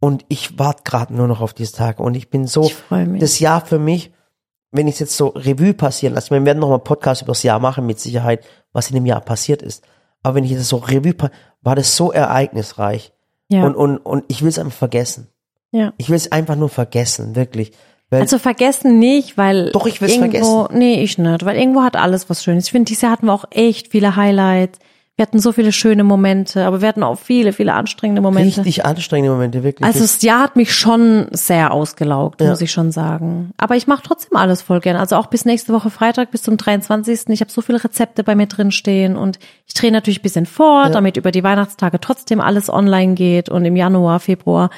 Und 0.00 0.24
ich 0.28 0.58
warte 0.58 0.82
gerade 0.84 1.14
nur 1.14 1.28
noch 1.28 1.40
auf 1.42 1.52
diese 1.54 1.74
Tage. 1.74 2.02
Und 2.02 2.14
ich 2.14 2.30
bin 2.30 2.46
so, 2.46 2.64
Ich 2.64 2.76
das 3.20 3.38
Jahr 3.40 3.64
für 3.64 3.78
mich, 3.78 4.12
wenn 4.72 4.88
ich 4.88 4.94
es 4.94 5.00
jetzt 5.00 5.16
so 5.16 5.28
Revue 5.28 5.74
passieren 5.74 6.14
lasse, 6.14 6.30
wir 6.30 6.44
werden 6.44 6.58
noch 6.58 6.68
mal 6.68 6.74
einen 6.76 6.84
Podcast 6.84 7.22
über 7.22 7.30
das 7.32 7.42
Jahr 7.42 7.58
machen, 7.60 7.86
mit 7.86 8.00
Sicherheit, 8.00 8.44
was 8.72 8.88
in 8.88 8.94
dem 8.94 9.06
Jahr 9.06 9.20
passiert 9.20 9.62
ist. 9.62 9.84
Aber 10.22 10.34
wenn 10.36 10.44
ich 10.44 10.52
das 10.54 10.68
so 10.68 10.78
Revue, 10.78 11.14
war 11.62 11.76
das 11.76 11.94
so 11.96 12.10
ereignisreich. 12.10 13.12
Ja. 13.48 13.64
Und, 13.64 13.76
und, 13.76 13.98
und 13.98 14.24
ich 14.28 14.40
will 14.42 14.48
es 14.48 14.58
einfach 14.58 14.76
vergessen. 14.76 15.28
ja. 15.70 15.92
Ich 15.98 16.08
will 16.08 16.16
es 16.16 16.32
einfach 16.32 16.56
nur 16.56 16.70
vergessen, 16.70 17.36
wirklich. 17.36 17.72
Also 18.10 18.38
vergessen 18.38 18.98
nicht, 18.98 19.36
weil 19.36 19.70
Doch, 19.72 19.86
ich 19.86 20.00
will's 20.00 20.14
irgendwo, 20.14 20.68
nee, 20.72 21.02
ich 21.02 21.18
nicht, 21.18 21.44
weil 21.44 21.56
irgendwo 21.56 21.82
hat 21.82 21.96
alles 21.96 22.30
was 22.30 22.44
Schönes. 22.44 22.66
Ich 22.66 22.72
finde, 22.72 22.86
dieses 22.86 23.02
Jahr 23.02 23.12
hatten 23.12 23.26
wir 23.26 23.32
auch 23.32 23.46
echt 23.50 23.88
viele 23.90 24.16
Highlights. 24.16 24.78
Wir 25.16 25.22
hatten 25.22 25.38
so 25.38 25.52
viele 25.52 25.70
schöne 25.70 26.02
Momente, 26.02 26.64
aber 26.66 26.80
wir 26.80 26.88
hatten 26.88 27.04
auch 27.04 27.16
viele, 27.16 27.52
viele 27.52 27.74
anstrengende 27.74 28.20
Momente. 28.20 28.58
richtig 28.58 28.84
anstrengende 28.84 29.30
Momente, 29.30 29.62
wirklich. 29.62 29.86
Also 29.86 30.00
das 30.00 30.20
Jahr 30.22 30.42
hat 30.42 30.56
mich 30.56 30.74
schon 30.74 31.28
sehr 31.30 31.72
ausgelaugt, 31.72 32.40
muss 32.40 32.60
ich 32.60 32.72
schon 32.72 32.90
sagen. 32.90 33.52
Aber 33.56 33.76
ich 33.76 33.86
mache 33.86 34.02
trotzdem 34.02 34.36
alles 34.36 34.60
voll 34.62 34.80
gern. 34.80 34.96
Also 34.96 35.14
auch 35.14 35.26
bis 35.26 35.44
nächste 35.44 35.72
Woche 35.72 35.88
Freitag, 35.90 36.32
bis 36.32 36.42
zum 36.42 36.56
23. 36.56 37.28
Ich 37.28 37.40
habe 37.40 37.50
so 37.52 37.60
viele 37.62 37.84
Rezepte 37.84 38.24
bei 38.24 38.34
mir 38.34 38.46
drin 38.46 38.72
stehen 38.72 39.16
und 39.16 39.38
ich 39.66 39.74
drehe 39.74 39.92
natürlich 39.92 40.18
ein 40.18 40.22
bisschen 40.22 40.46
vor, 40.46 40.90
damit 40.90 41.16
über 41.16 41.30
die 41.30 41.44
Weihnachtstage 41.44 42.00
trotzdem 42.00 42.40
alles 42.40 42.68
online 42.68 43.14
geht 43.14 43.48
und 43.48 43.64
im 43.64 43.76
Januar, 43.76 44.18
Februar 44.18 44.70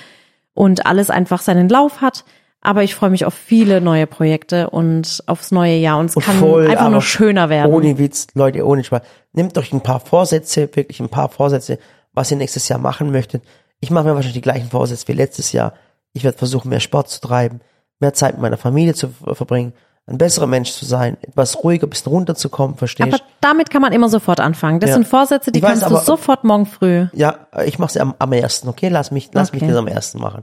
und 0.52 0.84
alles 0.84 1.08
einfach 1.08 1.40
seinen 1.40 1.70
Lauf 1.70 2.02
hat. 2.02 2.26
Aber 2.66 2.82
ich 2.82 2.94
freue 2.96 3.10
mich 3.10 3.24
auf 3.24 3.32
viele 3.34 3.80
neue 3.80 4.06
Projekte 4.08 4.70
und 4.70 5.22
aufs 5.26 5.52
neue 5.52 5.76
Jahr 5.76 5.98
und 5.98 6.06
es 6.06 6.14
kann 6.16 6.38
voll, 6.38 6.66
einfach 6.68 6.90
nur 6.90 7.00
schöner 7.00 7.48
werden. 7.48 7.72
Ohne 7.72 7.96
Witz, 7.96 8.26
Leute, 8.34 8.66
ohne 8.66 8.82
Spaß. 8.82 9.02
Nehmt 9.32 9.56
euch 9.56 9.72
ein 9.72 9.82
paar 9.82 10.00
Vorsätze, 10.00 10.68
wirklich 10.74 10.98
ein 11.00 11.08
paar 11.08 11.28
Vorsätze. 11.28 11.78
was 12.12 12.30
ihr 12.30 12.38
nächstes 12.38 12.66
Jahr 12.68 12.78
machen 12.78 13.12
möchtet. 13.12 13.42
Ich 13.78 13.90
mache 13.90 14.04
mir 14.04 14.14
wahrscheinlich 14.14 14.32
die 14.34 14.40
gleichen 14.40 14.70
Vorsätze 14.70 15.06
wie 15.08 15.12
letztes 15.12 15.52
Jahr. 15.52 15.74
Ich 16.14 16.24
werde 16.24 16.38
versuchen, 16.38 16.70
mehr 16.70 16.80
Sport 16.80 17.08
zu 17.10 17.20
treiben, 17.20 17.60
mehr 18.00 18.14
Zeit 18.14 18.32
mit 18.32 18.40
meiner 18.42 18.56
Familie 18.56 18.94
zu 18.94 19.10
verbringen, 19.34 19.74
ein 20.06 20.16
besserer 20.16 20.46
Mensch 20.46 20.72
zu 20.72 20.86
sein, 20.86 21.18
etwas 21.20 21.62
ruhiger, 21.62 21.86
ein 21.86 21.90
bisschen 21.90 22.10
runterzukommen, 22.10 22.76
verstehst 22.78 23.12
Aber 23.12 23.22
damit 23.42 23.68
kann 23.70 23.82
man 23.82 23.92
immer 23.92 24.08
sofort 24.08 24.40
anfangen. 24.40 24.80
Das 24.80 24.88
Ja. 24.90 24.94
sind 24.94 25.06
Vorsätze, 25.06 25.52
die 25.52 25.60
weiß, 25.62 25.68
kannst 25.68 25.82
du 25.82 25.86
aber- 25.96 26.04
sofort 26.04 26.42
morgen 26.44 26.64
früh. 26.66 27.06
Ja, 27.12 27.46
ich 27.66 27.78
mache 27.78 27.90
es 27.90 27.96
am, 27.98 28.14
am 28.18 28.32
ersten, 28.32 28.68
okay? 28.68 28.88
Lass 28.88 29.10
mich, 29.10 29.28
lass 29.34 29.52
mich 29.52 29.62
Okay. 29.62 29.70
das 29.70 29.78
am 29.78 29.88
ersten 29.88 30.18
machen. 30.18 30.42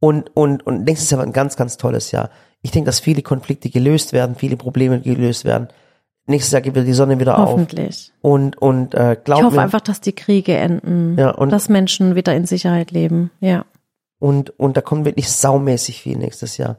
Und, 0.00 0.34
und, 0.36 0.66
und 0.66 0.84
nächstes 0.84 1.10
Jahr 1.10 1.18
wird 1.18 1.28
ein 1.28 1.32
ganz, 1.32 1.56
ganz 1.56 1.76
tolles 1.76 2.10
Jahr. 2.10 2.30
Ich 2.62 2.70
denke, 2.70 2.86
dass 2.86 3.00
viele 3.00 3.22
Konflikte 3.22 3.70
gelöst 3.70 4.12
werden, 4.12 4.34
viele 4.34 4.56
Probleme 4.56 5.00
gelöst 5.00 5.44
werden. 5.44 5.68
Nächstes 6.26 6.52
Jahr 6.52 6.62
geht 6.62 6.74
wieder 6.74 6.84
die 6.84 6.92
Sonne 6.92 7.18
wieder 7.18 7.38
auf. 7.38 7.50
Hoffentlich. 7.50 8.12
Und, 8.20 8.60
und, 8.60 8.94
äh, 8.94 9.16
glaub 9.22 9.38
Ich 9.40 9.44
hoffe 9.46 9.56
mir, 9.56 9.62
einfach, 9.62 9.80
dass 9.80 10.00
die 10.00 10.12
Kriege 10.12 10.56
enden. 10.56 11.16
Ja, 11.18 11.30
und- 11.30 11.50
dass 11.50 11.68
Menschen 11.68 12.14
wieder 12.14 12.34
in 12.34 12.46
Sicherheit 12.46 12.90
leben. 12.90 13.30
Ja. 13.40 13.64
und, 14.18 14.58
und 14.58 14.76
da 14.76 14.82
kommt 14.82 15.06
wirklich 15.06 15.30
saumäßig 15.30 16.02
viel 16.02 16.18
nächstes 16.18 16.56
Jahr. 16.58 16.76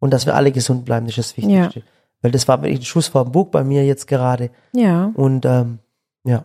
Und 0.00 0.12
dass 0.12 0.26
wir 0.26 0.34
alle 0.34 0.50
gesund 0.50 0.84
bleiben, 0.84 1.06
das 1.06 1.16
ist 1.16 1.30
das 1.30 1.36
Wichtigste. 1.36 1.82
Weil 2.22 2.32
das 2.32 2.48
war 2.48 2.60
wirklich 2.62 2.80
ein 2.80 2.84
Schuss 2.84 3.06
vor 3.08 3.22
dem 3.24 3.30
Bug 3.32 3.50
bei 3.52 3.62
mir 3.62 3.84
jetzt 3.84 4.06
gerade. 4.08 4.50
Ja. 4.74 5.12
Und, 5.14 5.44
ähm, 5.46 5.78
ja. 6.24 6.44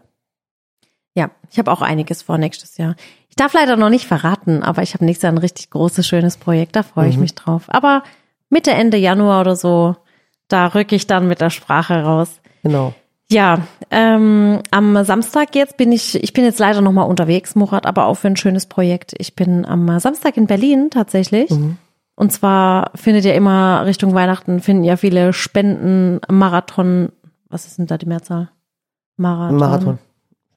Ja. 1.18 1.32
Ich 1.52 1.58
habe 1.58 1.72
auch 1.72 1.82
einiges 1.82 2.22
vor 2.22 2.38
nächstes 2.38 2.78
Jahr. 2.78 2.96
Ich 3.30 3.36
darf 3.36 3.54
leider 3.54 3.76
noch 3.76 3.90
nicht 3.90 4.06
verraten, 4.06 4.62
aber 4.64 4.84
ich 4.84 4.94
habe 4.94 5.04
nächstes 5.06 5.24
Jahr 5.24 5.34
ein 5.34 5.38
richtig 5.40 5.70
großes, 5.72 6.06
schönes 6.08 6.38
Projekt. 6.38 6.76
Da 6.76 6.84
freue 6.84 7.06
Mhm. 7.06 7.12
ich 7.12 7.18
mich 7.18 7.36
drauf. 7.36 7.64
Aber 7.68 8.04
Mitte, 8.50 8.72
Ende 8.72 8.98
Januar 8.98 9.42
oder 9.42 9.56
so, 9.56 9.96
da 10.48 10.68
rücke 10.68 10.96
ich 10.96 11.08
dann 11.08 11.28
mit 11.28 11.42
der 11.42 11.50
Sprache 11.50 12.04
raus. 12.04 12.40
Genau. 12.64 12.94
Ja, 13.30 13.60
ähm, 13.92 14.60
am 14.72 15.04
Samstag 15.04 15.54
jetzt 15.56 15.76
bin 15.76 15.92
ich, 15.92 16.22
ich 16.24 16.32
bin 16.34 16.46
jetzt 16.46 16.60
leider 16.60 16.80
noch 16.82 16.94
mal 16.94 17.02
unterwegs, 17.04 17.56
Murat, 17.56 17.86
aber 17.86 18.06
auch 18.06 18.14
für 18.16 18.28
ein 18.28 18.38
schönes 18.38 18.68
Projekt. 18.68 19.14
Ich 19.18 19.36
bin 19.36 19.66
am 19.66 20.00
Samstag 20.00 20.38
in 20.38 20.48
Berlin 20.48 20.90
tatsächlich. 20.92 21.52
Und 22.16 22.32
zwar 22.32 22.92
findet 22.96 23.26
ja 23.26 23.34
immer 23.34 23.86
Richtung 23.86 24.14
Weihnachten 24.14 24.62
finden 24.62 24.84
ja 24.86 24.96
viele 24.98 25.34
Spenden, 25.34 26.22
Marathon, 26.30 27.10
was 27.50 27.66
ist 27.68 27.80
denn 27.80 27.88
da 27.88 27.98
die 27.98 28.06
Mehrzahl? 28.06 28.50
Marathon. 29.18 29.58
Marathon. 29.58 30.00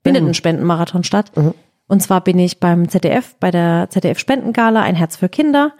Findet 0.04 0.24
ein 0.24 0.34
Spendenmarathon 0.34 1.04
statt. 1.04 1.32
Mhm. 1.36 1.54
Und 1.88 2.02
zwar 2.02 2.20
bin 2.22 2.38
ich 2.38 2.60
beim 2.60 2.88
ZDF, 2.88 3.34
bei 3.40 3.50
der 3.50 3.88
ZDF 3.90 4.18
Spendengala, 4.18 4.80
ein 4.82 4.94
Herz 4.94 5.16
für 5.16 5.28
Kinder. 5.28 5.72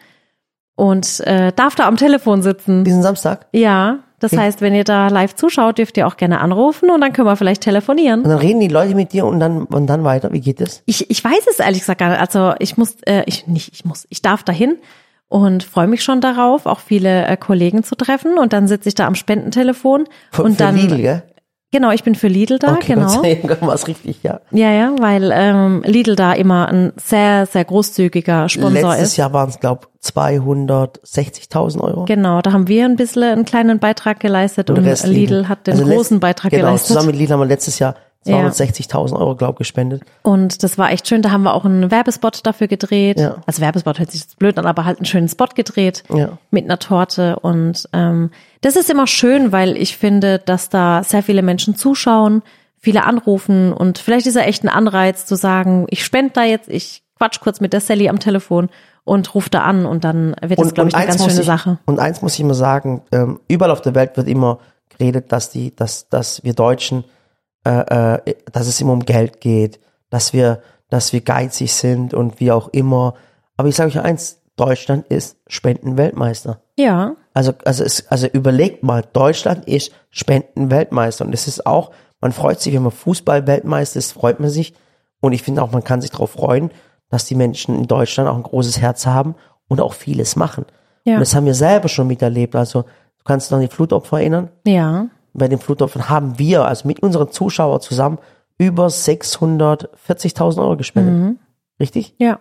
Und 0.77 1.21
äh, 1.21 1.53
darf 1.55 1.75
da 1.75 1.87
am 1.87 1.97
Telefon 1.97 2.43
sitzen. 2.43 2.85
Diesen 2.85 3.03
Samstag. 3.03 3.47
Ja, 3.53 3.99
das 4.19 4.33
Okay. 4.33 4.43
heißt, 4.43 4.61
wenn 4.61 4.75
ihr 4.75 4.85
da 4.85 5.09
live 5.09 5.35
zuschaut, 5.35 5.79
dürft 5.79 5.97
ihr 5.97 6.07
auch 6.07 6.17
gerne 6.17 6.41
anrufen 6.41 6.91
und 6.91 7.01
dann 7.01 7.13
können 7.13 7.27
wir 7.27 7.37
vielleicht 7.37 7.63
telefonieren. 7.63 8.23
Und 8.23 8.29
dann 8.31 8.39
reden 8.39 8.61
die 8.61 8.69
Leute 8.69 8.95
mit 8.95 9.13
dir 9.13 9.27
und 9.27 9.41
dann, 9.41 9.65
und 9.65 9.87
dann 9.87 10.05
weiter. 10.05 10.33
Wie 10.33 10.41
geht 10.41 10.61
es? 10.61 10.83
Ich, 10.87 11.11
ich 11.11 11.23
weiß 11.23 11.47
es 11.51 11.59
ehrlich 11.59 11.81
gesagt 11.81 12.01
gar 12.01 12.11
nicht. 12.11 12.21
Also 12.21 12.55
ich 12.59 12.77
muss, 12.77 12.97
äh, 13.07 13.23
ich 13.27 13.47
nicht, 13.47 13.73
ich 13.73 13.85
muss, 13.85 14.07
ich 14.11 14.21
darf 14.23 14.43
dahin 14.43 14.77
und 15.29 15.63
freue 15.65 15.87
mich 15.87 16.03
schon 16.03 16.21
darauf, 16.21 16.67
auch 16.67 16.81
viele 16.81 17.27
äh, 17.27 17.37
Kollegen 17.37 17.83
zu 17.85 17.95
treffen. 17.95 18.37
Und 18.39 18.53
dann 18.53 18.67
sitze 18.69 18.89
ich 18.89 18.95
da 18.95 19.07
am 19.07 19.15
Spendentelefon 19.15 20.07
Für, 20.33 20.43
und 20.43 20.53
für 20.53 20.59
dann 20.65 20.77
Lidl, 20.77 20.97
gell? 20.99 21.23
Genau, 21.71 21.91
ich 21.91 22.05
bin 22.05 22.15
für 22.15 22.29
Lidl 22.29 22.59
da, 22.59 22.75
okay, 22.75 22.95
genau. 22.95 23.73
Es 23.73 23.89
richtig, 23.89 24.23
ja. 24.23 24.41
Ja, 24.51 24.73
ja, 24.73 24.95
weil 24.99 25.31
ähm, 25.33 25.83
Lidl 25.85 26.17
da 26.17 26.33
immer 26.33 26.69
ein 26.69 26.93
sehr, 26.97 27.47
sehr 27.47 27.65
großzügiger 27.65 28.49
Sponsor 28.49 28.91
Letztes 28.91 29.13
ist. 29.13 29.17
Jahr 29.17 29.33
waren 29.33 29.49
es, 29.49 29.61
glaube 29.61 29.87
260.000 30.03 31.81
Euro. 31.81 32.05
Genau, 32.07 32.41
da 32.41 32.53
haben 32.53 32.69
wir 32.69 32.85
ein 32.85 32.97
bisschen 32.97 33.23
einen 33.25 33.45
kleinen 33.45 33.79
Beitrag 33.79 34.21
geleistet 34.21 34.71
und, 34.71 34.79
Rest 34.79 35.07
Lidl 35.07 35.49
hat 35.49 35.67
den 35.67 35.75
Also 35.75 35.87
großen 35.87 36.21
Beitrag 36.21 36.51
genau, 36.51 36.67
geleistet. 36.67 36.89
Zusammen 36.89 37.09
mit 37.09 37.17
Lidl 37.17 37.33
haben 37.33 37.41
wir 37.41 37.47
letztes 37.47 37.79
Jahr 37.79 37.95
Ja. 37.95 38.10
260.000 38.27 39.19
Euro, 39.19 39.35
glaube 39.35 39.59
gespendet. 39.59 40.03
Und 40.23 40.63
das 40.63 40.77
war 40.77 40.91
echt 40.91 41.09
schön. 41.09 41.23
Da 41.23 41.31
haben 41.31 41.43
wir 41.43 41.55
auch 41.55 41.65
einen 41.65 41.91
Werbespot 41.91 42.47
dafür 42.47 42.69
gedreht. 42.69 43.19
Ja. 43.19 43.37
Also 43.47 43.63
Werbespot 43.63 43.99
hört 43.99 44.11
sich 44.11 44.21
jetzt 44.21 44.39
blöd 44.39 44.59
an, 44.59 44.67
aber 44.67 44.85
halt 44.85 44.99
einen 44.99 45.07
schönen 45.07 45.29
Spot 45.29 45.47
gedreht 45.55 46.03
Ja. 46.13 46.39
mit 46.51 46.65
einer 46.65 46.79
Torte. 46.79 47.39
Und 47.41 47.89
ähm, 47.93 48.31
das 48.61 48.77
ist 48.77 48.91
immer 48.91 49.07
schön, 49.07 49.53
weil 49.53 49.77
ich 49.77 49.97
finde, 49.97 50.39
dass 50.39 50.69
da 50.69 51.03
sehr 51.03 51.23
viele 51.23 51.43
Menschen 51.43 51.77
zuschauen, 51.77 52.43
viele 52.79 53.05
anrufen 53.05 53.73
und 53.73 53.99
vielleicht 53.99 54.27
ist 54.27 54.37
ja 54.37 54.43
echt 54.43 54.65
ein 54.65 54.69
Anreiz 54.69 55.27
zu 55.27 55.35
sagen, 55.37 55.87
ich 55.91 56.03
spende 56.05 56.33
da 56.33 56.45
jetzt, 56.45 56.69
ich 56.69 57.03
quatsch 57.19 57.41
kurz 57.41 57.61
mit 57.61 57.75
der 57.75 57.81
Sally 57.81 58.09
am 58.09 58.19
Telefon 58.19 58.71
und 59.05 59.35
rufe 59.35 59.51
da 59.51 59.63
an 59.63 59.85
und 59.87 60.05
dann 60.05 60.35
wird 60.41 60.59
das, 60.59 60.73
glaube 60.73 60.89
ich, 60.89 60.95
eine 60.95 61.07
ganz 61.07 61.23
schöne 61.25 61.41
ich, 61.41 61.47
Sache. 61.47 61.79
Und 61.85 61.99
eins 62.01 62.23
muss 62.23 62.35
ich 62.35 62.41
immer 62.41 62.55
sagen, 62.55 63.03
ähm, 63.13 63.41
überall 63.49 63.71
auf 63.71 63.83
der 63.83 63.95
Welt 63.95 64.17
wird 64.17 64.29
immer 64.29 64.59
geredet, 64.89 65.31
dass 65.33 65.51
die, 65.51 65.75
dass, 65.75 66.09
dass 66.09 66.43
wir 66.45 66.55
Deutschen, 66.55 67.05
äh, 67.65 68.15
äh, 68.15 68.35
dass 68.53 68.67
es 68.67 68.81
immer 68.81 68.93
um 68.93 69.05
Geld 69.05 69.41
geht, 69.41 69.81
dass 70.09 70.33
wir, 70.33 70.63
dass 70.89 71.13
wir 71.13 71.21
geizig 71.21 71.73
sind 71.73 72.15
und 72.15 72.41
wie 72.41 72.53
auch 72.53 72.69
immer. 72.69 73.15
Aber 73.57 73.69
ich 73.69 73.77
sage 73.77 73.91
euch 73.91 74.01
eins, 74.01 74.41
Deutschland 74.57 75.07
ist 75.09 75.39
Spendenweltmeister. 75.47 76.61
Ja, 76.77 77.17
Also, 77.35 77.53
also, 77.65 77.85
es, 77.85 78.09
also 78.09 78.27
überlegt 78.27 78.83
mal, 78.83 79.03
Deutschland 79.13 79.67
ist 79.67 79.93
Spendenweltmeister. 80.11 81.25
Und 81.25 81.33
es 81.33 81.47
ist 81.47 81.67
auch, 81.67 81.91
man 82.21 82.33
freut 82.33 82.61
sich, 82.61 82.75
wenn 82.75 82.83
man 82.83 82.93
Fußball-Weltmeister 82.93 83.99
ist, 83.99 84.13
freut 84.13 84.41
man 84.41 84.51
sich. 84.51 84.75
Und 85.21 85.33
ich 85.33 85.43
finde 85.43 85.63
auch, 85.63 85.73
man 85.73 85.85
kann 85.85 86.01
sich 86.01 86.11
darauf 86.11 86.33
freuen, 86.33 86.71
dass 87.09 87.25
die 87.25 87.35
Menschen 87.35 87.77
in 87.77 87.87
Deutschland 87.87 88.29
auch 88.29 88.37
ein 88.37 88.43
großes 88.43 88.81
Herz 88.81 89.07
haben 89.07 89.35
und 89.69 89.81
auch 89.81 89.95
vieles 89.95 90.37
machen. 90.37 90.65
Ja. 91.05 91.15
Und 91.15 91.21
das 91.21 91.35
haben 91.35 91.47
wir 91.47 91.55
selber 91.55 91.89
schon 91.89 92.07
miterlebt. 92.07 92.55
Also, 92.57 92.83
du 92.83 93.25
kannst 93.25 93.47
dich 93.47 93.51
noch 93.53 93.59
an 93.59 93.67
die 93.69 93.75
Flutopfer 93.75 94.21
erinnern. 94.21 94.51
ja, 94.67 95.07
Bei 95.33 95.49
den 95.49 95.59
Flutopfern 95.59 96.09
haben 96.09 96.39
wir, 96.39 96.65
also 96.65 96.87
mit 96.89 97.01
unseren 97.01 97.31
Zuschauern 97.31 97.81
zusammen, 97.81 98.19
über 98.59 98.87
640.000 98.87 100.59
Euro 100.59 100.77
gespendet. 100.77 101.39
Richtig? 101.79 102.15
ja. 102.19 102.39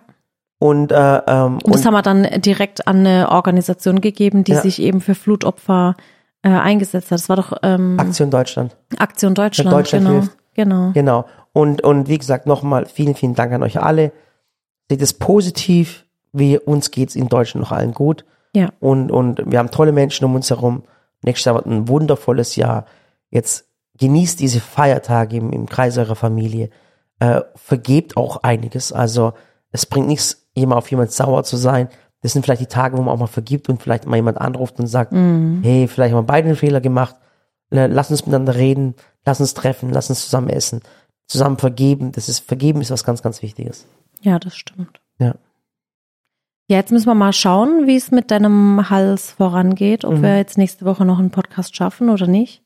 Und, 0.62 0.92
äh, 0.92 1.22
ähm, 1.26 1.58
Und 1.64 1.74
das 1.74 1.86
haben 1.86 1.94
wir 1.94 2.02
dann 2.02 2.22
direkt 2.42 2.86
an 2.86 2.98
eine 2.98 3.30
Organisation 3.30 4.02
gegeben, 4.02 4.44
die 4.44 4.52
Ja. 4.52 4.60
sich 4.60 4.80
eben 4.82 5.00
für 5.00 5.14
Flutopfer 5.14 5.96
äh, 6.42 6.50
eingesetzt 6.50 7.10
hat. 7.10 7.18
Das 7.18 7.30
war 7.30 7.36
doch 7.36 7.54
ähm, 7.62 7.98
Aktion 7.98 8.30
Deutschland. 8.30 8.76
Aktion 8.98 9.34
Deutschland. 9.34 9.72
Deutschland 9.72 10.04
genau. 10.04 10.20
hilft. 10.20 10.36
Genau. 10.54 10.90
Genau. 10.92 11.24
Und, 11.54 11.82
und 11.82 12.08
wie 12.08 12.18
gesagt, 12.18 12.46
nochmal 12.46 12.84
vielen, 12.84 13.14
vielen 13.14 13.34
Dank 13.34 13.52
an 13.52 13.62
euch 13.62 13.80
alle. 13.80 14.12
Seht 14.90 15.00
es 15.00 15.14
positiv. 15.14 16.04
Wir, 16.32 16.68
uns 16.68 16.90
geht's 16.90 17.16
in 17.16 17.28
Deutschland 17.30 17.64
noch 17.64 17.72
allen 17.72 17.92
gut. 17.94 18.26
Ja. 18.54 18.68
Und, 18.80 19.10
und 19.10 19.42
wir 19.50 19.58
haben 19.58 19.70
tolle 19.70 19.92
Menschen 19.92 20.26
um 20.26 20.34
uns 20.34 20.50
herum. 20.50 20.82
Nächstes 21.22 21.44
Jahr 21.44 21.54
wird 21.54 21.66
ein 21.66 21.88
wundervolles 21.88 22.56
Jahr. 22.56 22.86
Jetzt 23.30 23.66
genießt 23.98 24.40
diese 24.40 24.60
Feiertage 24.60 25.36
im, 25.36 25.52
im 25.52 25.66
Kreis 25.66 25.98
eurer 25.98 26.16
Familie. 26.16 26.70
Äh, 27.18 27.42
vergebt 27.54 28.16
auch 28.16 28.38
einiges. 28.42 28.92
Also 28.92 29.34
es 29.72 29.86
bringt 29.86 30.08
nichts, 30.08 30.48
jemand 30.54 30.78
auf 30.78 30.90
jemand 30.90 31.12
sauer 31.12 31.44
zu 31.44 31.56
sein. 31.56 31.88
Das 32.22 32.32
sind 32.32 32.44
vielleicht 32.44 32.62
die 32.62 32.66
Tage, 32.66 32.96
wo 32.96 33.02
man 33.02 33.14
auch 33.14 33.18
mal 33.20 33.26
vergibt 33.26 33.68
und 33.68 33.82
vielleicht 33.82 34.06
mal 34.06 34.16
jemand 34.16 34.38
anruft 34.38 34.78
und 34.78 34.86
sagt, 34.86 35.12
hey, 35.12 35.88
vielleicht 35.88 36.14
haben 36.14 36.20
wir 36.20 36.26
beide 36.26 36.48
einen 36.48 36.56
Fehler 36.56 36.80
gemacht. 36.80 37.16
Äh, 37.70 37.86
Lass 37.86 38.10
uns 38.10 38.26
miteinander 38.26 38.56
reden, 38.56 38.94
lass 39.24 39.40
uns 39.40 39.54
treffen, 39.54 39.90
lass 39.90 40.10
uns 40.10 40.22
zusammen 40.24 40.48
essen, 40.48 40.80
zusammen 41.26 41.56
vergeben. 41.58 42.12
Das 42.12 42.28
ist, 42.28 42.40
vergeben 42.40 42.80
ist 42.80 42.90
was 42.90 43.04
ganz, 43.04 43.22
ganz 43.22 43.42
Wichtiges. 43.42 43.86
Ja, 44.22 44.38
das 44.38 44.56
stimmt. 44.56 45.00
Ja. 45.18 45.34
Ja, 46.70 46.76
jetzt 46.76 46.92
müssen 46.92 47.06
wir 47.06 47.14
mal 47.16 47.32
schauen, 47.32 47.88
wie 47.88 47.96
es 47.96 48.12
mit 48.12 48.30
deinem 48.30 48.88
Hals 48.90 49.32
vorangeht, 49.32 50.04
ob 50.04 50.18
Mhm. 50.18 50.22
wir 50.22 50.36
jetzt 50.36 50.56
nächste 50.56 50.84
Woche 50.84 51.04
noch 51.04 51.18
einen 51.18 51.30
Podcast 51.30 51.74
schaffen 51.74 52.08
oder 52.10 52.28
nicht. 52.28 52.62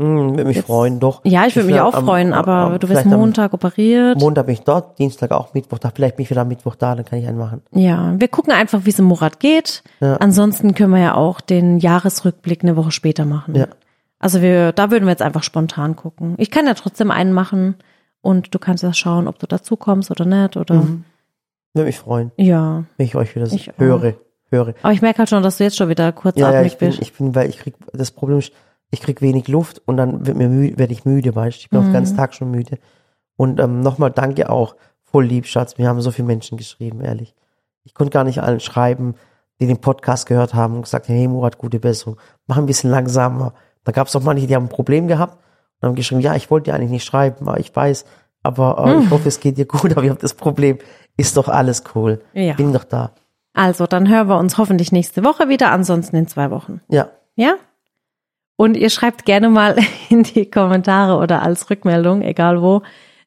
Hm, 0.00 0.30
würde 0.30 0.44
mich 0.46 0.56
Jetzt- 0.56 0.66
freuen, 0.66 0.98
doch. 0.98 1.20
Ja, 1.24 1.46
ich 1.46 1.54
würde 1.54 1.68
mich 1.70 1.80
auch 1.80 1.94
am- 1.94 2.04
freuen, 2.04 2.32
aber 2.32 2.52
am- 2.52 2.78
du 2.80 2.88
wirst 2.88 3.06
Montag 3.06 3.52
operiert. 3.52 4.18
Montag 4.18 4.46
bin 4.46 4.54
ich 4.54 4.62
dort, 4.62 4.98
Dienstag 4.98 5.30
auch 5.30 5.54
Mittwoch 5.54 5.78
da. 5.78 5.92
Vielleicht 5.94 6.16
bin 6.16 6.24
ich 6.24 6.30
wieder 6.30 6.40
am 6.40 6.48
Mittwoch 6.48 6.74
da, 6.74 6.96
dann 6.96 7.04
kann 7.04 7.20
ich 7.20 7.28
einen 7.28 7.38
machen. 7.38 7.62
ja, 7.70 8.12
wir 8.18 8.26
gucken 8.26 8.52
einfach, 8.52 8.80
wie 8.86 8.90
es 8.90 8.98
im 8.98 9.04
Murat 9.04 9.38
geht. 9.38 9.84
Ja. 10.00 10.16
Ansonsten 10.16 10.74
können 10.74 10.90
wir 10.92 10.98
ja 11.00 11.14
auch 11.14 11.40
den 11.40 11.78
Jahresrückblick 11.78 12.64
eine 12.64 12.74
Woche 12.76 12.90
später 12.90 13.24
machen. 13.24 13.54
Ja. 13.54 13.68
Also 14.18 14.42
wir, 14.42 14.72
da 14.72 14.90
würden 14.90 15.04
wir 15.04 15.10
jetzt 15.12 15.22
einfach 15.22 15.44
spontan 15.44 15.94
gucken. 15.94 16.34
Ich 16.38 16.50
kann 16.50 16.66
ja 16.66 16.74
trotzdem 16.74 17.12
einen 17.12 17.32
machen 17.32 17.76
und 18.20 18.52
du 18.52 18.58
kannst 18.58 18.82
ja 18.82 18.92
schauen, 18.92 19.28
ob 19.28 19.38
du 19.38 19.46
dazu 19.46 19.76
kommst 19.76 20.10
oder 20.10 20.24
nicht 20.24 20.56
oder 20.56 20.74
Mhm. 20.74 21.04
Würde 21.74 21.86
mich 21.86 21.98
freuen, 21.98 22.30
ja. 22.36 22.84
wenn 22.96 23.06
ich 23.06 23.16
euch 23.16 23.34
wieder 23.34 23.46
Ich 23.46 23.70
auch. 23.72 23.78
höre. 23.78 24.14
höre. 24.50 24.74
Aber 24.82 24.92
ich 24.92 25.02
merke 25.02 25.18
halt 25.18 25.28
schon, 25.28 25.42
dass 25.42 25.58
du 25.58 25.64
jetzt 25.64 25.76
schon 25.76 25.88
wieder 25.88 26.04
Ja, 26.04 26.12
kurzatmig 26.12 26.52
ja, 26.54 26.62
ich 26.62 26.78
bin, 26.78 26.90
bist. 26.90 27.02
ich 27.02 27.12
bin, 27.12 27.34
weil 27.34 27.48
ich 27.50 27.58
krieg, 27.58 27.74
das 27.92 28.10
Problem 28.12 28.38
ist, 28.38 28.52
ich 28.90 29.00
krieg 29.00 29.20
wenig 29.20 29.48
Luft 29.48 29.82
und 29.86 29.96
dann 29.96 30.24
wird 30.26 30.36
mir 30.36 30.48
müde, 30.48 30.78
werde 30.78 30.92
ich 30.92 31.04
müde, 31.04 31.34
weißt 31.34 31.56
du. 31.56 31.60
Ich 31.60 31.70
bin 31.70 31.78
auch 31.80 31.82
den 31.84 31.90
Mhm. 31.90 31.94
ganzen 31.94 32.16
Tag 32.16 32.34
schon 32.34 32.50
müde. 32.52 32.78
Und 33.36 33.58
ähm, 33.58 33.80
nochmal 33.80 34.12
danke 34.12 34.48
auch, 34.50 34.76
voll 35.02 35.24
lieb, 35.24 35.46
Schatz. 35.46 35.76
Wir 35.78 35.88
haben 35.88 36.00
so 36.00 36.12
viele 36.12 36.26
Menschen 36.28 36.56
geschrieben, 36.56 37.00
ehrlich. 37.00 37.34
Ich 37.82 37.94
konnte 37.94 38.12
gar 38.12 38.22
nicht 38.24 38.40
allen 38.40 38.60
schreiben, 38.60 39.14
die 39.60 39.66
den 39.66 39.78
Podcast 39.78 40.26
gehört 40.26 40.54
haben 40.54 40.76
und 40.76 40.82
gesagt, 40.82 41.08
hey 41.08 41.26
Murat, 41.26 41.58
gute 41.58 41.80
Besserung. 41.80 42.16
Mach 42.46 42.56
ein 42.58 42.66
bisschen 42.66 42.90
langsamer. 42.90 43.54
Da 43.82 43.90
gab 43.92 44.06
es 44.06 44.14
auch 44.14 44.22
manche, 44.22 44.46
die 44.46 44.54
haben 44.54 44.66
ein 44.66 44.68
Problem 44.68 45.08
gehabt 45.08 45.38
und 45.80 45.88
haben 45.88 45.94
geschrieben, 45.96 46.20
ja, 46.20 46.34
ich 46.36 46.50
wollte 46.50 46.70
dir 46.70 46.74
eigentlich 46.76 46.90
nicht 46.90 47.04
schreiben, 47.04 47.48
aber 47.48 47.58
ich 47.58 47.74
weiß, 47.74 48.04
aber 48.44 48.78
äh, 48.86 48.94
Mhm. 48.96 49.02
ich 49.02 49.10
hoffe, 49.10 49.28
es 49.28 49.40
geht 49.40 49.58
dir 49.58 49.66
gut, 49.66 49.90
aber 49.96 50.04
ich 50.04 50.10
habe 50.10 50.20
das 50.20 50.34
Problem. 50.34 50.78
Ist 51.16 51.36
doch 51.36 51.48
alles 51.48 51.84
cool. 51.94 52.20
Ja. 52.32 52.54
Bin 52.54 52.72
doch 52.72 52.84
da. 52.84 53.12
Also, 53.52 53.86
dann 53.86 54.08
hören 54.08 54.28
wir 54.28 54.38
uns 54.38 54.58
hoffentlich 54.58 54.90
nächste 54.90 55.24
Woche 55.24 55.48
wieder, 55.48 55.70
ansonsten 55.70 56.16
in 56.16 56.26
zwei 56.26 56.50
Wochen. 56.50 56.80
Ja. 56.88 57.08
Ja? 57.36 57.54
Und 58.56 58.76
ihr 58.76 58.90
schreibt 58.90 59.24
gerne 59.24 59.48
mal 59.48 59.76
in 60.08 60.22
die 60.24 60.50
Kommentare 60.50 61.20
oder 61.20 61.42
als 61.42 61.70
Rückmeldung, 61.70 62.22
egal 62.22 62.62
wo, 62.62 62.82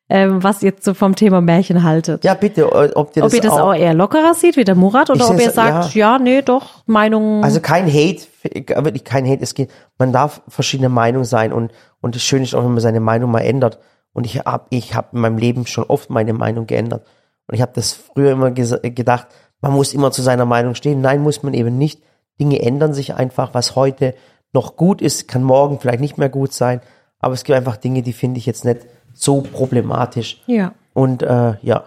ähm, 0.10 0.42
was 0.42 0.64
ihr 0.64 0.74
so 0.80 0.94
vom 0.94 1.16
Thema 1.16 1.42
Märchen 1.42 1.84
haltet. 1.84 2.24
Ja, 2.24 2.34
bitte, 2.34 2.72
ob 2.96 3.16
ihr 3.16 3.24
das, 3.24 3.32
ob 3.32 3.34
ihr 3.34 3.42
das 3.42 3.52
auch, 3.54 3.70
auch 3.70 3.74
eher 3.74 3.94
lockerer 3.94 4.34
seht, 4.34 4.56
wie 4.56 4.64
der 4.64 4.76
Murat, 4.76 5.10
oder 5.10 5.30
ob 5.30 5.40
ihr 5.40 5.52
sagt, 5.52 5.96
ja. 5.96 6.18
nee, 6.18 6.42
doch, 6.42 6.84
Meinung. 6.86 7.44
Also 7.44 7.60
kein 7.60 7.88
Hate, 7.88 8.22
wirklich 8.44 9.04
kein 9.04 9.26
Hate. 9.26 9.44
Es 9.44 9.54
geht, 9.54 9.70
man 9.98 10.14
darf 10.14 10.42
verschiedene 10.48 10.90
Meinungen 10.90 11.26
sein 11.26 11.52
und 11.52 11.72
und 12.00 12.16
das 12.16 12.24
Schöne 12.24 12.44
ist 12.44 12.54
auch, 12.54 12.64
wenn 12.64 12.72
man 12.72 12.80
seine 12.80 13.00
Meinung 13.00 13.32
mal 13.32 13.42
ändert. 13.42 13.80
Und 14.14 14.26
ich 14.26 14.40
habe 14.40 14.66
ich 14.70 14.96
habe 14.96 15.10
in 15.14 15.20
meinem 15.20 15.38
Leben 15.38 15.66
schon 15.66 15.86
oft 15.86 16.10
meine 16.10 16.34
Meinung 16.34 16.68
geändert. 16.68 17.06
Und 17.48 17.56
ich 17.56 17.62
habe 17.62 17.72
das 17.74 17.94
früher 17.94 18.32
immer 18.32 18.52
gedacht, 18.52 19.28
man 19.62 19.74
muss 19.74 19.94
immer 19.94 20.12
zu 20.12 20.22
seiner 20.22 20.46
Meinung 20.46 20.76
stehen. 20.76 21.02
Nein, 21.02 21.22
muss 21.22 21.44
man 21.44 21.54
eben 21.54 21.78
nicht. 21.78 22.02
Dinge 22.40 22.62
ändern 22.62 22.94
sich 22.94 23.16
einfach. 23.16 23.54
Was 23.54 23.76
heute 23.76 24.14
noch 24.54 24.76
gut 24.76 25.02
ist, 25.02 25.28
kann 25.28 25.44
morgen 25.44 25.80
vielleicht 25.80 26.02
nicht 26.02 26.18
mehr 26.18 26.30
gut 26.30 26.54
sein. 26.54 26.82
Aber 27.20 27.34
es 27.34 27.44
gibt 27.44 27.58
einfach 27.58 27.78
Dinge, 27.78 28.04
die 28.04 28.14
finde 28.14 28.38
ich 28.38 28.46
jetzt 28.46 28.66
nicht 28.66 28.86
so 29.14 29.42
problematisch. 29.42 30.44
ja. 30.46 30.74
Und 30.94 31.22
äh, 31.22 31.54
ja, 31.62 31.84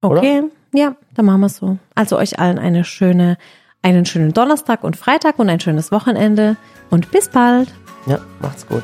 Okay, 0.00 0.42
ja, 0.72 0.96
dann 1.14 1.26
machen 1.26 1.40
wir 1.40 1.46
es 1.46 1.56
so. 1.56 1.78
Also 1.94 2.18
euch 2.18 2.38
allen 2.38 2.58
eine 2.58 2.84
schöne, 2.84 3.38
einen 3.82 4.04
schönen 4.04 4.32
Donnerstag 4.32 4.84
und 4.84 4.96
Freitag 4.96 5.38
und 5.38 5.48
ein 5.48 5.60
schönes 5.60 5.92
Wochenende 5.92 6.56
und 6.90 7.10
bis 7.10 7.28
bald. 7.28 7.72
ja, 8.06 8.18
macht's 8.40 8.66
gut. 8.66 8.82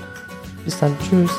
Bis 0.65 0.79
dann. 0.79 0.97
Tschüss. 1.09 1.31